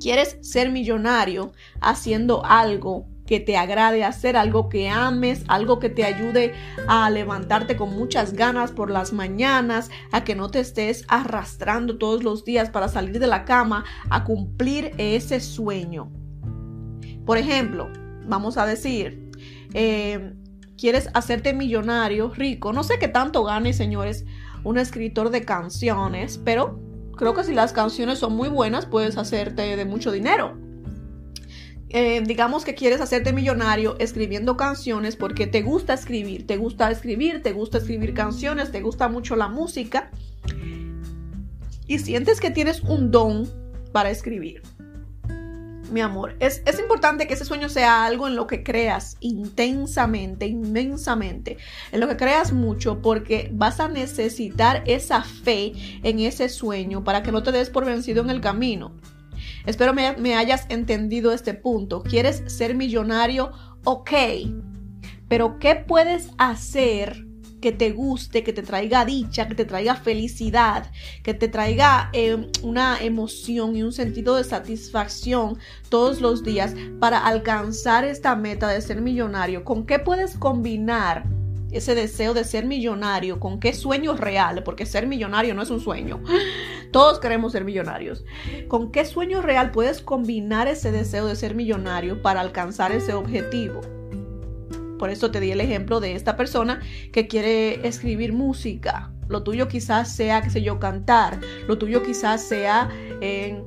¿Quieres 0.00 0.38
ser 0.42 0.70
millonario 0.70 1.52
haciendo 1.80 2.44
algo 2.44 3.06
que 3.26 3.40
te 3.40 3.56
agrade 3.56 4.04
hacer, 4.04 4.36
algo 4.36 4.68
que 4.68 4.88
ames, 4.88 5.44
algo 5.48 5.78
que 5.78 5.88
te 5.88 6.04
ayude 6.04 6.54
a 6.86 7.08
levantarte 7.10 7.76
con 7.76 7.94
muchas 7.94 8.34
ganas 8.34 8.72
por 8.72 8.90
las 8.90 9.12
mañanas, 9.12 9.90
a 10.12 10.24
que 10.24 10.34
no 10.34 10.50
te 10.50 10.60
estés 10.60 11.04
arrastrando 11.08 11.98
todos 11.98 12.22
los 12.22 12.44
días 12.44 12.70
para 12.70 12.88
salir 12.88 13.18
de 13.18 13.26
la 13.26 13.44
cama, 13.44 13.84
a 14.10 14.24
cumplir 14.24 14.92
ese 14.98 15.40
sueño. 15.40 16.10
Por 17.24 17.38
ejemplo, 17.38 17.90
vamos 18.26 18.58
a 18.58 18.66
decir, 18.66 19.30
eh, 19.72 20.34
quieres 20.76 21.08
hacerte 21.14 21.54
millonario, 21.54 22.30
rico, 22.34 22.72
no 22.72 22.84
sé 22.84 22.98
qué 22.98 23.08
tanto 23.08 23.44
gane, 23.44 23.72
señores, 23.72 24.26
un 24.64 24.78
escritor 24.78 25.30
de 25.30 25.44
canciones, 25.44 26.38
pero 26.44 26.80
creo 27.16 27.32
que 27.34 27.44
si 27.44 27.54
las 27.54 27.72
canciones 27.72 28.18
son 28.18 28.34
muy 28.34 28.48
buenas, 28.48 28.84
puedes 28.86 29.16
hacerte 29.16 29.76
de 29.76 29.84
mucho 29.84 30.10
dinero 30.10 30.58
eh, 31.96 32.20
digamos 32.26 32.64
que 32.64 32.74
quieres 32.74 33.00
hacerte 33.00 33.32
millonario 33.32 33.94
escribiendo 34.00 34.56
canciones 34.56 35.14
porque 35.14 35.46
te 35.46 35.62
gusta 35.62 35.94
escribir, 35.94 36.44
te 36.44 36.56
gusta 36.56 36.90
escribir, 36.90 37.40
te 37.40 37.52
gusta 37.52 37.78
escribir 37.78 38.14
canciones, 38.14 38.72
te 38.72 38.80
gusta 38.80 39.06
mucho 39.06 39.36
la 39.36 39.46
música 39.46 40.10
y 41.86 42.00
sientes 42.00 42.40
que 42.40 42.50
tienes 42.50 42.80
un 42.82 43.12
don 43.12 43.48
para 43.92 44.10
escribir. 44.10 44.60
Mi 45.92 46.00
amor, 46.00 46.34
es, 46.40 46.62
es, 46.66 46.80
importante 46.80 47.28
que 47.28 47.34
ese 47.34 47.44
sueño 47.44 47.68
sea 47.68 48.04
algo 48.04 48.26
en 48.26 48.34
lo 48.34 48.48
que 48.48 48.64
creas 48.64 49.16
intensamente, 49.20 50.46
inmensamente, 50.48 51.58
en 51.92 52.00
lo 52.00 52.08
que 52.08 52.16
creas 52.16 52.52
mucho, 52.52 53.02
porque 53.02 53.50
vas 53.52 53.78
a 53.78 53.86
necesitar 53.86 54.82
esa 54.86 55.22
fe 55.22 55.74
en 56.02 56.18
ese 56.18 56.48
sueño 56.48 57.04
para 57.04 57.22
que 57.22 57.30
no 57.30 57.44
te 57.44 57.52
des 57.52 57.70
por 57.70 57.84
vencido 57.84 58.20
en 58.24 58.30
el 58.30 58.40
camino. 58.40 58.96
Espero 59.66 59.94
me, 59.94 60.34
hayas 60.34 60.66
entendido 60.68 61.32
este 61.32 61.54
punto. 61.54 62.02
¿Quieres 62.02 62.42
ser 62.46 62.74
millonario? 62.74 63.52
Ok. 63.84 64.10
Pero 65.28 65.58
¿qué 65.58 65.76
puedes 65.76 66.30
hacer 66.38 67.26
que 67.60 67.72
te 67.72 67.92
guste, 67.92 68.44
que 68.44 68.52
te 68.52 68.62
traiga 68.62 69.06
dicha, 69.06 69.48
que 69.48 69.54
te 69.54 69.64
traiga 69.64 69.96
felicidad, 69.96 70.90
que 71.22 71.32
te 71.32 71.48
traiga 71.48 72.10
em, 72.12 72.48
una 72.62 73.02
emoción 73.02 73.74
y 73.74 73.82
un 73.82 73.92
sentido 73.92 74.36
de 74.36 74.44
satisfacción 74.44 75.58
todos 75.88 76.20
los 76.20 76.44
días 76.44 76.74
para 77.00 77.18
alcanzar 77.18 78.04
esta 78.04 78.36
meta 78.36 78.68
de 78.68 78.82
ser 78.82 79.00
millonario? 79.00 79.64
¿Con 79.64 79.86
qué 79.86 79.98
puedes 79.98 80.36
combinar 80.36 81.24
ese 81.74 81.94
deseo 81.94 82.34
de 82.34 82.44
ser 82.44 82.66
millonario, 82.66 83.40
con 83.40 83.60
qué 83.60 83.74
sueño 83.74 84.16
real, 84.16 84.62
porque 84.62 84.86
ser 84.86 85.06
millonario 85.06 85.54
no 85.54 85.62
es 85.62 85.70
un 85.70 85.80
sueño. 85.80 86.22
Todos 86.92 87.18
queremos 87.18 87.52
ser 87.52 87.64
millonarios. 87.64 88.24
¿Con 88.68 88.92
qué 88.92 89.04
sueño 89.04 89.42
real 89.42 89.72
puedes 89.72 90.00
combinar 90.00 90.68
ese 90.68 90.92
deseo 90.92 91.26
de 91.26 91.36
ser 91.36 91.54
millonario 91.54 92.22
para 92.22 92.40
alcanzar 92.40 92.92
ese 92.92 93.14
objetivo? 93.14 93.80
Por 94.98 95.10
eso 95.10 95.30
te 95.30 95.40
di 95.40 95.50
el 95.50 95.60
ejemplo 95.60 96.00
de 96.00 96.14
esta 96.14 96.36
persona 96.36 96.80
que 97.12 97.26
quiere 97.26 97.86
escribir 97.86 98.32
música. 98.32 99.10
Lo 99.28 99.42
tuyo 99.42 99.68
quizás 99.68 100.14
sea, 100.14 100.42
qué 100.42 100.50
sé 100.50 100.62
yo, 100.62 100.78
cantar. 100.78 101.40
Lo 101.66 101.78
tuyo 101.78 102.02
quizás 102.02 102.42
sea 102.42 102.88
en 103.20 103.64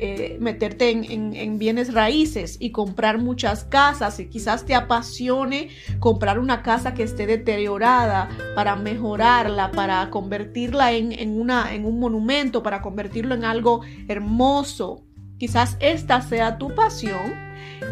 eh, 0.00 0.36
meterte 0.40 0.90
en, 0.90 1.58
bienes 1.58 1.92
raíces 1.92 2.56
y 2.60 2.70
comprar 2.70 3.18
muchas 3.18 3.64
casas 3.64 4.20
y 4.20 4.26
quizás 4.26 4.64
te 4.64 4.74
apasione 4.74 5.70
comprar 5.98 6.38
una 6.38 6.62
casa 6.62 6.94
que 6.94 7.02
esté 7.02 7.26
deteriorada 7.26 8.28
para 8.54 8.76
mejorarla, 8.76 9.72
para 9.72 10.08
convertirla 10.10 10.92
en, 10.92 11.30
un 11.40 11.98
monumento, 11.98 12.62
para 12.62 12.80
convertirlo 12.80 13.34
en 13.34 13.44
algo 13.44 13.80
hermoso. 14.06 15.04
Quizás 15.38 15.76
esta 15.80 16.20
sea 16.20 16.58
tu 16.58 16.74
pasión 16.74 17.34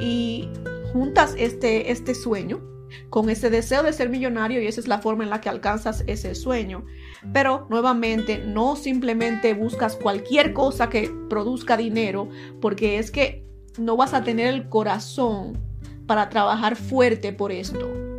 y 0.00 0.48
juntas 0.92 1.34
este, 1.38 1.90
este 1.90 2.14
sueño 2.14 2.75
con 3.10 3.30
ese 3.30 3.50
deseo 3.50 3.82
de 3.82 3.92
ser 3.92 4.08
millonario 4.08 4.60
y 4.60 4.66
esa 4.66 4.80
es 4.80 4.88
la 4.88 4.98
forma 4.98 5.24
en 5.24 5.30
la 5.30 5.40
que 5.40 5.48
alcanzas 5.48 6.04
ese 6.06 6.34
sueño. 6.34 6.84
Pero 7.32 7.66
nuevamente, 7.70 8.38
no 8.38 8.76
simplemente 8.76 9.54
buscas 9.54 9.96
cualquier 9.96 10.52
cosa 10.52 10.88
que 10.88 11.10
produzca 11.28 11.76
dinero, 11.76 12.28
porque 12.60 12.98
es 12.98 13.10
que 13.10 13.44
no 13.78 13.96
vas 13.96 14.14
a 14.14 14.24
tener 14.24 14.48
el 14.48 14.68
corazón 14.68 15.58
para 16.06 16.28
trabajar 16.28 16.76
fuerte 16.76 17.32
por 17.32 17.52
esto. 17.52 18.15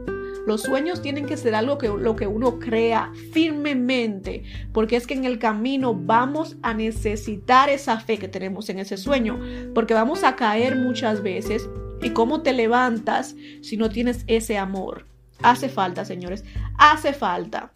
Los 0.47 0.63
sueños 0.63 1.03
tienen 1.03 1.27
que 1.27 1.37
ser 1.37 1.53
algo 1.53 1.77
que 1.77 1.89
uno 2.27 2.57
crea 2.57 3.11
firmemente, 3.31 4.43
porque 4.73 4.95
es 4.95 5.05
que 5.05 5.13
en 5.13 5.25
el 5.25 5.37
camino 5.37 5.93
vamos 5.93 6.55
a 6.63 6.73
necesitar 6.73 7.69
esa 7.69 7.99
fe 7.99 8.17
que 8.17 8.27
tenemos 8.27 8.69
en 8.69 8.79
ese 8.79 8.97
sueño, 8.97 9.39
porque 9.75 9.93
vamos 9.93 10.23
a 10.23 10.35
caer 10.35 10.75
muchas 10.75 11.21
veces 11.21 11.67
¿Y 12.01 12.11
cómo 12.11 12.41
te 12.41 12.53
levantas 12.53 13.35
si 13.61 13.77
no 13.77 13.89
tienes 13.89 14.23
ese 14.27 14.57
amor? 14.57 15.05
Hace 15.41 15.69
falta, 15.69 16.05
señores, 16.05 16.43
hace 16.77 17.13
falta. 17.13 17.71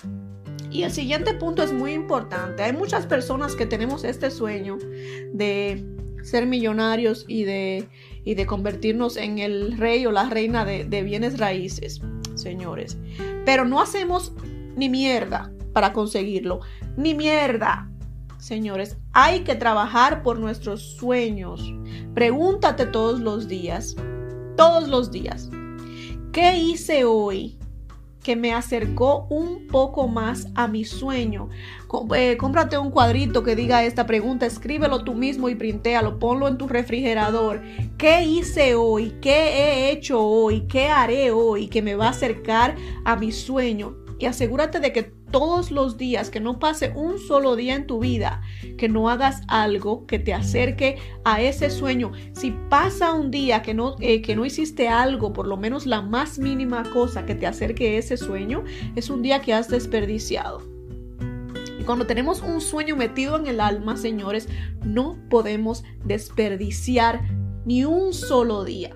Y 0.69 0.83
el 0.83 0.91
siguiente 0.91 1.33
punto 1.33 1.63
es 1.63 1.73
muy 1.73 1.93
importante. 1.93 2.63
Hay 2.63 2.73
muchas 2.73 3.05
personas 3.05 3.55
que 3.55 3.65
tenemos 3.65 4.03
este 4.03 4.31
sueño 4.31 4.77
de 5.33 5.83
ser 6.23 6.45
millonarios 6.45 7.25
y 7.27 7.43
de, 7.43 7.87
convertirnos 8.47 9.17
en 9.17 9.39
el 9.39 9.77
rey 9.77 10.05
o 10.05 10.11
la 10.11 10.29
reina 10.29 10.65
de 10.65 11.03
bienes 11.03 11.39
raíces, 11.39 12.01
señores. 12.35 12.97
Pero 13.45 13.65
no 13.65 13.81
hacemos 13.81 14.33
ni 14.75 14.89
mierda 14.89 15.51
para 15.73 15.93
conseguirlo. 15.93 16.61
Ni 16.97 17.13
mierda. 17.13 17.89
Señores, 18.37 18.97
hay 19.13 19.41
que 19.41 19.55
trabajar 19.55 20.23
por 20.23 20.39
nuestros 20.39 20.81
sueños. 20.95 21.73
Pregúntate 22.15 22.87
todos 22.87 23.19
los 23.19 23.47
días, 23.47 23.95
todos 24.57 24.87
los 24.89 25.11
días. 25.11 25.49
¿Qué 26.31 26.57
hice 26.57 27.05
hoy 27.05 27.60
que 28.23 28.35
me 28.35 28.53
acercó 28.53 29.27
un 29.29 29.67
poco 29.67 30.07
más 30.07 30.47
a 30.55 30.67
mi 30.67 30.85
sueño? 30.85 31.49
Eh, 32.15 32.37
cómprate 32.37 32.77
un 32.77 32.91
cuadrito 32.91 33.43
que 33.43 33.55
diga 33.55 33.83
esta 33.83 34.05
pregunta, 34.05 34.45
escríbelo 34.45 35.03
tú 35.03 35.13
mismo 35.13 35.49
y 35.49 35.55
printéalo, 35.55 36.19
ponlo 36.19 36.47
en 36.47 36.57
tu 36.57 36.67
refrigerador. 36.67 37.61
¿Qué 37.97 38.23
hice 38.23 38.75
hoy? 38.75 39.13
¿Qué 39.21 39.31
he 39.31 39.91
hecho 39.91 40.21
hoy? 40.21 40.61
¿Qué 40.67 40.87
haré 40.87 41.31
hoy 41.31 41.67
que 41.67 41.81
me 41.81 41.95
va 41.95 42.07
a 42.07 42.11
acercar 42.11 42.75
a 43.05 43.15
mi 43.15 43.31
sueño? 43.31 43.97
Y 44.19 44.25
asegúrate 44.25 44.79
de 44.79 44.93
que 44.93 45.20
todos 45.31 45.71
los 45.71 45.97
días, 45.97 46.29
que 46.29 46.39
no 46.39 46.59
pase 46.59 46.91
un 46.95 47.17
solo 47.17 47.55
día 47.55 47.75
en 47.75 47.87
tu 47.87 47.99
vida, 47.99 48.41
que 48.77 48.89
no 48.89 49.09
hagas 49.09 49.41
algo 49.47 50.05
que 50.05 50.19
te 50.19 50.33
acerque 50.33 50.97
a 51.23 51.41
ese 51.41 51.69
sueño. 51.69 52.11
Si 52.33 52.51
pasa 52.69 53.13
un 53.13 53.31
día 53.31 53.61
que 53.61 53.73
no, 53.73 53.95
eh, 53.99 54.21
que 54.21 54.35
no 54.35 54.45
hiciste 54.45 54.87
algo, 54.89 55.33
por 55.33 55.47
lo 55.47 55.57
menos 55.57 55.85
la 55.85 56.01
más 56.01 56.37
mínima 56.37 56.83
cosa 56.91 57.25
que 57.25 57.35
te 57.35 57.47
acerque 57.47 57.95
a 57.95 57.99
ese 57.99 58.17
sueño, 58.17 58.63
es 58.95 59.09
un 59.09 59.21
día 59.21 59.41
que 59.41 59.53
has 59.53 59.69
desperdiciado. 59.69 60.61
Y 61.79 61.83
cuando 61.83 62.05
tenemos 62.05 62.41
un 62.41 62.61
sueño 62.61 62.95
metido 62.95 63.37
en 63.37 63.47
el 63.47 63.59
alma, 63.59 63.97
señores, 63.97 64.47
no 64.85 65.17
podemos 65.29 65.83
desperdiciar 66.05 67.21
ni 67.65 67.85
un 67.85 68.13
solo 68.13 68.63
día. 68.63 68.95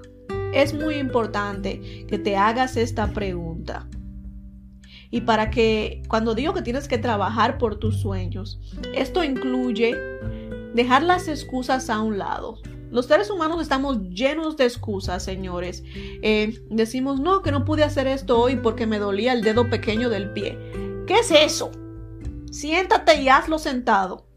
Es 0.53 0.73
muy 0.73 0.95
importante 0.95 2.05
que 2.07 2.19
te 2.19 2.37
hagas 2.37 2.77
esta 2.77 3.07
pregunta 3.07 3.89
y 5.15 5.21
para 5.21 5.49
que 5.49 6.03
cuando 6.09 6.35
digo 6.35 6.53
que 6.53 6.61
tienes 6.61 6.89
que 6.89 6.97
trabajar 6.97 7.57
por 7.57 7.77
tus 7.77 8.01
sueños, 8.01 8.59
esto 8.93 9.23
incluye 9.23 9.95
dejar 10.73 11.03
las 11.03 11.29
excusas 11.29 11.89
a 11.89 12.01
un 12.01 12.17
lado. 12.17 12.57
Los 12.91 13.05
seres 13.05 13.29
humanos 13.29 13.61
estamos 13.61 14.09
llenos 14.09 14.57
de 14.57 14.65
excusas, 14.65 15.23
señores. 15.23 15.85
Eh, 16.21 16.61
decimos, 16.69 17.21
no, 17.21 17.43
que 17.43 17.53
no 17.53 17.63
pude 17.63 17.85
hacer 17.85 18.07
esto 18.07 18.37
hoy 18.37 18.57
porque 18.57 18.87
me 18.87 18.99
dolía 18.99 19.31
el 19.31 19.41
dedo 19.41 19.69
pequeño 19.69 20.09
del 20.09 20.31
pie. 20.31 20.59
¿Qué 21.07 21.13
es 21.13 21.31
eso? 21.31 21.71
Siéntate 22.51 23.21
y 23.21 23.29
hazlo 23.29 23.57
sentado. 23.57 24.27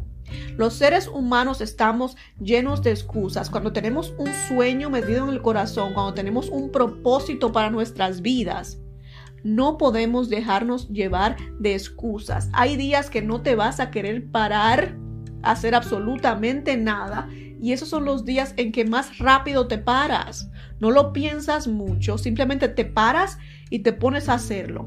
Los 0.56 0.74
seres 0.74 1.08
humanos 1.08 1.60
estamos 1.60 2.16
llenos 2.38 2.84
de 2.84 2.92
excusas. 2.92 3.50
Cuando 3.50 3.72
tenemos 3.72 4.14
un 4.16 4.30
sueño 4.46 4.90
metido 4.90 5.24
en 5.24 5.30
el 5.30 5.42
corazón, 5.42 5.92
cuando 5.92 6.14
tenemos 6.14 6.50
un 6.50 6.70
propósito 6.70 7.50
para 7.50 7.68
nuestras 7.68 8.22
vidas, 8.22 8.78
no 9.44 9.78
podemos 9.78 10.28
dejarnos 10.28 10.88
llevar 10.88 11.36
de 11.58 11.74
excusas. 11.74 12.48
Hay 12.52 12.76
días 12.76 13.10
que 13.10 13.22
no 13.22 13.42
te 13.42 13.54
vas 13.54 13.80
a 13.80 13.90
querer 13.90 14.30
parar 14.30 14.96
a 15.42 15.52
hacer 15.52 15.74
absolutamente 15.74 16.76
nada 16.76 17.28
y 17.60 17.72
esos 17.72 17.88
son 17.88 18.04
los 18.04 18.24
días 18.24 18.54
en 18.56 18.72
que 18.72 18.84
más 18.84 19.18
rápido 19.18 19.66
te 19.66 19.78
paras. 19.78 20.50
No 20.80 20.90
lo 20.90 21.12
piensas 21.12 21.66
mucho, 21.66 22.18
simplemente 22.18 22.68
te 22.68 22.84
paras 22.84 23.38
y 23.70 23.80
te 23.80 23.92
pones 23.92 24.28
a 24.28 24.34
hacerlo. 24.34 24.84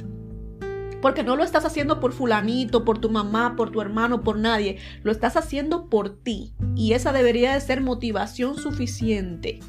Porque 1.02 1.24
no 1.24 1.36
lo 1.36 1.44
estás 1.44 1.66
haciendo 1.66 2.00
por 2.00 2.14
fulanito, 2.14 2.86
por 2.86 3.00
tu 3.00 3.10
mamá, 3.10 3.56
por 3.56 3.72
tu 3.72 3.82
hermano, 3.82 4.22
por 4.22 4.38
nadie. 4.38 4.78
Lo 5.02 5.12
estás 5.12 5.36
haciendo 5.36 5.90
por 5.90 6.22
ti. 6.22 6.54
Y 6.76 6.94
esa 6.94 7.12
debería 7.12 7.54
de 7.54 7.60
ser 7.60 7.82
motivación 7.82 8.56
suficiente. 8.56 9.60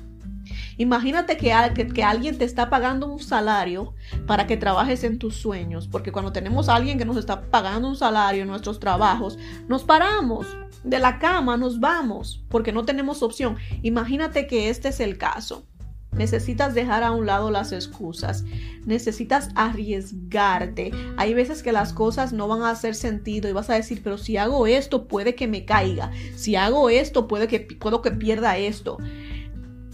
Imagínate 0.83 1.37
que, 1.37 1.53
alguien 1.53 2.39
te 2.39 2.45
está 2.45 2.69
pagando 2.69 3.07
un 3.07 3.21
salario 3.21 3.95
para 4.27 4.49
que 4.49 4.57
trabajes 4.57 5.05
en 5.05 5.21
tus 5.21 5.37
sueños, 5.37 5.87
porque 5.87 6.11
cuando 6.11 6.33
tenemos 6.33 6.69
a 6.69 6.75
alguien 6.75 6.99
que 6.99 7.05
nos 7.05 7.17
está 7.17 7.41
pagando 7.41 7.87
un 7.87 7.95
salario 7.95 8.43
en 8.43 8.49
nuestros 8.49 8.81
trabajos, 8.81 9.39
nos 9.69 9.85
paramos 9.85 10.45
de 10.83 10.99
la 10.99 11.21
cama, 11.21 11.57
nos 11.57 11.79
vamos, 11.79 12.45
porque 12.49 12.73
no 12.73 12.85
tenemos 12.85 13.23
opción. 13.23 13.59
Imagínate 13.83 14.49
que 14.49 14.71
este 14.71 14.89
es 14.89 14.99
el 14.99 15.19
caso. 15.19 15.65
Necesitas 16.11 16.75
dejar 16.75 17.05
a 17.05 17.13
un 17.13 17.27
lado 17.27 17.53
las 17.53 17.71
excusas. 17.71 18.45
Necesitas 18.85 19.51
arriesgarte. 19.55 20.91
Hay 21.17 21.33
veces 21.33 21.63
que 21.63 21.71
las 21.71 21.93
cosas 21.93 22.33
no 22.33 22.49
van 22.49 22.63
a 22.63 22.71
hacer 22.71 22.97
sentido 22.97 23.49
y 23.49 23.53
vas 23.53 23.71
a 23.71 23.75
decir, 23.75 24.01
pero 24.03 24.19
si 24.19 24.37
hago 24.37 24.67
esto 24.67 25.07
puede 25.07 25.37
que 25.37 25.47
me 25.47 25.65
caiga. 25.65 26.11
Si 26.35 26.57
hago 26.57 26.91
esto 26.91 27.29
puede 27.29 27.47
que, 27.47 27.61
puedo 27.61 28.03
que 28.03 28.11
pierda 28.11 28.59
esto 28.59 28.99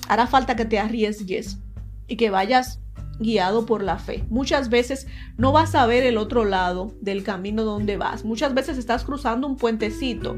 hará 0.08 0.26
falta 0.26 0.56
que 0.56 0.64
te 0.64 0.78
arriesgues 0.78 1.58
y 2.06 2.16
que 2.16 2.30
vayas 2.30 2.80
guiado 3.20 3.66
por 3.66 3.82
la 3.82 3.98
fe. 3.98 4.24
Muchas 4.30 4.70
veces 4.70 5.06
no 5.36 5.52
vas 5.52 5.74
a 5.74 5.86
ver 5.86 6.04
el 6.04 6.18
otro 6.18 6.44
lado 6.44 6.94
del 7.00 7.22
camino 7.22 7.64
donde 7.64 7.96
vas. 7.96 8.24
Muchas 8.24 8.54
veces 8.54 8.78
estás 8.78 9.04
cruzando 9.04 9.46
un 9.46 9.56
puentecito 9.56 10.36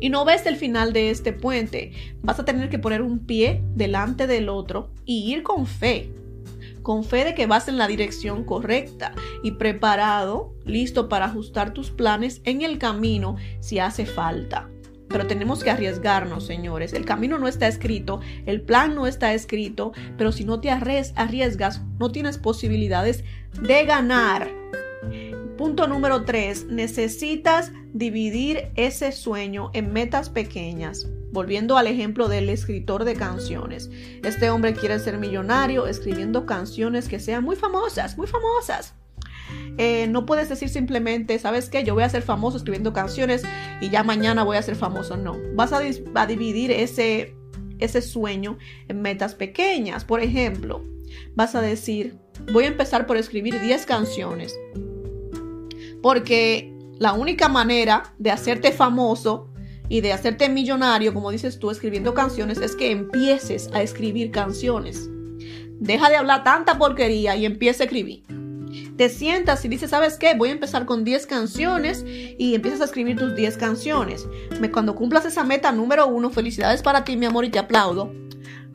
y 0.00 0.08
no 0.08 0.24
ves 0.24 0.46
el 0.46 0.56
final 0.56 0.92
de 0.92 1.10
este 1.10 1.32
puente. 1.32 1.92
Vas 2.22 2.38
a 2.38 2.44
tener 2.44 2.68
que 2.70 2.78
poner 2.78 3.02
un 3.02 3.20
pie 3.26 3.62
delante 3.74 4.26
del 4.26 4.48
otro 4.48 4.90
y 5.04 5.30
ir 5.32 5.42
con 5.42 5.66
fe. 5.66 6.10
Con 6.82 7.02
fe 7.02 7.24
de 7.24 7.34
que 7.34 7.46
vas 7.46 7.66
en 7.68 7.78
la 7.78 7.88
dirección 7.88 8.44
correcta 8.44 9.12
y 9.42 9.52
preparado, 9.52 10.54
listo 10.64 11.08
para 11.08 11.26
ajustar 11.26 11.74
tus 11.74 11.90
planes 11.90 12.40
en 12.44 12.62
el 12.62 12.78
camino 12.78 13.36
si 13.60 13.80
hace 13.80 14.06
falta. 14.06 14.68
Pero 15.08 15.26
tenemos 15.26 15.62
que 15.62 15.70
arriesgarnos, 15.70 16.46
señores. 16.46 16.92
El 16.92 17.04
camino 17.04 17.38
no 17.38 17.48
está 17.48 17.68
escrito, 17.68 18.20
el 18.44 18.60
plan 18.60 18.94
no 18.94 19.06
está 19.06 19.34
escrito, 19.34 19.92
pero 20.18 20.32
si 20.32 20.44
no 20.44 20.60
te 20.60 20.70
arriesgas, 20.70 21.82
no 21.98 22.10
tienes 22.10 22.38
posibilidades 22.38 23.24
de 23.60 23.84
ganar. 23.84 24.48
Punto 25.56 25.86
número 25.86 26.24
3. 26.24 26.66
Necesitas 26.66 27.72
dividir 27.94 28.70
ese 28.74 29.10
sueño 29.10 29.70
en 29.72 29.92
metas 29.92 30.28
pequeñas. 30.28 31.08
Volviendo 31.32 31.78
al 31.78 31.86
ejemplo 31.86 32.28
del 32.28 32.50
escritor 32.50 33.04
de 33.04 33.14
canciones. 33.14 33.90
Este 34.22 34.50
hombre 34.50 34.74
quiere 34.74 34.98
ser 34.98 35.18
millonario 35.18 35.86
escribiendo 35.86 36.44
canciones 36.44 37.08
que 37.08 37.20
sean 37.20 37.42
muy 37.44 37.56
famosas, 37.56 38.18
muy 38.18 38.26
famosas. 38.26 38.94
Eh, 39.78 40.06
no 40.08 40.24
puedes 40.26 40.48
decir 40.48 40.68
simplemente, 40.68 41.38
¿sabes 41.38 41.68
qué? 41.68 41.84
Yo 41.84 41.94
voy 41.94 42.04
a 42.04 42.08
ser 42.08 42.22
famoso 42.22 42.56
escribiendo 42.56 42.92
canciones 42.92 43.42
y 43.80 43.90
ya 43.90 44.02
mañana 44.02 44.42
voy 44.42 44.56
a 44.56 44.62
ser 44.62 44.76
famoso. 44.76 45.16
No, 45.16 45.36
vas 45.54 45.72
a, 45.72 45.80
a 46.14 46.26
dividir 46.26 46.70
ese, 46.70 47.34
ese 47.78 48.02
sueño 48.02 48.58
en 48.88 49.02
metas 49.02 49.34
pequeñas. 49.34 50.04
Por 50.04 50.20
ejemplo, 50.20 50.84
vas 51.34 51.54
a 51.54 51.60
decir, 51.60 52.16
voy 52.52 52.64
a 52.64 52.68
empezar 52.68 53.06
por 53.06 53.16
escribir 53.16 53.60
10 53.60 53.86
canciones 53.86 54.54
porque 56.06 56.72
la 57.00 57.14
única 57.14 57.48
manera 57.48 58.14
de 58.18 58.30
hacerte 58.30 58.70
famoso 58.70 59.48
y 59.88 60.02
de 60.02 60.12
hacerte 60.12 60.48
millonario, 60.48 61.12
como 61.12 61.32
dices 61.32 61.58
tú, 61.58 61.68
escribiendo 61.68 62.14
canciones, 62.14 62.58
es 62.58 62.76
que 62.76 62.92
empieces 62.92 63.68
a 63.74 63.82
escribir 63.82 64.30
canciones. 64.30 65.10
Deja 65.80 66.08
de 66.08 66.14
hablar 66.14 66.44
tanta 66.44 66.78
porquería 66.78 67.34
y 67.34 67.44
empieza 67.44 67.82
a 67.82 67.86
escribir. 67.86 68.22
Te 68.96 69.08
sientas 69.08 69.64
y 69.64 69.68
dices, 69.68 69.90
¿sabes 69.90 70.18
qué? 70.18 70.34
Voy 70.34 70.50
a 70.50 70.52
empezar 70.52 70.86
con 70.86 71.04
10 71.04 71.26
canciones 71.26 72.04
y 72.06 72.54
empiezas 72.54 72.80
a 72.80 72.84
escribir 72.84 73.16
tus 73.16 73.34
10 73.34 73.56
canciones. 73.56 74.26
Cuando 74.72 74.94
cumplas 74.94 75.24
esa 75.24 75.44
meta 75.44 75.72
número 75.72 76.06
uno, 76.06 76.30
felicidades 76.30 76.82
para 76.82 77.04
ti, 77.04 77.16
mi 77.16 77.26
amor, 77.26 77.44
y 77.44 77.50
te 77.50 77.58
aplaudo. 77.58 78.12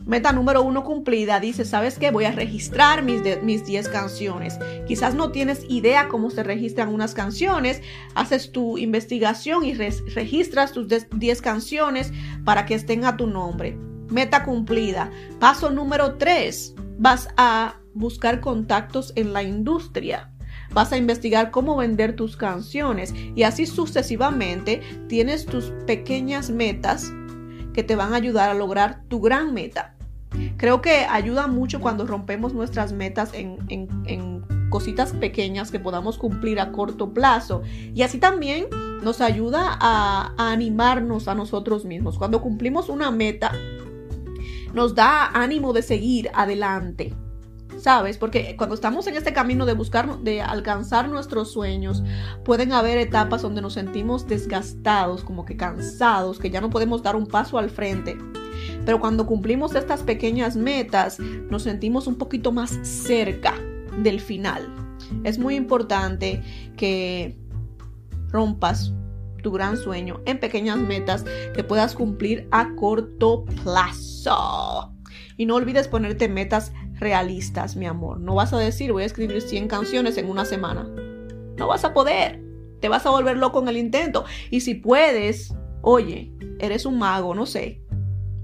Meta 0.05 0.31
número 0.31 0.63
uno 0.63 0.83
cumplida, 0.83 1.39
dice, 1.39 1.63
¿sabes 1.63 1.99
qué? 1.99 2.11
Voy 2.11 2.25
a 2.25 2.31
registrar 2.31 3.03
mis, 3.03 3.21
mis 3.43 3.65
10 3.65 3.87
canciones. 3.89 4.57
Quizás 4.87 5.13
no 5.13 5.31
tienes 5.31 5.63
idea 5.69 6.07
cómo 6.07 6.31
se 6.31 6.43
registran 6.43 6.89
unas 6.89 7.13
canciones, 7.13 7.81
haces 8.15 8.51
tu 8.51 8.77
investigación 8.77 9.63
y 9.63 9.73
registras 9.73 10.71
tus 10.71 10.87
10 10.87 11.41
canciones 11.41 12.11
para 12.43 12.65
que 12.65 12.73
estén 12.73 13.05
a 13.05 13.15
tu 13.15 13.27
nombre. 13.27 13.77
Meta 14.09 14.43
cumplida. 14.43 15.11
Paso 15.39 15.69
número 15.69 16.15
3, 16.15 16.75
vas 16.97 17.29
a 17.37 17.80
buscar 17.93 18.41
contactos 18.41 19.13
en 19.15 19.33
la 19.33 19.43
industria. 19.43 20.31
Vas 20.73 20.91
a 20.93 20.97
investigar 20.97 21.51
cómo 21.51 21.75
vender 21.75 22.15
tus 22.15 22.37
canciones 22.37 23.13
y 23.35 23.43
así 23.43 23.65
sucesivamente 23.65 24.81
tienes 25.07 25.45
tus 25.45 25.73
pequeñas 25.85 26.49
metas 26.49 27.11
que 27.73 27.83
te 27.83 27.95
van 27.95 28.13
a 28.13 28.17
ayudar 28.17 28.49
a 28.49 28.53
lograr 28.53 29.03
tu 29.07 29.19
gran 29.21 29.53
meta. 29.53 29.95
Creo 30.57 30.81
que 30.81 31.05
ayuda 31.09 31.47
mucho 31.47 31.81
cuando 31.81 32.05
rompemos 32.05 32.53
nuestras 32.53 32.93
metas 32.93 33.31
en, 33.33 33.59
cositas 34.69 35.11
pequeñas 35.11 35.69
que 35.69 35.79
podamos 35.79 36.17
cumplir 36.17 36.61
a 36.61 36.71
corto 36.71 37.13
plazo. 37.13 37.61
Y 37.93 38.03
así 38.03 38.19
también 38.19 38.67
nos 39.03 39.19
ayuda 39.19 39.77
a, 39.81 40.33
a 40.37 40.51
animarnos 40.53 41.27
a 41.27 41.35
nosotros 41.35 41.83
mismos. 41.83 42.17
Cuando 42.17 42.41
cumplimos 42.41 42.87
una 42.87 43.11
meta, 43.11 43.51
nos 44.73 44.95
da 44.95 45.27
ánimo 45.33 45.73
de 45.73 45.81
seguir 45.81 46.31
adelante. 46.33 47.13
¿Sabes? 47.81 48.17
Porque 48.17 48.55
cuando 48.57 48.75
estamos 48.75 49.07
en 49.07 49.15
este 49.15 49.33
camino 49.33 49.65
de 49.65 49.73
buscar, 49.73 50.19
de 50.19 50.41
alcanzar 50.41 51.09
nuestros 51.09 51.51
sueños, 51.51 52.03
pueden 52.45 52.73
haber 52.73 52.97
etapas 52.99 53.41
donde 53.41 53.61
nos 53.61 53.73
sentimos 53.73 54.27
desgastados, 54.27 55.23
como 55.23 55.45
que 55.45 55.57
cansados, 55.57 56.37
que 56.37 56.51
ya 56.51 56.61
no 56.61 56.69
podemos 56.69 57.01
dar 57.01 57.15
un 57.15 57.25
paso 57.25 57.57
al 57.57 57.69
frente. 57.69 58.17
Pero 58.85 58.99
cuando 58.99 59.25
cumplimos 59.25 59.73
estas 59.73 60.03
pequeñas 60.03 60.55
metas, 60.55 61.19
nos 61.19 61.63
sentimos 61.63 62.05
un 62.05 62.15
poquito 62.15 62.51
más 62.51 62.69
cerca 62.83 63.55
del 63.97 64.19
final. 64.19 64.71
Es 65.23 65.39
muy 65.39 65.55
importante 65.55 66.43
que 66.77 67.35
rompas 68.29 68.93
tu 69.41 69.51
gran 69.51 69.75
sueño 69.75 70.21
en 70.25 70.39
pequeñas 70.39 70.77
metas 70.77 71.25
que 71.55 71.63
puedas 71.63 71.95
cumplir 71.95 72.47
a 72.51 72.75
corto 72.75 73.45
plazo. 73.63 74.93
Y 75.35 75.47
no 75.47 75.55
olvides 75.55 75.87
ponerte 75.87 76.29
metas 76.29 76.71
realistas, 77.01 77.75
mi 77.75 77.87
amor. 77.87 78.21
No 78.21 78.35
vas 78.35 78.53
a 78.53 78.59
decir 78.59 78.93
voy 78.93 79.03
a 79.03 79.07
escribir 79.07 79.41
100 79.41 79.67
canciones 79.67 80.17
en 80.17 80.29
una 80.29 80.45
semana. 80.45 80.87
No 81.57 81.67
vas 81.67 81.83
a 81.83 81.93
poder. 81.93 82.41
Te 82.79 82.87
vas 82.87 83.05
a 83.05 83.09
volver 83.09 83.37
loco 83.37 83.61
en 83.61 83.67
el 83.67 83.77
intento. 83.77 84.23
Y 84.49 84.61
si 84.61 84.75
puedes, 84.75 85.53
oye, 85.81 86.31
eres 86.59 86.85
un 86.85 86.97
mago, 86.97 87.35
no 87.35 87.45
sé. 87.45 87.81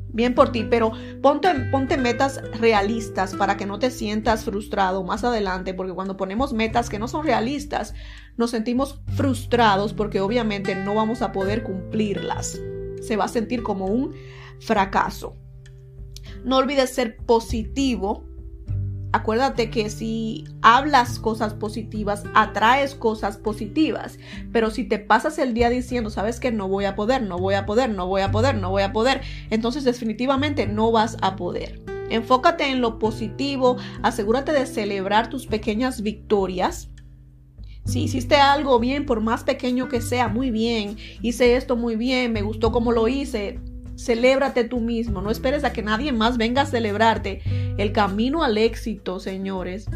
Bien 0.10 0.34
por 0.34 0.52
ti, 0.52 0.64
pero 0.64 0.92
ponte, 1.22 1.50
ponte 1.72 1.98
metas 1.98 2.42
realistas 2.60 3.36
para 3.36 3.56
que 3.58 3.68
no 3.68 3.78
te 3.78 3.92
sientas 3.92 4.44
frustrado 4.44 5.04
más 5.04 5.24
adelante, 5.24 5.76
porque 5.76 5.94
cuando 5.94 6.18
ponemos 6.18 6.54
metas 6.54 6.90
que 6.90 6.98
no 6.98 7.08
son 7.08 7.26
realistas, 7.26 7.94
nos 8.36 8.50
sentimos 8.50 9.00
frustrados 9.16 9.94
porque 9.94 10.20
obviamente 10.20 10.74
no 10.74 10.96
vamos 10.96 11.22
a 11.22 11.32
poder 11.32 11.62
cumplirlas. 11.62 12.60
Se 13.02 13.16
va 13.16 13.26
a 13.26 13.30
sentir 13.30 13.62
como 13.62 13.86
un 13.86 14.16
fracaso. 14.60 15.36
No 16.44 16.58
olvides 16.58 16.94
ser 16.94 17.18
positivo 17.18 18.27
Acuérdate 19.14 19.70
que 19.70 19.90
si 19.90 20.44
hablas 20.62 21.18
cosas 21.20 21.54
positivas, 21.54 22.24
atraes 22.34 22.94
cosas 22.94 23.38
positivas. 23.38 24.20
Pero 24.52 24.70
si 24.70 24.84
te 24.84 25.00
pasas 25.00 25.40
el 25.40 25.54
día 25.54 25.70
diciendo, 25.70 26.10
sabes 26.10 26.40
que 26.40 26.52
no 26.52 26.68
voy 26.68 26.86
a 26.86 26.96
poder, 26.96 27.24
no 27.24 27.38
voy 27.38 27.56
a 27.56 27.66
poder, 27.66 27.90
no 27.90 28.08
voy 28.08 28.22
a 28.22 28.32
poder, 28.32 28.56
no 28.56 28.70
voy 28.70 28.84
a 28.84 28.92
poder, 28.92 29.22
entonces 29.50 29.86
definitivamente 29.86 30.68
no 30.68 30.92
vas 30.92 31.18
a 31.22 31.36
poder. 31.36 31.82
Enfócate 32.10 32.70
en 32.70 32.82
lo 32.82 33.00
positivo, 33.00 33.78
asegúrate 34.02 34.52
de 34.52 34.66
celebrar 34.66 35.30
tus 35.30 35.48
pequeñas 35.48 36.02
victorias. 36.02 36.90
Si 37.86 38.04
hiciste 38.04 38.36
algo 38.36 38.80
bien, 38.80 39.06
por 39.06 39.22
más 39.22 39.46
pequeño 39.46 39.88
que 39.88 40.02
sea, 40.02 40.28
muy 40.28 40.52
bien, 40.52 40.98
hice 41.22 41.56
esto 41.56 41.78
muy 41.78 41.96
bien, 41.96 42.34
me 42.34 42.42
gustó 42.42 42.74
como 42.74 42.92
lo 42.92 43.08
hice, 43.08 43.62
Celébrate 43.98 44.64
tú 44.64 44.80
mismo, 44.80 45.22
no 45.22 45.32
esperes 45.32 45.64
a 45.64 45.74
que 45.74 45.82
nadie 45.82 46.12
más 46.12 46.38
venga 46.38 46.62
a 46.62 46.66
celebrarte. 46.68 47.42
El 47.78 47.92
camino 47.92 48.44
al 48.44 48.58
éxito, 48.58 49.20
señores, 49.20 49.88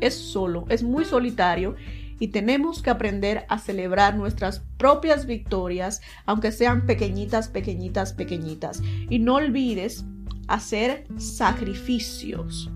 es 0.00 0.14
solo, 0.14 0.64
es 0.68 0.84
muy 0.84 1.04
solitario 1.04 1.74
y 2.20 2.28
tenemos 2.28 2.82
que 2.82 2.90
aprender 2.90 3.46
a 3.48 3.58
celebrar 3.58 4.16
nuestras 4.16 4.60
propias 4.76 5.26
victorias, 5.26 6.00
aunque 6.24 6.52
sean 6.52 6.86
pequeñitas, 6.86 7.48
pequeñitas, 7.48 8.12
pequeñitas. 8.12 8.80
Y 9.10 9.18
no 9.18 9.34
olvides 9.34 10.04
hacer 10.46 11.06
sacrificios. 11.16 12.70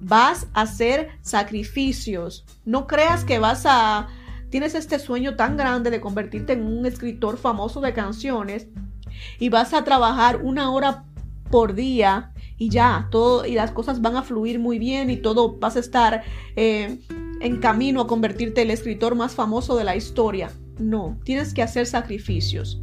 Vas 0.00 0.46
a 0.54 0.62
hacer 0.62 1.08
sacrificios. 1.20 2.44
No 2.64 2.86
creas 2.86 3.24
que 3.24 3.38
vas 3.38 3.64
a... 3.66 4.08
Tienes 4.50 4.74
este 4.74 4.98
sueño 4.98 5.36
tan 5.36 5.56
grande 5.56 5.90
de 5.90 6.00
convertirte 6.00 6.54
en 6.54 6.62
un 6.62 6.86
escritor 6.86 7.36
famoso 7.36 7.80
de 7.80 7.92
canciones 7.92 8.68
y 9.38 9.48
vas 9.48 9.74
a 9.74 9.84
trabajar 9.84 10.40
una 10.42 10.70
hora 10.70 11.04
por 11.50 11.74
día 11.74 12.32
y 12.56 12.70
ya, 12.70 13.08
todo 13.10 13.46
y 13.46 13.54
las 13.54 13.70
cosas 13.70 14.02
van 14.02 14.16
a 14.16 14.22
fluir 14.22 14.58
muy 14.58 14.78
bien 14.78 15.10
y 15.10 15.16
todo 15.16 15.58
vas 15.58 15.76
a 15.76 15.80
estar 15.80 16.24
eh, 16.56 16.98
en 17.40 17.60
camino 17.60 18.00
a 18.00 18.06
convertirte 18.06 18.62
en 18.62 18.68
el 18.68 18.74
escritor 18.74 19.14
más 19.14 19.34
famoso 19.34 19.76
de 19.76 19.84
la 19.84 19.96
historia. 19.96 20.50
No, 20.78 21.18
tienes 21.24 21.54
que 21.54 21.62
hacer 21.62 21.86
sacrificios. 21.86 22.80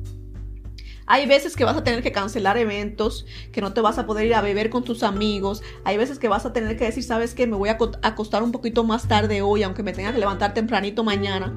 Hay 1.07 1.27
veces 1.27 1.55
que 1.55 1.65
vas 1.65 1.77
a 1.77 1.83
tener 1.83 2.01
que 2.01 2.11
cancelar 2.11 2.57
eventos, 2.57 3.27
que 3.51 3.61
no 3.61 3.73
te 3.73 3.81
vas 3.81 3.99
a 3.99 4.07
poder 4.07 4.25
ir 4.25 4.33
a 4.33 4.41
beber 4.41 4.71
con 4.71 4.83
tus 4.83 5.03
amigos. 5.03 5.61
Hay 5.83 5.97
veces 5.97 6.17
que 6.17 6.27
vas 6.27 6.45
a 6.45 6.53
tener 6.53 6.77
que 6.77 6.85
decir, 6.85 7.03
sabes 7.03 7.35
que 7.35 7.45
me 7.45 7.55
voy 7.55 7.69
a 7.69 7.77
acostar 8.01 8.41
un 8.41 8.51
poquito 8.51 8.83
más 8.83 9.07
tarde 9.07 9.43
hoy, 9.43 9.61
aunque 9.61 9.83
me 9.83 9.93
tenga 9.93 10.13
que 10.13 10.19
levantar 10.19 10.55
tempranito 10.55 11.03
mañana. 11.03 11.55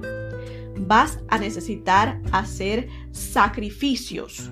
Vas 0.77 1.21
a 1.29 1.39
necesitar 1.39 2.21
hacer 2.31 2.89
sacrificios. 3.11 4.51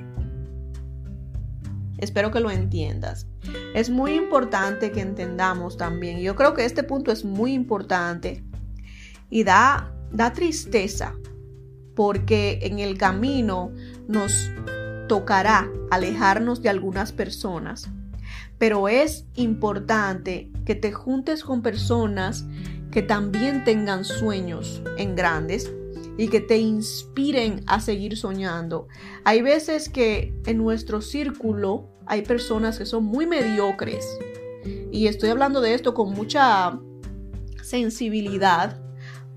Espero 1.99 2.30
que 2.30 2.40
lo 2.40 2.51
entiendas. 2.51 3.26
Es 3.74 3.90
muy 3.90 4.14
importante 4.14 4.92
que 4.92 5.01
entendamos 5.01 5.76
también. 5.76 6.20
Yo 6.20 6.36
creo 6.36 6.55
que 6.55 6.64
este 6.64 6.82
punto 6.82 7.12
es 7.12 7.24
muy 7.24 7.53
importante 7.53 8.44
y 9.30 9.44
da, 9.44 9.92
da 10.12 10.32
tristeza 10.32 11.14
porque 11.94 12.61
en 12.62 12.78
el 12.78 12.99
camino 12.99 13.72
nos 14.07 14.51
tocará 15.09 15.70
alejarnos 15.90 16.62
de 16.62 16.68
algunas 16.68 17.12
personas. 17.12 17.88
Pero 18.59 18.88
es 18.88 19.26
importante 19.34 20.51
que 20.64 20.74
te 20.74 20.92
juntes 20.92 21.44
con 21.44 21.62
personas 21.62 22.44
que 22.90 23.03
también 23.03 23.64
tengan 23.64 24.05
sueños 24.05 24.82
en 24.97 25.16
grandes 25.16 25.70
y 26.16 26.28
que 26.28 26.40
te 26.40 26.58
inspiren 26.58 27.62
a 27.66 27.80
seguir 27.80 28.16
soñando. 28.16 28.88
Hay 29.24 29.42
veces 29.42 29.88
que 29.88 30.34
en 30.46 30.58
nuestro 30.58 31.00
círculo 31.00 31.88
hay 32.06 32.22
personas 32.22 32.78
que 32.78 32.86
son 32.86 33.04
muy 33.04 33.26
mediocres 33.26 34.06
y 34.90 35.06
estoy 35.06 35.30
hablando 35.30 35.60
de 35.60 35.74
esto 35.74 35.94
con 35.94 36.12
mucha 36.12 36.78
sensibilidad 37.62 38.80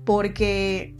porque 0.04 0.96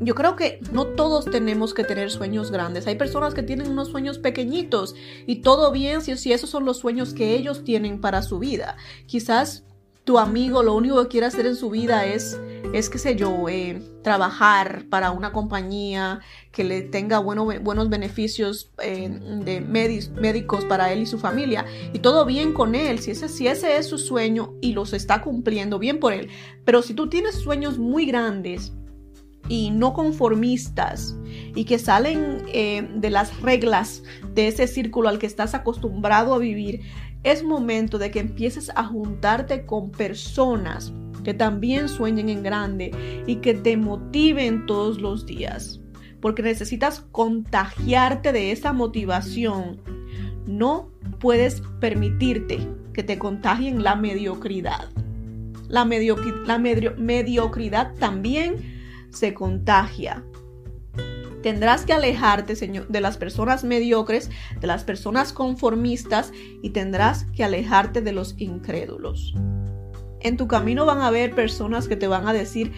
yo 0.00 0.14
creo 0.14 0.36
que 0.36 0.60
no 0.72 0.86
todos 0.86 1.26
tenemos 1.26 1.74
que 1.74 1.84
tener 1.84 2.10
sueños 2.10 2.50
grandes. 2.50 2.86
Hay 2.86 2.96
personas 2.96 3.34
que 3.34 3.42
tienen 3.42 3.70
unos 3.70 3.88
sueños 3.88 4.18
pequeñitos 4.18 4.94
y 5.26 5.42
todo 5.42 5.70
bien 5.72 6.00
si, 6.00 6.16
si 6.16 6.32
esos 6.32 6.48
son 6.48 6.64
los 6.64 6.78
sueños 6.78 7.12
que 7.12 7.34
ellos 7.34 7.64
tienen 7.64 8.00
para 8.00 8.22
su 8.22 8.38
vida. 8.38 8.76
Quizás 9.06 9.64
tu 10.06 10.20
amigo 10.20 10.62
lo 10.62 10.74
único 10.74 11.02
que 11.02 11.08
quiere 11.08 11.26
hacer 11.26 11.46
en 11.46 11.56
su 11.56 11.68
vida 11.68 12.06
es, 12.06 12.40
es 12.72 12.88
qué 12.88 12.96
sé 12.96 13.16
yo, 13.16 13.48
eh, 13.48 13.82
trabajar 14.04 14.84
para 14.88 15.10
una 15.10 15.32
compañía 15.32 16.20
que 16.52 16.62
le 16.62 16.82
tenga 16.82 17.18
buenos 17.18 17.88
beneficios 17.90 18.70
eh, 18.80 19.08
de 19.44 19.60
médicos 19.60 20.64
para 20.64 20.92
él 20.92 21.02
y 21.02 21.06
su 21.06 21.18
familia. 21.18 21.66
Y 21.92 21.98
todo 21.98 22.24
bien 22.24 22.52
con 22.52 22.76
él, 22.76 23.00
si 23.00 23.10
ese, 23.10 23.28
si 23.28 23.48
ese 23.48 23.78
es 23.78 23.88
su 23.88 23.98
sueño 23.98 24.54
y 24.60 24.74
los 24.74 24.92
está 24.92 25.22
cumpliendo, 25.22 25.80
bien 25.80 25.98
por 25.98 26.12
él. 26.12 26.28
Pero 26.64 26.82
si 26.82 26.94
tú 26.94 27.08
tienes 27.08 27.34
sueños 27.34 27.76
muy 27.76 28.06
grandes, 28.06 28.72
y 29.48 29.70
no 29.70 29.92
conformistas 29.92 31.16
y 31.54 31.64
que 31.64 31.78
salen 31.78 32.42
eh, 32.48 32.88
de 32.96 33.10
las 33.10 33.40
reglas 33.40 34.02
de 34.34 34.48
ese 34.48 34.66
círculo 34.66 35.08
al 35.08 35.18
que 35.18 35.26
estás 35.26 35.54
acostumbrado 35.54 36.34
a 36.34 36.38
vivir, 36.38 36.80
es 37.26 37.42
momento 37.42 37.98
de 37.98 38.12
que 38.12 38.20
empieces 38.20 38.70
a 38.76 38.84
juntarte 38.84 39.66
con 39.66 39.90
personas 39.90 40.92
que 41.24 41.34
también 41.34 41.88
sueñen 41.88 42.28
en 42.28 42.44
grande 42.44 43.24
y 43.26 43.36
que 43.36 43.52
te 43.52 43.76
motiven 43.76 44.64
todos 44.64 45.00
los 45.00 45.26
días. 45.26 45.80
Porque 46.20 46.42
necesitas 46.42 47.00
contagiarte 47.10 48.30
de 48.30 48.52
esa 48.52 48.72
motivación. 48.72 49.80
No 50.46 50.92
puedes 51.18 51.62
permitirte 51.80 52.60
que 52.92 53.02
te 53.02 53.18
contagien 53.18 53.82
la 53.82 53.96
mediocridad. 53.96 54.88
La, 55.68 55.84
mediocridad 55.84 57.92
también 57.98 59.08
se 59.10 59.34
contagia. 59.34 60.22
Tendrás 61.46 61.86
que 61.86 61.92
alejarte, 61.92 62.56
Señor, 62.56 62.88
de 62.88 63.00
las 63.00 63.18
personas 63.18 63.62
mediocres, 63.62 64.32
de 64.60 64.66
las 64.66 64.82
personas 64.82 65.32
conformistas 65.32 66.32
y 66.60 66.70
tendrás 66.70 67.26
que 67.36 67.44
alejarte 67.44 68.00
de 68.00 68.10
los 68.10 68.34
incrédulos. 68.36 69.32
En 70.18 70.36
tu 70.36 70.48
camino 70.48 70.86
van 70.86 70.98
a 70.98 71.06
haber 71.06 71.36
personas 71.36 71.86
que 71.86 71.94
te 71.94 72.08
van 72.08 72.26
a 72.26 72.32
decir, 72.32 72.72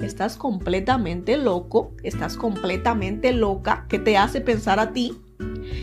estás 0.00 0.36
completamente 0.36 1.36
loco, 1.36 1.96
estás 2.04 2.36
completamente 2.36 3.32
loca, 3.32 3.86
que 3.88 3.98
te 3.98 4.16
hace 4.16 4.40
pensar 4.40 4.78
a 4.78 4.92
ti 4.92 5.20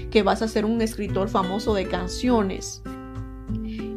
que 0.09 0.23
vas 0.23 0.41
a 0.41 0.47
ser 0.47 0.63
un 0.63 0.81
escritor 0.81 1.27
famoso 1.27 1.73
de 1.73 1.89
canciones. 1.89 2.81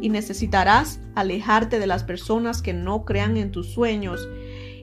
Y 0.00 0.08
necesitarás 0.08 0.98
alejarte 1.14 1.78
de 1.78 1.86
las 1.86 2.02
personas 2.02 2.60
que 2.60 2.72
no 2.72 3.04
crean 3.04 3.36
en 3.36 3.52
tus 3.52 3.68
sueños 3.68 4.28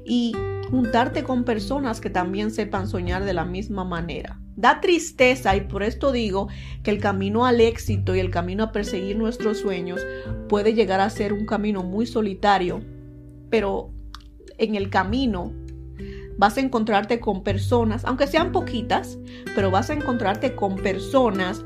y 0.06 0.32
juntarte 0.70 1.24
con 1.24 1.44
personas 1.44 2.00
que 2.00 2.10
también 2.10 2.52
sepan 2.52 2.88
soñar 2.88 3.26
de 3.26 3.34
la 3.34 3.46
misma 3.46 3.84
manera. 3.84 4.40
Da 4.56 4.82
tristeza 4.82 5.56
y 5.56 5.62
por 5.62 5.84
esto 5.84 6.12
digo 6.12 6.50
que 6.84 6.92
el 6.92 7.00
camino 7.00 7.46
al 7.46 7.62
éxito 7.62 8.16
y 8.16 8.20
el 8.20 8.30
camino 8.30 8.66
a 8.66 8.72
perseguir 8.72 9.18
nuestros 9.18 9.60
sueños 9.60 10.06
puede 10.48 10.74
llegar 10.74 11.00
a 11.00 11.10
ser 11.10 11.34
un 11.34 11.46
camino 11.46 11.84
muy 11.84 12.06
solitario, 12.06 12.82
pero 13.50 13.92
en 14.58 14.76
el 14.76 14.90
camino 14.90 15.54
vas 16.38 16.58
a 16.58 16.62
encontrarte 16.62 17.20
con 17.20 17.44
personas, 17.44 18.06
aunque 18.06 18.28
sean 18.28 18.52
poquitas, 18.52 19.18
pero 19.56 19.72
vas 19.72 19.90
a 19.90 19.94
encontrarte 19.94 20.56
con 20.56 20.76
personas 20.76 21.66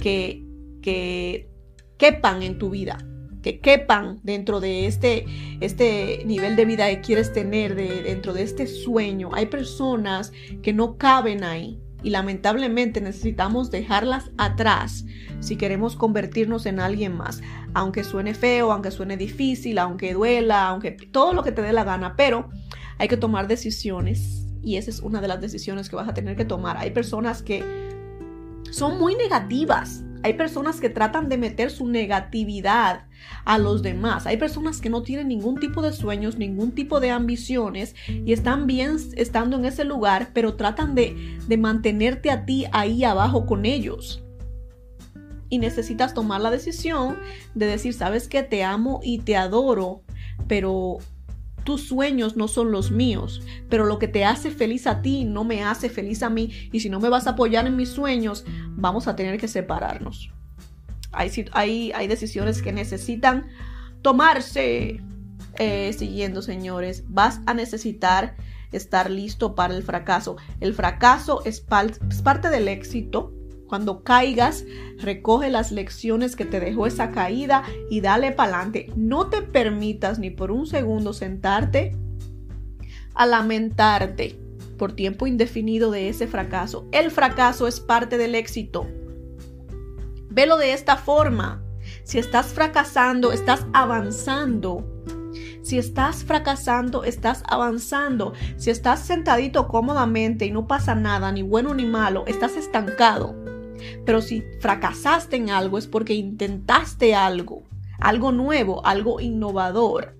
que, 0.00 0.44
que 0.82 1.48
quepan 1.96 2.42
en 2.42 2.58
tu 2.58 2.70
vida, 2.70 2.98
que 3.42 3.60
quepan 3.60 4.20
dentro 4.22 4.60
de 4.60 4.86
este, 4.86 5.26
este 5.60 6.22
nivel 6.26 6.56
de 6.56 6.64
vida 6.64 6.88
que 6.88 7.00
quieres 7.00 7.32
tener, 7.32 7.74
de, 7.74 8.02
dentro 8.02 8.32
de 8.32 8.42
este 8.42 8.66
sueño. 8.66 9.30
Hay 9.32 9.46
personas 9.46 10.32
que 10.62 10.72
no 10.72 10.96
caben 10.96 11.44
ahí 11.44 11.80
y 12.02 12.10
lamentablemente 12.10 13.00
necesitamos 13.00 13.70
dejarlas 13.70 14.30
atrás 14.38 15.04
si 15.40 15.56
queremos 15.56 15.96
convertirnos 15.96 16.66
en 16.66 16.80
alguien 16.80 17.16
más. 17.16 17.42
Aunque 17.74 18.04
suene 18.04 18.34
feo, 18.34 18.72
aunque 18.72 18.90
suene 18.90 19.16
difícil, 19.16 19.78
aunque 19.78 20.14
duela, 20.14 20.68
aunque 20.68 20.92
todo 20.92 21.32
lo 21.32 21.42
que 21.42 21.52
te 21.52 21.62
dé 21.62 21.72
la 21.72 21.84
gana, 21.84 22.16
pero 22.16 22.48
hay 22.98 23.08
que 23.08 23.16
tomar 23.16 23.48
decisiones 23.48 24.46
y 24.62 24.76
esa 24.76 24.90
es 24.90 25.00
una 25.00 25.20
de 25.20 25.28
las 25.28 25.40
decisiones 25.40 25.88
que 25.88 25.96
vas 25.96 26.08
a 26.08 26.14
tener 26.14 26.36
que 26.36 26.44
tomar. 26.44 26.76
Hay 26.76 26.90
personas 26.90 27.42
que 27.42 27.64
son 28.70 28.98
muy 28.98 29.14
negativas 29.16 30.04
hay 30.22 30.34
personas 30.34 30.80
que 30.80 30.90
tratan 30.90 31.28
de 31.28 31.38
meter 31.38 31.70
su 31.70 31.88
negatividad 31.88 33.06
a 33.44 33.58
los 33.58 33.82
demás. 33.82 34.26
Hay 34.26 34.36
personas 34.36 34.80
que 34.80 34.90
no 34.90 35.02
tienen 35.02 35.28
ningún 35.28 35.58
tipo 35.58 35.82
de 35.82 35.92
sueños, 35.92 36.36
ningún 36.36 36.72
tipo 36.72 37.00
de 37.00 37.10
ambiciones 37.10 37.94
y 38.08 38.32
están 38.32 38.66
bien 38.66 38.96
estando 39.16 39.56
en 39.56 39.64
ese 39.64 39.84
lugar, 39.84 40.30
pero 40.34 40.54
tratan 40.54 40.94
de, 40.94 41.38
de 41.46 41.56
mantenerte 41.56 42.30
a 42.30 42.44
ti 42.44 42.66
ahí 42.72 43.04
abajo 43.04 43.46
con 43.46 43.64
ellos. 43.64 44.22
Y 45.48 45.58
necesitas 45.58 46.14
tomar 46.14 46.40
la 46.40 46.50
decisión 46.50 47.18
de 47.54 47.66
decir, 47.66 47.94
sabes 47.94 48.28
que 48.28 48.42
te 48.42 48.62
amo 48.62 49.00
y 49.02 49.20
te 49.20 49.36
adoro, 49.36 50.02
pero 50.46 50.98
tus 51.64 51.86
sueños 51.86 52.36
no 52.36 52.48
son 52.48 52.72
los 52.72 52.90
míos, 52.90 53.42
pero 53.68 53.86
lo 53.86 53.98
que 53.98 54.08
te 54.08 54.24
hace 54.24 54.50
feliz 54.50 54.86
a 54.86 55.02
ti 55.02 55.24
no 55.24 55.44
me 55.44 55.62
hace 55.62 55.88
feliz 55.88 56.22
a 56.22 56.30
mí. 56.30 56.50
Y 56.72 56.80
si 56.80 56.90
no 56.90 57.00
me 57.00 57.08
vas 57.08 57.26
a 57.26 57.30
apoyar 57.30 57.66
en 57.66 57.76
mis 57.76 57.90
sueños, 57.90 58.44
vamos 58.68 59.08
a 59.08 59.16
tener 59.16 59.38
que 59.38 59.48
separarnos. 59.48 60.30
Hay, 61.12 61.30
hay, 61.52 62.06
decisiones 62.06 62.62
que 62.62 62.72
necesitan 62.72 63.48
tomarse. 64.02 65.00
Eh, 65.58 65.92
siguiendo, 65.92 66.42
señores, 66.42 67.04
vas 67.08 67.40
a 67.46 67.54
necesitar 67.54 68.36
estar 68.72 69.10
listo 69.10 69.54
para 69.54 69.74
el 69.74 69.82
fracaso. 69.82 70.36
El 70.60 70.74
fracaso 70.74 71.42
es 71.44 71.60
parte 71.60 72.50
del 72.50 72.68
éxito 72.68 73.34
cuando 73.70 74.02
caigas, 74.02 74.64
recoge 74.98 75.48
las 75.48 75.70
lecciones 75.70 76.34
que 76.34 76.44
te 76.44 76.58
dejó 76.58 76.88
esa 76.88 77.12
caída 77.12 77.62
y 77.88 78.00
dale 78.00 78.32
para 78.32 78.56
adelante. 78.56 78.92
No 78.96 79.28
te 79.28 79.42
permitas 79.42 80.18
ni 80.18 80.28
por 80.28 80.50
un 80.50 80.66
segundo 80.66 81.12
sentarte 81.12 81.96
a 83.14 83.26
lamentarte 83.26 84.36
por 84.76 84.92
tiempo 84.94 85.28
indefinido 85.28 85.92
de 85.92 86.08
ese 86.08 86.26
fracaso. 86.26 86.88
El 86.90 87.12
fracaso 87.12 87.68
es 87.68 87.78
parte 87.78 88.18
del 88.18 88.34
éxito. 88.34 88.88
Velo 90.30 90.56
de 90.56 90.72
esta 90.72 90.96
forma. 90.96 91.62
Si 92.02 92.18
estás 92.18 92.46
fracasando, 92.46 93.30
estás 93.30 93.66
avanzando. 93.72 94.84
Si 95.62 95.78
estás 95.78 96.24
fracasando, 96.24 97.04
estás 97.04 97.44
avanzando. 97.46 98.32
Si 98.56 98.70
estás 98.70 98.98
sentadito 98.98 99.68
cómodamente 99.68 100.44
y 100.44 100.50
no 100.50 100.66
pasa 100.66 100.96
nada, 100.96 101.30
ni 101.30 101.42
bueno 101.42 101.72
ni 101.72 101.86
malo, 101.86 102.24
estás 102.26 102.56
estancado. 102.56 103.36
Pero 104.04 104.22
si 104.22 104.42
fracasaste 104.60 105.36
en 105.36 105.50
algo 105.50 105.78
es 105.78 105.86
porque 105.86 106.14
intentaste 106.14 107.14
algo, 107.14 107.64
algo 107.98 108.32
nuevo, 108.32 108.84
algo 108.86 109.20
innovador. 109.20 110.16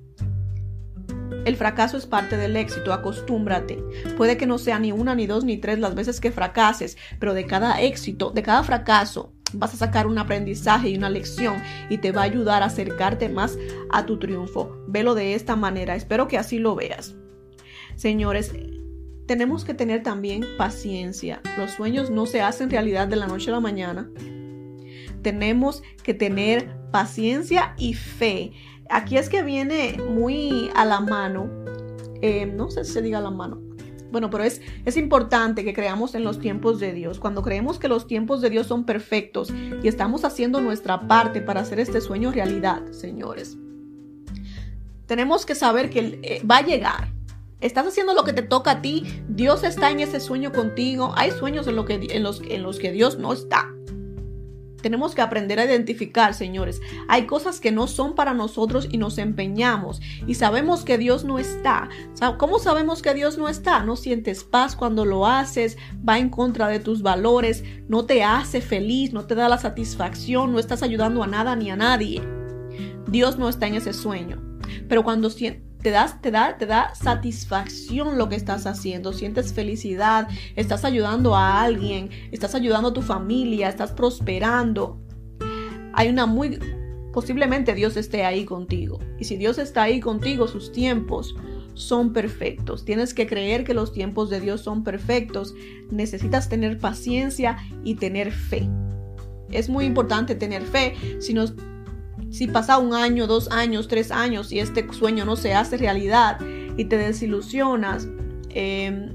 El 1.44 1.56
fracaso 1.56 1.96
es 1.96 2.06
parte 2.06 2.36
del 2.36 2.56
éxito, 2.56 2.92
acostúmbrate. 2.92 3.82
Puede 4.16 4.36
que 4.36 4.46
no 4.46 4.58
sea 4.58 4.78
ni 4.78 4.92
una, 4.92 5.14
ni 5.14 5.26
dos, 5.26 5.44
ni 5.44 5.56
tres 5.56 5.78
las 5.78 5.94
veces 5.94 6.20
que 6.20 6.32
fracases, 6.32 6.98
pero 7.18 7.32
de 7.32 7.46
cada 7.46 7.80
éxito, 7.80 8.30
de 8.30 8.42
cada 8.42 8.62
fracaso, 8.62 9.32
vas 9.54 9.72
a 9.72 9.78
sacar 9.78 10.06
un 10.06 10.18
aprendizaje 10.18 10.90
y 10.90 10.96
una 10.96 11.08
lección 11.08 11.56
y 11.88 11.98
te 11.98 12.12
va 12.12 12.22
a 12.22 12.24
ayudar 12.24 12.62
a 12.62 12.66
acercarte 12.66 13.28
más 13.28 13.58
a 13.90 14.04
tu 14.04 14.18
triunfo. 14.18 14.76
Velo 14.86 15.14
de 15.14 15.34
esta 15.34 15.56
manera, 15.56 15.94
espero 15.96 16.28
que 16.28 16.36
así 16.36 16.58
lo 16.58 16.74
veas. 16.74 17.14
Señores, 17.96 18.52
tenemos 19.30 19.64
que 19.64 19.74
tener 19.74 20.02
también 20.02 20.44
paciencia. 20.58 21.40
Los 21.56 21.70
sueños 21.70 22.10
no 22.10 22.26
se 22.26 22.40
hacen 22.40 22.68
realidad 22.68 23.06
de 23.06 23.14
la 23.14 23.28
noche 23.28 23.50
a 23.50 23.52
la 23.52 23.60
mañana. 23.60 24.10
Tenemos 25.22 25.84
que 26.02 26.14
tener 26.14 26.68
paciencia 26.90 27.76
y 27.78 27.94
fe. 27.94 28.50
Aquí 28.88 29.18
es 29.18 29.28
que 29.28 29.44
viene 29.44 29.96
muy 30.10 30.68
a 30.74 30.84
la 30.84 30.98
mano. 30.98 31.48
Eh, 32.20 32.44
no 32.44 32.72
sé 32.72 32.84
si 32.84 32.94
se 32.94 33.02
diga 33.02 33.18
a 33.18 33.20
la 33.20 33.30
mano. 33.30 33.60
Bueno, 34.10 34.30
pero 34.30 34.42
es, 34.42 34.62
es 34.84 34.96
importante 34.96 35.62
que 35.62 35.74
creamos 35.74 36.16
en 36.16 36.24
los 36.24 36.40
tiempos 36.40 36.80
de 36.80 36.92
Dios. 36.92 37.20
Cuando 37.20 37.42
creemos 37.42 37.78
que 37.78 37.86
los 37.86 38.08
tiempos 38.08 38.40
de 38.40 38.50
Dios 38.50 38.66
son 38.66 38.84
perfectos 38.84 39.54
y 39.80 39.86
estamos 39.86 40.24
haciendo 40.24 40.60
nuestra 40.60 41.06
parte 41.06 41.40
para 41.40 41.60
hacer 41.60 41.78
este 41.78 42.00
sueño 42.00 42.32
realidad, 42.32 42.90
señores. 42.90 43.56
Tenemos 45.06 45.46
que 45.46 45.54
saber 45.54 45.88
que 45.88 46.18
eh, 46.20 46.42
va 46.44 46.56
a 46.56 46.62
llegar 46.66 47.19
Estás 47.60 47.86
haciendo 47.86 48.14
lo 48.14 48.24
que 48.24 48.32
te 48.32 48.42
toca 48.42 48.70
a 48.70 48.82
ti. 48.82 49.22
Dios 49.28 49.64
está 49.64 49.90
en 49.90 50.00
ese 50.00 50.20
sueño 50.20 50.52
contigo. 50.52 51.12
Hay 51.16 51.30
sueños 51.30 51.66
en, 51.66 51.76
los, 52.22 52.40
los 52.40 52.78
que 52.78 52.92
Dios 52.92 53.18
no 53.18 53.32
está. 53.32 53.70
Tenemos 54.80 55.14
que 55.14 55.20
aprender 55.20 55.60
a 55.60 55.66
identificar, 55.66 56.32
señores. 56.32 56.80
Hay 57.08 57.26
cosas 57.26 57.60
que 57.60 57.70
no 57.70 57.86
son 57.86 58.14
para 58.14 58.32
nosotros 58.32 58.88
y 58.90 58.96
nos 58.96 59.18
empeñamos 59.18 60.00
y 60.26 60.34
sabemos 60.34 60.84
que 60.84 60.96
Dios 60.96 61.24
no 61.24 61.38
está. 61.38 61.90
¿Cómo 62.38 62.58
sabemos 62.58 63.02
que 63.02 63.12
Dios 63.12 63.36
no 63.36 63.48
está? 63.48 63.82
No 63.84 63.96
sientes 63.96 64.42
paz 64.42 64.76
cuando 64.76 65.04
lo 65.04 65.26
haces, 65.26 65.76
va 66.08 66.18
en 66.18 66.30
contra 66.30 66.68
de 66.68 66.80
tus 66.80 67.02
valores, 67.02 67.62
no 67.88 68.06
te 68.06 68.24
hace 68.24 68.62
feliz, 68.62 69.12
no 69.12 69.26
te 69.26 69.34
da 69.34 69.50
la 69.50 69.58
satisfacción, 69.58 70.52
no 70.52 70.58
estás 70.58 70.82
ayudando 70.82 71.22
a 71.22 71.26
nada 71.26 71.56
ni 71.56 71.70
a 71.70 71.76
nadie. 71.76 72.22
Dios 73.06 73.36
no 73.36 73.48
está 73.48 73.66
en 73.66 73.74
ese 73.74 73.92
sueño. 73.92 74.42
Pero 74.88 75.04
cuando 75.04 75.28
te, 75.82 75.90
das, 75.90 76.20
te, 76.20 76.30
da, 76.30 76.56
te 76.58 76.66
da 76.66 76.94
satisfacción 76.94 78.18
lo 78.18 78.28
que 78.28 78.36
estás 78.36 78.66
haciendo, 78.66 79.12
sientes 79.12 79.52
felicidad, 79.52 80.28
estás 80.56 80.84
ayudando 80.84 81.34
a 81.34 81.62
alguien, 81.62 82.10
estás 82.30 82.54
ayudando 82.54 82.88
a 82.88 82.92
tu 82.92 83.02
familia, 83.02 83.68
estás 83.68 83.92
prosperando. 83.92 85.00
Hay 85.94 86.08
una 86.08 86.26
muy... 86.26 86.58
Posiblemente 87.12 87.74
Dios 87.74 87.96
esté 87.96 88.24
ahí 88.24 88.44
contigo. 88.44 89.00
Y 89.18 89.24
si 89.24 89.36
Dios 89.36 89.58
está 89.58 89.82
ahí 89.82 89.98
contigo, 89.98 90.46
sus 90.46 90.70
tiempos 90.70 91.34
son 91.74 92.12
perfectos. 92.12 92.84
Tienes 92.84 93.14
que 93.14 93.26
creer 93.26 93.64
que 93.64 93.74
los 93.74 93.92
tiempos 93.92 94.30
de 94.30 94.40
Dios 94.40 94.60
son 94.60 94.84
perfectos. 94.84 95.54
Necesitas 95.90 96.48
tener 96.48 96.78
paciencia 96.78 97.56
y 97.82 97.96
tener 97.96 98.30
fe. 98.30 98.68
Es 99.50 99.68
muy 99.68 99.86
importante 99.86 100.36
tener 100.36 100.62
fe. 100.62 100.94
Si 101.20 101.34
nos 101.34 101.54
si 102.30 102.46
pasa 102.46 102.78
un 102.78 102.94
año, 102.94 103.26
dos 103.26 103.50
años, 103.50 103.88
tres 103.88 104.10
años 104.10 104.52
y 104.52 104.60
este 104.60 104.86
sueño 104.92 105.24
no 105.24 105.36
se 105.36 105.54
hace 105.54 105.76
realidad 105.76 106.38
y 106.76 106.84
te 106.84 106.96
desilusionas, 106.96 108.08
em, 108.50 109.14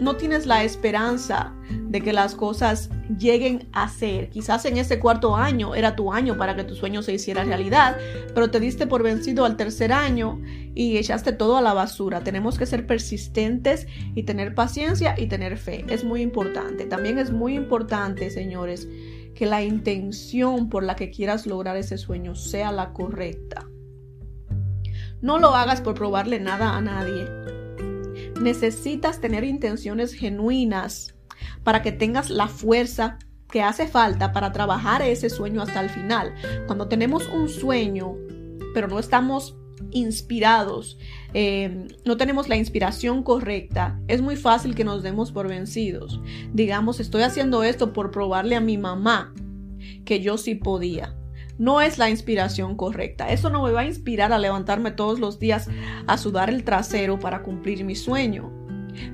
no 0.00 0.16
tienes 0.16 0.46
la 0.46 0.64
esperanza 0.64 1.54
de 1.70 2.00
que 2.00 2.12
las 2.12 2.34
cosas 2.34 2.90
lleguen 3.18 3.68
a 3.72 3.88
ser. 3.88 4.30
Quizás 4.30 4.64
en 4.64 4.78
ese 4.78 4.98
cuarto 4.98 5.36
año 5.36 5.74
era 5.74 5.94
tu 5.94 6.12
año 6.12 6.36
para 6.36 6.56
que 6.56 6.64
tu 6.64 6.74
sueño 6.74 7.02
se 7.02 7.12
hiciera 7.12 7.44
realidad, 7.44 7.98
pero 8.34 8.50
te 8.50 8.60
diste 8.60 8.86
por 8.86 9.02
vencido 9.02 9.44
al 9.44 9.56
tercer 9.56 9.92
año 9.92 10.40
y 10.74 10.96
echaste 10.96 11.32
todo 11.32 11.56
a 11.56 11.62
la 11.62 11.74
basura. 11.74 12.20
Tenemos 12.20 12.58
que 12.58 12.66
ser 12.66 12.86
persistentes 12.86 13.86
y 14.14 14.22
tener 14.22 14.54
paciencia 14.54 15.14
y 15.18 15.26
tener 15.26 15.58
fe. 15.58 15.84
Es 15.88 16.04
muy 16.04 16.22
importante. 16.22 16.86
También 16.86 17.18
es 17.18 17.30
muy 17.30 17.54
importante, 17.54 18.30
señores, 18.30 18.88
que 19.34 19.46
la 19.46 19.62
intención 19.62 20.68
por 20.68 20.82
la 20.82 20.96
que 20.96 21.10
quieras 21.10 21.46
lograr 21.46 21.76
ese 21.76 21.98
sueño 21.98 22.34
sea 22.34 22.72
la 22.72 22.92
correcta. 22.92 23.68
No 25.20 25.38
lo 25.38 25.54
hagas 25.54 25.80
por 25.80 25.94
probarle 25.94 26.40
nada 26.40 26.76
a 26.76 26.80
nadie. 26.80 27.28
Necesitas 28.40 29.20
tener 29.20 29.44
intenciones 29.44 30.14
genuinas 30.14 31.14
para 31.62 31.82
que 31.82 31.92
tengas 31.92 32.30
la 32.30 32.48
fuerza 32.48 33.18
que 33.50 33.62
hace 33.62 33.88
falta 33.88 34.32
para 34.32 34.52
trabajar 34.52 35.02
ese 35.02 35.28
sueño 35.28 35.60
hasta 35.60 35.80
el 35.80 35.90
final. 35.90 36.34
Cuando 36.66 36.88
tenemos 36.88 37.28
un 37.28 37.48
sueño, 37.48 38.16
pero 38.72 38.88
no 38.88 38.98
estamos 38.98 39.56
inspirados, 39.90 40.98
eh, 41.34 41.88
no 42.04 42.16
tenemos 42.16 42.48
la 42.48 42.56
inspiración 42.56 43.22
correcta, 43.22 44.00
es 44.08 44.20
muy 44.20 44.36
fácil 44.36 44.74
que 44.74 44.84
nos 44.84 45.02
demos 45.02 45.32
por 45.32 45.48
vencidos. 45.48 46.20
Digamos, 46.52 47.00
estoy 47.00 47.22
haciendo 47.22 47.62
esto 47.62 47.92
por 47.92 48.10
probarle 48.10 48.56
a 48.56 48.60
mi 48.60 48.78
mamá 48.78 49.32
que 50.04 50.20
yo 50.20 50.38
sí 50.38 50.54
podía. 50.54 51.14
No 51.58 51.80
es 51.80 51.98
la 51.98 52.08
inspiración 52.08 52.74
correcta. 52.74 53.30
Eso 53.30 53.50
no 53.50 53.62
me 53.62 53.70
va 53.70 53.80
a 53.80 53.86
inspirar 53.86 54.32
a 54.32 54.38
levantarme 54.38 54.92
todos 54.92 55.20
los 55.20 55.38
días 55.38 55.68
a 56.06 56.16
sudar 56.16 56.48
el 56.48 56.64
trasero 56.64 57.18
para 57.18 57.42
cumplir 57.42 57.84
mi 57.84 57.94
sueño. 57.94 58.50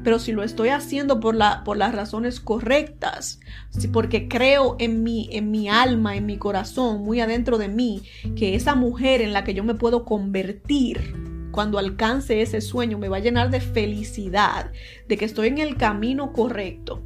Pero 0.03 0.19
si 0.19 0.33
lo 0.33 0.43
estoy 0.43 0.71
haciendo 0.71 1.21
por, 1.21 1.35
la, 1.35 1.65
por 1.65 1.77
las 1.77 1.95
razones 1.95 2.41
correctas, 2.41 3.41
si 3.71 3.89
porque 3.89 4.29
creo 4.29 4.77
en 4.79 5.03
mí, 5.03 5.29
en 5.33 5.51
mi 5.51 5.69
alma, 5.69 6.17
en 6.17 6.25
mi 6.25 6.39
corazón, 6.39 7.03
muy 7.03 7.21
adentro 7.21 7.59
de 7.59 7.69
mí, 7.69 8.03
que 8.37 8.55
esa 8.55 8.75
mujer 8.75 9.21
en 9.21 9.33
la 9.33 9.45
que 9.45 9.53
yo 9.53 9.65
me 9.65 9.75
puedo 9.75 10.05
convertir 10.05 11.36
cuando 11.57 11.79
alcance 11.79 12.41
ese 12.41 12.61
sueño 12.61 12.99
me 12.99 13.09
va 13.09 13.17
a 13.17 13.21
llenar 13.21 13.51
de 13.51 13.61
felicidad, 13.61 14.71
de 15.09 15.17
que 15.17 15.25
estoy 15.25 15.49
en 15.49 15.59
el 15.59 15.77
camino 15.77 16.33
correcto 16.33 17.03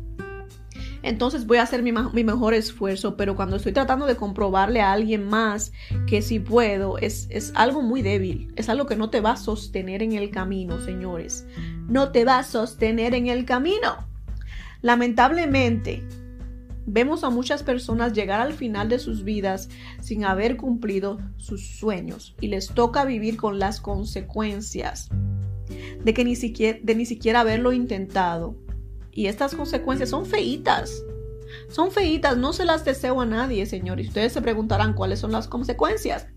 entonces 1.02 1.46
voy 1.46 1.58
a 1.58 1.62
hacer 1.62 1.82
mi, 1.82 1.92
mejor 1.92 2.52
esfuerzo, 2.52 3.16
pero 3.16 3.34
cuando 3.34 3.56
estoy 3.56 3.72
tratando 3.72 4.06
de 4.06 4.16
comprobarle 4.16 4.80
a 4.80 4.92
alguien 4.92 5.26
más 5.26 5.72
que 6.06 6.20
sí 6.20 6.38
puedo, 6.38 6.98
es, 6.98 7.26
es 7.30 7.52
algo 7.54 7.80
muy 7.80 8.02
débil, 8.02 8.52
es 8.56 8.68
algo 8.68 8.86
que 8.86 8.96
no 8.96 9.08
te 9.08 9.20
va 9.20 9.32
a 9.32 9.36
sostener 9.36 10.02
en 10.02 10.12
el 10.12 10.30
camino, 10.30 10.80
señores, 10.80 11.46
no 11.88 12.12
te 12.12 12.24
va 12.24 12.38
a 12.38 12.44
sostener 12.44 13.14
en 13.14 13.28
el 13.28 13.46
camino. 13.46 14.06
Lamentablemente, 14.82 16.02
vemos 16.92 17.24
a 17.24 17.30
muchas 17.30 17.62
personas 17.62 18.12
llegar 18.12 18.40
al 18.40 18.52
final 18.52 18.88
de 18.88 18.98
sus 18.98 19.24
vidas 19.24 19.68
sin 20.00 20.24
haber 20.24 20.56
cumplido 20.56 21.18
sus 21.36 21.78
sueños 21.78 22.34
y 22.40 22.48
les 22.48 22.68
toca 22.68 23.04
vivir 23.04 23.36
con 23.36 23.58
las 23.58 23.80
consecuencias 23.80 25.08
de 26.02 26.14
que 26.14 26.24
ni 26.24 26.36
siquiera, 26.36 26.78
de 26.82 26.94
ni 26.94 27.06
siquiera 27.06 27.40
haberlo 27.40 27.72
intentado 27.72 28.56
y 29.12 29.26
estas 29.26 29.54
consecuencias 29.54 30.10
son 30.10 30.26
feitas. 30.26 31.04
Son 31.68 31.90
feitas, 31.90 32.36
no 32.36 32.52
se 32.52 32.64
las 32.64 32.84
deseo 32.84 33.20
a 33.20 33.26
nadie, 33.26 33.66
señor. 33.66 34.00
Y 34.00 34.06
ustedes 34.06 34.32
se 34.32 34.42
preguntarán 34.42 34.94
cuáles 34.94 35.18
son 35.18 35.32
las 35.32 35.48
consecuencias. 35.48 36.28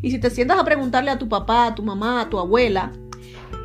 Y 0.00 0.10
si 0.10 0.18
te 0.18 0.30
sientas 0.30 0.58
a 0.58 0.64
preguntarle 0.64 1.10
a 1.10 1.18
tu 1.18 1.28
papá, 1.28 1.66
a 1.66 1.74
tu 1.74 1.82
mamá, 1.82 2.20
a 2.20 2.30
tu 2.30 2.38
abuela, 2.38 2.92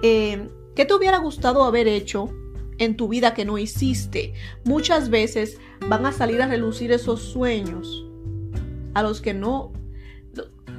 eh, 0.01 0.49
¿qué 0.75 0.85
te 0.85 0.93
hubiera 0.93 1.19
gustado 1.19 1.63
haber 1.63 1.87
hecho 1.87 2.29
en 2.77 2.95
tu 2.95 3.07
vida 3.07 3.33
que 3.33 3.45
no 3.45 3.57
hiciste? 3.57 4.33
Muchas 4.65 5.09
veces 5.09 5.59
van 5.87 6.05
a 6.05 6.11
salir 6.11 6.41
a 6.41 6.47
relucir 6.47 6.91
esos 6.91 7.21
sueños 7.21 8.05
a 8.93 9.03
los 9.03 9.21
que 9.21 9.33
no, 9.33 9.73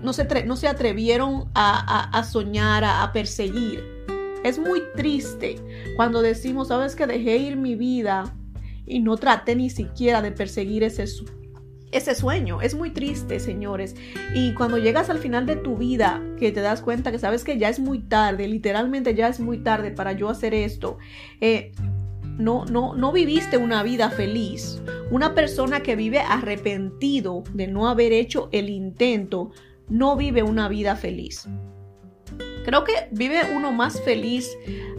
no, 0.03 0.12
se, 0.12 0.44
no 0.44 0.57
se 0.57 0.68
atrevieron 0.68 1.51
a, 1.55 2.24
soñar, 2.30 2.84
a 2.84 3.11
perseguir. 3.12 3.84
Es 4.44 4.59
muy 4.59 4.82
triste 4.96 5.57
cuando 5.96 6.22
decimos, 6.22 6.68
sabes 6.68 6.94
que 6.94 7.07
dejé 7.07 7.36
ir 7.38 7.57
mi 7.57 7.74
vida 7.74 8.34
y 8.86 9.01
no 9.01 9.16
traté 9.16 9.55
ni 9.57 9.70
siquiera 9.70 10.22
de 10.22 10.32
perseguir 10.32 10.82
ese, 10.82 11.07
ese 11.93 12.14
sueño. 12.14 12.61
Es 12.61 12.74
muy 12.74 12.91
triste, 12.91 13.41
señores. 13.41 13.95
Y 14.34 14.55
cuando 14.55 14.78
llegas 14.78 15.11
al 15.11 15.18
final 15.18 15.47
de 15.47 15.57
tu 15.57 15.76
vida, 15.76 16.22
que 16.39 16.53
te 16.53 16.61
das 16.61 16.80
cuenta 16.82 17.11
que 17.11 17.18
sabes 17.18 17.45
que 17.45 17.59
ya 17.59 17.68
es 17.68 17.80
muy 17.80 18.01
tarde, 18.01 18.49
literalmente 18.49 19.14
ya 19.14 19.28
es 19.28 19.41
muy 19.41 19.59
tarde 19.59 19.91
para 19.91 20.12
yo 20.12 20.28
hacer 20.28 20.55
esto. 20.55 20.99
Eh, 21.41 21.72
no, 22.39 22.64
no, 22.66 22.95
no 22.95 23.12
viviste 23.12 23.57
una 23.57 23.82
vida 23.82 24.11
feliz. 24.11 24.80
Una 25.11 25.34
persona 25.34 25.80
que 25.80 25.97
vive 25.97 26.20
arrepentido 26.20 27.43
de 27.53 27.66
no 27.66 27.89
haber 27.89 28.12
hecho 28.12 28.49
el 28.53 28.68
intento, 28.68 29.51
no 29.89 30.16
vive 30.16 30.43
una 30.43 30.68
vida 30.68 30.97
feliz. 30.97 31.49
Creo 32.64 32.84
que 32.84 32.93
vive 33.12 33.41
uno 33.57 33.72
más 33.72 34.01
feliz 34.03 34.51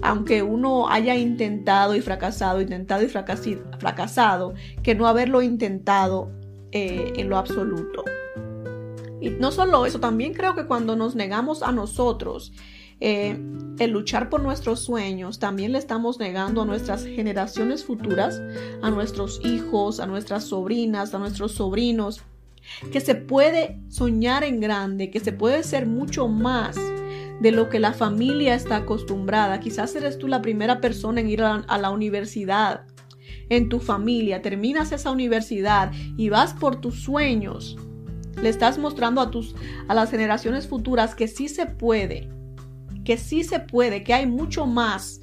aunque 0.01 0.41
uno 0.43 0.89
haya 0.89 1.15
intentado 1.15 1.95
y 1.95 2.01
fracasado, 2.01 2.61
intentado 2.61 3.03
y 3.03 3.07
fracasado, 3.07 4.53
que 4.83 4.95
no 4.95 5.07
haberlo 5.07 5.41
intentado 5.41 6.31
eh, 6.71 7.13
en 7.15 7.29
lo 7.29 7.37
absoluto. 7.37 8.03
Y 9.21 9.31
no 9.31 9.51
solo 9.51 9.85
eso, 9.85 9.99
también 9.99 10.33
creo 10.33 10.55
que 10.55 10.65
cuando 10.65 10.95
nos 10.95 11.15
negamos 11.15 11.61
a 11.61 11.71
nosotros 11.71 12.53
eh, 13.01 13.37
el 13.79 13.91
luchar 13.91 14.29
por 14.29 14.41
nuestros 14.41 14.81
sueños, 14.81 15.39
también 15.39 15.71
le 15.71 15.77
estamos 15.77 16.19
negando 16.19 16.61
a 16.61 16.65
nuestras 16.65 17.05
generaciones 17.05 17.83
futuras, 17.83 18.41
a 18.81 18.89
nuestros 18.89 19.41
hijos, 19.43 19.99
a 19.99 20.05
nuestras 20.05 20.45
sobrinas, 20.45 21.13
a 21.13 21.19
nuestros 21.19 21.53
sobrinos, 21.53 22.21
que 22.91 22.99
se 22.99 23.15
puede 23.15 23.79
soñar 23.89 24.43
en 24.43 24.59
grande, 24.59 25.11
que 25.11 25.19
se 25.19 25.31
puede 25.31 25.63
ser 25.63 25.85
mucho 25.85 26.27
más 26.27 26.77
de 27.39 27.51
lo 27.51 27.69
que 27.69 27.79
la 27.79 27.93
familia 27.93 28.53
está 28.53 28.77
acostumbrada. 28.77 29.59
Quizás 29.59 29.95
eres 29.95 30.17
tú 30.17 30.27
la 30.27 30.41
primera 30.41 30.81
persona 30.81 31.21
en 31.21 31.29
ir 31.29 31.41
a 31.41 31.77
la, 31.77 31.89
universidad 31.89 32.85
en 33.49 33.69
tu 33.69 33.79
familia, 33.79 34.41
terminas 34.41 34.91
esa 34.91 35.11
universidad 35.11 35.91
y 36.17 36.29
vas 36.29 36.53
por 36.53 36.77
tus 36.77 37.01
sueños. 37.01 37.77
Le 38.41 38.49
estás 38.49 38.77
mostrando 38.77 39.21
a 39.21 39.31
tus 39.31 39.55
a 39.87 39.93
las 39.93 40.11
generaciones 40.11 40.67
futuras 40.67 41.15
que 41.15 41.27
sí 41.27 41.49
se 41.49 41.65
puede, 41.65 42.29
que 43.03 43.17
sí 43.17 43.43
se 43.43 43.59
puede, 43.59 44.03
que 44.03 44.13
hay 44.13 44.27
mucho 44.27 44.65
más 44.65 45.21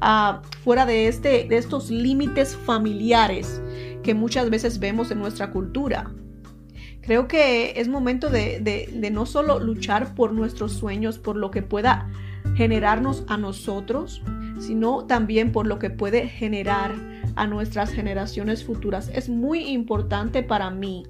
ah, 0.00 0.42
fuera 0.64 0.86
de 0.86 1.06
este 1.06 1.44
de 1.44 1.56
estos 1.56 1.90
límites 1.90 2.56
familiares 2.56 3.60
que 4.02 4.14
muchas 4.14 4.50
veces 4.50 4.78
vemos 4.78 5.10
en 5.10 5.18
nuestra 5.18 5.50
cultura. 5.50 6.12
Creo 7.06 7.28
que 7.28 7.74
es 7.76 7.86
momento 7.86 8.30
de, 8.30 9.10
no 9.12 9.26
solo 9.26 9.60
luchar 9.60 10.16
por 10.16 10.32
nuestros 10.32 10.72
sueños, 10.72 11.20
por 11.20 11.36
lo 11.36 11.52
que 11.52 11.62
pueda 11.62 12.10
generarnos 12.56 13.22
a 13.28 13.36
nosotros, 13.36 14.22
sino 14.58 15.04
también 15.06 15.52
por 15.52 15.68
lo 15.68 15.78
que 15.78 15.88
puede 15.90 16.28
generar 16.28 16.94
a 17.36 17.46
nuestras 17.46 17.90
generaciones 17.90 18.64
futuras. 18.64 19.10
Es 19.14 19.28
muy 19.28 19.68
importante 19.68 20.42
para 20.42 20.70
mí. 20.70 21.04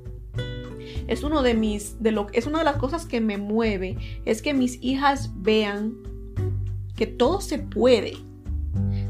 Es 1.06 1.22
uno 1.22 1.42
de 1.42 1.54
mis 1.54 2.02
de 2.02 2.12
lo 2.12 2.26
es 2.32 2.46
una 2.46 2.58
de 2.58 2.64
las 2.64 2.76
cosas 2.76 3.06
que 3.06 3.20
me 3.20 3.38
mueve 3.38 3.96
es 4.24 4.42
que 4.42 4.54
mis 4.54 4.82
hijas 4.82 5.30
vean 5.36 5.94
que 6.96 7.06
todo 7.06 7.40
se 7.40 7.58
puede 7.58 8.14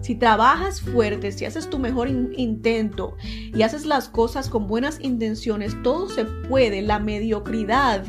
Si 0.00 0.14
trabajas 0.14 0.80
fuerte, 0.80 1.32
si 1.32 1.44
haces 1.44 1.68
tu 1.68 1.78
mejor 1.78 2.08
intento 2.08 3.16
y 3.24 3.62
haces 3.62 3.86
las 3.86 4.08
cosas 4.08 4.48
con 4.48 4.68
buenas 4.68 5.00
intenciones, 5.00 5.74
todo 5.82 6.08
se 6.08 6.24
puede. 6.24 6.82
La 6.82 7.00
mediocridad 7.00 8.04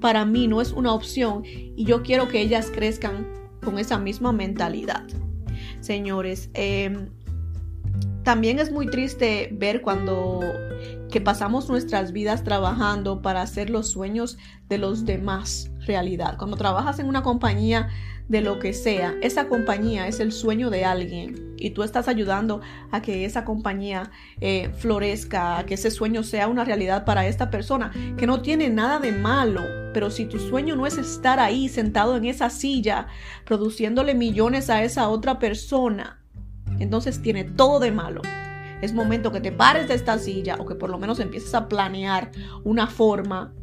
para 0.00 0.24
mí 0.24 0.48
no 0.48 0.60
es 0.60 0.72
una 0.72 0.92
opción 0.92 1.42
y 1.44 1.84
yo 1.84 2.02
quiero 2.02 2.28
que 2.28 2.40
ellas 2.40 2.70
crezcan 2.74 3.28
con 3.62 3.78
esa 3.78 3.98
misma 3.98 4.32
mentalidad. 4.32 5.04
Señores, 5.80 6.50
em, 6.54 7.10
también 8.26 8.58
es 8.58 8.72
muy 8.72 8.88
triste 8.88 9.50
ver 9.52 9.82
cuando 9.82 10.40
que 11.12 11.20
pasamos 11.20 11.68
nuestras 11.68 12.10
vidas 12.10 12.42
trabajando 12.42 13.22
para 13.22 13.40
hacer 13.40 13.70
los 13.70 13.88
sueños 13.88 14.36
de 14.68 14.78
los 14.78 15.04
demás 15.04 15.70
realidad. 15.86 16.36
Cuando 16.36 16.56
trabajas 16.56 16.98
en 16.98 17.06
una 17.06 17.22
compañía 17.22 17.88
de 18.26 18.40
lo 18.40 18.58
que 18.58 18.72
sea, 18.72 19.14
esa 19.22 19.48
compañía 19.48 20.08
es 20.08 20.18
el 20.18 20.32
sueño 20.32 20.70
de 20.70 20.84
alguien 20.84 21.54
y 21.56 21.70
tú 21.70 21.84
estás 21.84 22.08
ayudando 22.08 22.62
a 22.90 23.00
que 23.00 23.24
esa 23.26 23.44
compañía 23.44 24.10
eh, 24.40 24.72
florezca, 24.76 25.58
a 25.58 25.64
que 25.64 25.74
ese 25.74 25.92
sueño 25.92 26.24
sea 26.24 26.48
una 26.48 26.64
realidad 26.64 27.04
para 27.04 27.28
esta 27.28 27.48
persona, 27.48 27.92
que 28.18 28.26
no 28.26 28.42
tiene 28.42 28.70
nada 28.70 28.98
de 28.98 29.12
malo, 29.12 29.62
pero 29.94 30.10
si 30.10 30.24
tu 30.24 30.40
sueño 30.40 30.74
no 30.74 30.88
es 30.88 30.98
estar 30.98 31.38
ahí 31.38 31.68
sentado 31.68 32.16
en 32.16 32.24
esa 32.24 32.50
silla 32.50 33.06
produciéndole 33.44 34.16
millones 34.16 34.68
a 34.68 34.82
esa 34.82 35.08
otra 35.10 35.38
persona, 35.38 36.25
entonces 36.78 37.20
tiene 37.22 37.44
todo 37.44 37.80
de 37.80 37.92
malo. 37.92 38.22
Es 38.82 38.92
momento 38.92 39.32
que 39.32 39.40
te 39.40 39.52
pares 39.52 39.88
de 39.88 39.94
esta 39.94 40.18
silla 40.18 40.56
o 40.58 40.66
que 40.66 40.74
por 40.74 40.90
lo 40.90 40.98
menos 40.98 41.18
empieces 41.18 41.54
a 41.54 41.68
planear 41.68 42.30
una 42.64 42.86
forma 42.86 43.54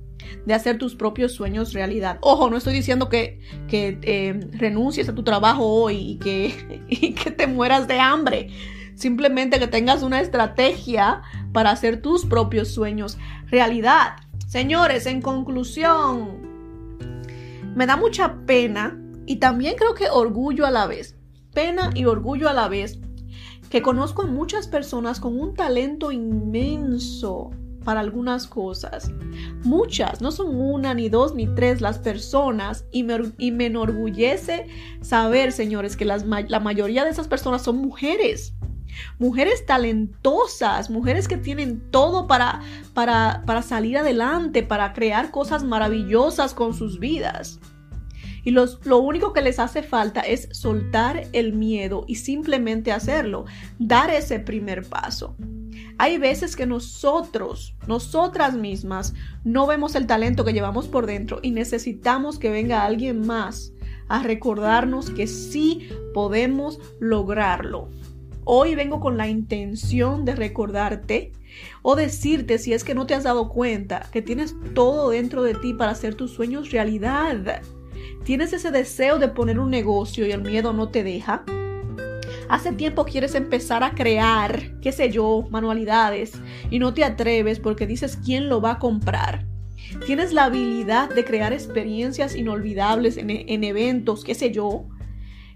de 0.46 0.54
hacer 0.54 0.78
tus 0.78 0.96
propios 0.96 1.34
sueños 1.34 1.74
realidad. 1.74 2.18
Ojo, 2.22 2.50
no 2.50 2.58
estoy 2.58 2.74
diciendo 2.74 3.10
que, 3.10 3.40
eh, 3.72 4.40
renuncies 4.54 5.08
a 5.10 5.16
tu 5.16 5.24
trabajo 5.24 5.66
hoy 5.66 6.20
y 6.90 7.14
que 7.14 7.32
te 7.32 7.48
mueras 7.48 7.88
de 7.88 8.00
hambre. 8.00 8.50
Simplemente 8.96 9.60
que 9.60 9.68
tengas 9.68 10.04
una 10.04 10.22
estrategia 10.22 11.22
para 11.52 11.72
hacer 11.72 12.02
tus 12.02 12.26
propios 12.26 12.70
sueños 12.70 13.18
realidad. 13.48 14.18
Señores, 14.48 15.06
en 15.06 15.22
conclusión, 15.22 16.42
me 17.76 17.86
da 17.86 17.98
mucha 17.98 18.36
pena 18.46 19.00
y 19.26 19.38
también 19.38 19.76
creo 19.76 19.96
que 19.96 20.10
orgullo 20.10 20.66
a 20.66 20.72
la 20.72 20.86
vez 20.86 21.13
pena 21.54 21.92
y 21.94 22.06
orgullo 22.06 22.50
a 22.50 22.54
la 22.54 22.68
vez 22.68 23.00
que 23.70 23.82
conozco 23.82 24.24
a 24.24 24.28
muchas 24.28 24.68
personas 24.68 25.20
con 25.20 25.40
un 25.40 25.56
talento 25.56 26.12
inmenso 26.12 27.50
para 27.84 28.00
algunas 28.00 28.48
cosas. 28.48 29.12
Muchas, 29.64 30.22
no 30.22 30.32
son 30.32 30.56
una, 30.56 30.94
ni 30.94 31.10
dos, 31.10 31.36
ni 31.36 31.48
tres 31.48 31.82
las 31.82 31.98
personas 32.00 32.86
y 32.92 33.04
me, 33.04 33.18
y 33.38 33.52
me 33.52 33.66
enorgullece 33.66 34.68
saber, 35.02 35.52
señores, 35.52 35.98
que 35.98 36.06
las, 36.06 36.26
la 36.26 36.60
mayoría 36.60 37.04
de 37.04 37.10
esas 37.12 37.28
personas 37.28 37.64
son 37.64 37.78
mujeres. 37.78 38.54
Mujeres 39.18 39.66
talentosas, 39.66 40.92
mujeres 40.92 41.28
que 41.28 41.38
tienen 41.38 41.82
todo 41.90 42.28
para, 42.28 42.62
para, 42.94 43.42
para 43.48 43.64
salir 43.64 43.98
adelante, 43.98 44.62
para 44.62 44.94
crear 44.94 45.32
cosas 45.32 45.64
maravillosas 45.64 46.54
con 46.54 46.76
sus 46.76 47.00
vidas. 47.00 47.60
Y 48.44 48.52
lo 48.52 48.98
único 49.00 49.32
que 49.34 49.42
les 49.42 49.60
hace 49.60 49.84
falta 49.84 50.22
es 50.22 50.50
soltar 50.52 51.28
el 51.32 51.54
miedo 51.54 52.04
y 52.08 52.16
simplemente 52.16 52.92
hacerlo, 52.92 53.46
dar 53.80 54.10
ese 54.10 54.40
primer 54.40 54.84
paso. 54.84 55.36
Hay 55.98 56.18
veces 56.18 56.56
que 56.56 56.66
nosotros, 56.66 57.76
nosotras 57.88 58.56
mismas, 58.56 59.14
no 59.44 59.68
vemos 59.68 59.96
el 59.96 60.08
talento 60.08 60.44
que 60.44 60.54
llevamos 60.54 60.88
por 60.88 61.06
dentro 61.06 61.40
y 61.42 61.52
necesitamos 61.52 62.40
que 62.40 62.50
venga 62.50 62.84
alguien 62.84 63.26
más 63.26 63.74
a 64.10 64.24
recordarnos 64.24 65.10
que 65.10 65.28
sí 65.28 65.90
podemos 66.14 66.80
lograrlo. 67.00 67.90
Hoy 68.44 68.76
vengo 68.76 69.00
con 69.00 69.18
la 69.18 69.30
intención 69.30 70.26
de 70.26 70.36
recordarte 70.36 71.32
o 71.82 71.96
decirte 71.96 72.58
si 72.58 72.74
es 72.74 72.84
que 72.84 72.96
no 72.96 73.06
te 73.06 73.14
has 73.14 73.24
dado 73.24 73.48
cuenta 73.48 74.10
que 74.12 74.22
tienes 74.22 74.56
todo 74.74 75.12
dentro 75.12 75.44
de 75.44 75.56
ti 75.56 75.74
para 75.74 75.92
hacer 75.92 76.16
tus 76.16 76.32
sueños 76.32 76.72
realidad. 76.72 77.62
¿Tienes 78.24 78.54
ese 78.54 78.72
deseo 78.72 79.20
de 79.20 79.28
poner 79.28 79.60
un 79.60 79.70
negocio 79.70 80.26
y 80.26 80.32
el 80.32 80.42
miedo 80.42 80.72
no 80.72 80.88
te 80.88 81.04
deja? 81.04 81.44
Hace 82.48 82.72
tiempo 82.72 83.04
quieres 83.04 83.36
empezar 83.36 83.84
a 83.84 83.96
crear, 83.96 84.80
qué 84.80 84.94
sé 84.94 85.12
yo, 85.12 85.46
manualidades 85.50 86.32
y 86.72 86.80
no 86.80 86.94
te 86.94 87.04
atreves 87.04 87.60
porque 87.60 87.86
dices 87.86 88.18
quién 88.24 88.48
lo 88.48 88.62
va 88.62 88.72
a 88.72 88.80
comprar. 88.80 89.46
Tienes 90.06 90.32
la 90.32 90.46
habilidad 90.46 91.14
de 91.14 91.26
crear 91.26 91.52
experiencias 91.52 92.34
inolvidables 92.34 93.18
en, 93.18 93.30
en 93.30 93.64
eventos, 93.66 94.24
qué 94.24 94.36
sé 94.36 94.52
yo. 94.52 94.86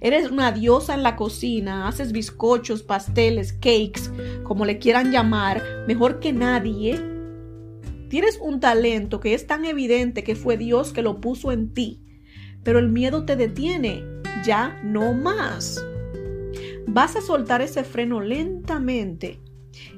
Eres 0.01 0.30
una 0.30 0.51
diosa 0.51 0.93
en 0.93 1.03
la 1.03 1.15
cocina, 1.15 1.88
haces 1.88 2.11
bizcochos, 2.11 2.84
pasteles, 2.84 3.53
cakes, 3.53 4.11
como 4.43 4.65
le 4.65 4.78
quieran 4.78 5.13
llamar, 5.13 5.63
mejor 5.88 6.20
que 6.20 6.34
nadie. 6.34 6.99
Tienes 8.09 8.38
un 8.41 8.59
talento 8.59 9.22
que 9.22 9.34
es 9.34 9.47
tan 9.47 9.63
evidente 9.63 10.26
que 10.26 10.36
fue 10.36 10.57
Dios 10.57 10.91
que 10.91 11.01
lo 11.01 11.22
puso 11.22 11.53
en 11.53 11.74
ti 11.74 12.01
pero 12.68 12.80
el 12.80 12.89
miedo 12.89 13.24
te 13.24 13.38
detiene, 13.38 14.03
ya 14.43 14.78
no 14.84 15.13
más. 15.13 15.82
Vas 16.86 17.15
a 17.15 17.22
soltar 17.22 17.61
ese 17.61 17.86
freno 17.86 18.20
lentamente 18.20 19.39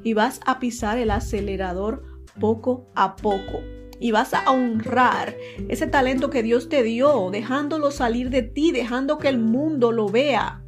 y 0.03 0.13
vas 0.13 0.39
a 0.45 0.59
pisar 0.59 0.99
el 0.99 1.09
acelerador 1.09 2.03
poco 2.39 2.91
a 2.93 3.15
poco. 3.15 3.63
Y 3.99 4.11
vas 4.11 4.35
a 4.35 4.51
honrar 4.51 5.35
ese 5.67 5.87
talento 5.87 6.29
que 6.29 6.43
Dios 6.43 6.69
te 6.69 6.83
dio, 6.83 7.31
dejándolo 7.31 7.89
salir 7.89 8.29
de 8.29 8.43
ti, 8.43 8.71
dejando 8.71 9.17
que 9.17 9.29
el 9.29 9.39
mundo 9.39 9.91
lo 9.91 10.07
vea. 10.07 10.61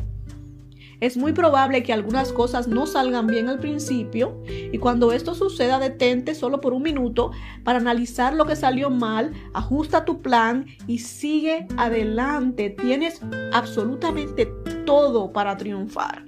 Es 1.02 1.18
muy 1.18 1.34
probable 1.34 1.82
que 1.82 1.94
algunas 1.94 2.32
cosas 2.32 2.68
no 2.68 2.86
salgan 2.86 3.26
bien 3.26 3.50
al 3.50 3.58
principio 3.58 4.40
y 4.48 4.78
cuando 4.78 5.12
esto 5.12 5.34
suceda 5.34 5.80
detente 5.80 6.36
solo 6.36 6.62
por 6.62 6.74
un 6.74 6.84
minuto 6.84 7.32
para 7.64 7.80
analizar 7.80 8.36
lo 8.36 8.46
que 8.46 8.56
salió 8.56 8.92
mal, 8.92 9.34
ajusta 9.56 10.06
tu 10.06 10.22
plan 10.22 10.68
y 10.86 11.00
sigue 11.00 11.66
adelante. 11.76 12.70
Tienes 12.70 13.20
absolutamente 13.52 14.46
todo 14.86 15.34
para 15.34 15.58
triunfar. 15.58 16.26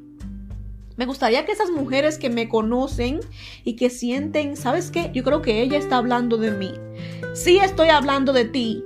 Me 0.95 1.05
gustaría 1.05 1.45
que 1.45 1.51
esas 1.51 1.69
mujeres 1.69 2.17
que 2.17 2.31
me 2.31 2.49
conocen 2.49 3.19
y 3.63 3.75
que 3.75 3.91
sienten, 3.91 4.57
¿sabes 4.57 4.89
qué? 4.89 5.11
Yo 5.13 5.23
creo 5.23 5.43
que 5.43 5.61
ella 5.61 5.77
está 5.77 5.97
hablando 5.97 6.37
de 6.37 6.49
mí. 6.49 6.73
Sí 7.35 7.57
estoy 7.57 7.89
hablando 7.89 8.33
de 8.33 8.45
ti, 8.45 8.83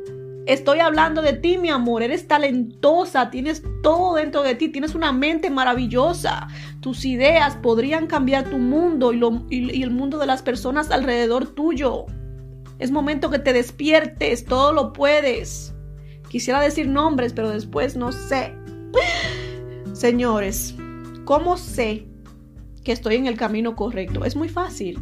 Estoy 0.47 0.79
hablando 0.79 1.21
de 1.21 1.33
ti, 1.33 1.57
mi 1.57 1.69
amor. 1.69 2.01
Eres 2.01 2.25
talentosa, 2.25 3.29
tienes 3.29 3.61
todo 3.83 4.15
dentro 4.15 4.43
de 4.43 4.55
ti, 4.55 4.69
tienes 4.69 4.95
una 4.95 5.11
mente 5.11 5.49
maravillosa. 5.49 6.47
Tus 6.79 7.03
ideas 7.03 7.57
podrían 7.57 8.07
cambiar 8.07 8.49
tu 8.49 8.57
mundo 8.57 9.11
y, 9.11 9.83
el 9.83 9.91
mundo 9.91 10.17
de 10.17 10.25
las 10.25 10.41
personas 10.41 10.89
alrededor 10.89 11.47
tuyo. 11.47 12.05
Es 12.79 12.91
momento 12.91 13.29
que 13.29 13.39
te 13.39 13.51
despiertes, 13.51 14.45
todo 14.45 14.71
lo 14.71 14.93
puedes. 14.93 15.75
Quisiera 16.29 16.61
decir 16.61 16.87
nombres, 16.87 17.33
pero 17.33 17.49
después 17.49 17.97
no 17.97 18.13
sé. 18.13 18.55
Señores, 19.91 20.75
¿cómo 21.25 21.57
sé 21.57 22.07
que 22.85 22.93
estoy 22.93 23.15
en 23.15 23.27
el 23.27 23.35
camino 23.35 23.75
correcto? 23.75 24.23
Es 24.23 24.37
muy 24.37 24.47
fácil. 24.47 24.97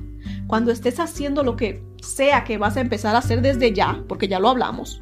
Cuando 0.48 0.72
estés 0.72 1.00
haciendo 1.00 1.44
lo 1.44 1.56
que 1.56 1.84
sea 2.02 2.44
que 2.44 2.58
vas 2.58 2.78
a 2.78 2.82
empezar 2.82 3.14
a 3.14 3.20
hacer 3.20 3.44
desde 3.44 3.74
ya, 3.74 4.04
porque 4.08 4.28
ya 4.28 4.40
lo 4.40 4.50
hablamos, 4.50 5.02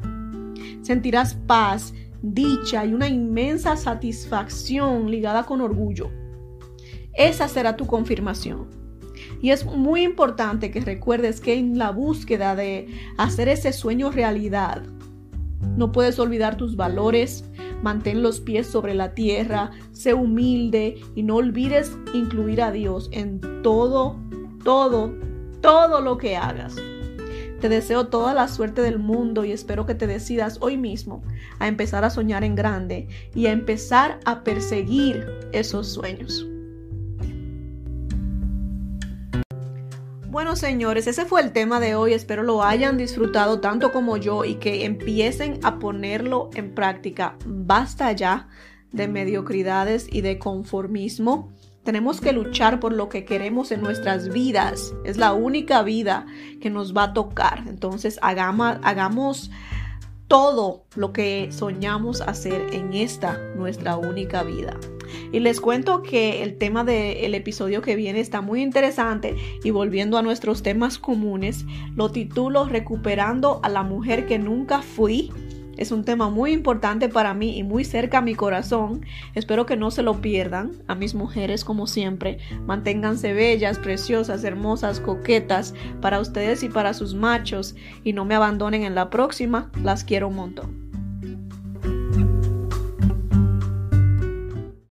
sentirás 0.83 1.33
paz, 1.33 1.93
dicha 2.21 2.85
y 2.85 2.93
una 2.93 3.09
inmensa 3.09 3.75
satisfacción 3.75 5.09
ligada 5.09 5.43
con 5.43 5.61
orgullo. 5.61 6.11
Esa 7.13 7.47
será 7.47 7.75
tu 7.75 7.87
confirmación. 7.87 8.67
Y 9.41 9.51
es 9.51 9.65
muy 9.65 10.03
importante 10.03 10.71
que 10.71 10.81
recuerdes 10.81 11.41
que 11.41 11.55
en 11.55 11.77
la 11.77 11.91
búsqueda 11.91 12.55
de 12.55 12.87
hacer 13.17 13.49
ese 13.49 13.73
sueño 13.73 14.11
realidad, 14.11 14.83
no 15.77 15.91
puedes 15.91 16.19
olvidar 16.19 16.55
tus 16.55 16.75
valores, 16.75 17.45
mantén 17.81 18.23
los 18.23 18.39
pies 18.39 18.67
sobre 18.67 18.93
la 18.93 19.13
tierra, 19.13 19.71
sé 19.91 20.13
humilde 20.13 20.95
y 21.15 21.23
no 21.23 21.35
olvides 21.35 21.97
incluir 22.13 22.61
a 22.61 22.71
Dios 22.71 23.09
en 23.11 23.41
todo, 23.63 24.17
todo, 24.63 25.13
todo 25.61 26.01
lo 26.01 26.17
que 26.17 26.35
hagas. 26.37 26.75
Te 27.63 27.69
deseo 27.69 28.07
toda 28.07 28.33
la 28.33 28.49
suerte 28.49 28.81
del 28.81 28.99
mundo 28.99 29.45
y 29.45 29.53
espero 29.53 29.85
que 29.85 29.95
te 29.95 30.05
decidas 30.05 30.57
hoy 30.59 30.75
mismo 30.75 31.23
a 31.59 31.69
empezar 31.69 32.03
a 32.03 32.09
soñar 32.09 32.43
en 32.43 32.55
grande 32.55 33.07
y 33.33 33.45
a 33.45 33.53
empezar 33.53 34.19
a 34.25 34.43
perseguir 34.43 35.25
esos 35.53 35.87
sueños. 35.87 36.45
Bueno, 40.27 40.57
señores, 40.57 41.07
ese 41.07 41.23
fue 41.23 41.39
el 41.39 41.53
tema 41.53 41.79
de 41.79 41.95
hoy. 41.95 42.11
Espero 42.11 42.43
lo 42.43 42.63
hayan 42.63 42.97
disfrutado 42.97 43.61
tanto 43.61 43.93
como 43.93 44.17
yo 44.17 44.43
y 44.43 44.55
que 44.55 44.83
empiecen 44.83 45.61
a 45.63 45.79
ponerlo 45.79 46.49
en 46.55 46.75
práctica. 46.75 47.37
Basta 47.45 48.11
ya 48.11 48.49
de 48.91 49.07
mediocridades 49.07 50.09
y 50.11 50.19
de 50.19 50.37
conformismo. 50.37 51.53
Tenemos 51.83 52.21
que 52.21 52.31
luchar 52.31 52.79
por 52.79 52.93
lo 52.93 53.09
que 53.09 53.25
queremos 53.25 53.71
en 53.71 53.81
nuestras 53.81 54.29
vidas. 54.29 54.93
Es 55.03 55.17
la 55.17 55.33
única 55.33 55.83
vida 55.83 56.25
que 56.61 56.69
nos 56.69 56.95
va 56.95 57.03
a 57.03 57.13
tocar. 57.13 57.65
Entonces 57.67 58.19
hagamos, 58.21 59.51
todo 60.29 60.85
lo 60.95 61.11
que 61.11 61.49
soñamos 61.51 62.21
hacer 62.21 62.73
en 62.73 62.93
esta 62.93 63.37
nuestra 63.55 63.97
única 63.97 64.43
vida. 64.43 64.79
Y 65.31 65.41
les 65.41 65.59
cuento 65.59 66.01
que 66.01 66.41
el 66.41 66.57
tema 66.57 66.85
del 66.85 67.35
episodio 67.35 67.81
que 67.81 67.95
viene 67.97 68.21
está 68.21 68.41
muy 68.41 68.63
interesante 68.63 69.35
y 69.63 69.69
volviendo 69.71 70.17
a 70.17 70.23
nuestros 70.23 70.63
temas 70.63 70.97
comunes, 70.97 71.65
lo 71.95 72.11
titulo 72.11 72.65
Recuperando 72.65 73.59
a 73.61 73.69
la 73.69 73.83
mujer 73.83 74.25
que 74.25 74.39
nunca 74.39 74.81
fui 74.81 75.31
es 75.77 75.91
un 75.91 76.03
tema 76.03 76.29
muy 76.29 76.51
importante 76.51 77.09
para 77.09 77.33
mí 77.33 77.57
y 77.57 77.63
muy 77.63 77.83
cerca 77.83 78.19
a 78.19 78.21
mi 78.21 78.35
corazón. 78.35 79.05
Espero 79.33 79.65
que 79.65 79.77
no 79.77 79.91
se 79.91 80.03
lo 80.03 80.21
pierdan. 80.21 80.71
A 80.87 80.95
mis 80.95 81.15
mujeres, 81.15 81.63
como 81.63 81.87
siempre, 81.87 82.37
manténganse 82.65 83.33
bellas, 83.33 83.79
preciosas, 83.79 84.43
hermosas, 84.43 84.99
coquetas 84.99 85.73
para 86.01 86.19
ustedes 86.19 86.63
y 86.63 86.69
para 86.69 86.93
sus 86.93 87.15
machos 87.15 87.75
y 88.03 88.13
no 88.13 88.25
me 88.25 88.35
abandonen 88.35 88.83
en 88.83 88.95
la 88.95 89.09
próxima. 89.09 89.71
Las 89.81 90.03
quiero 90.03 90.27
un 90.27 90.35
montón. 90.35 90.82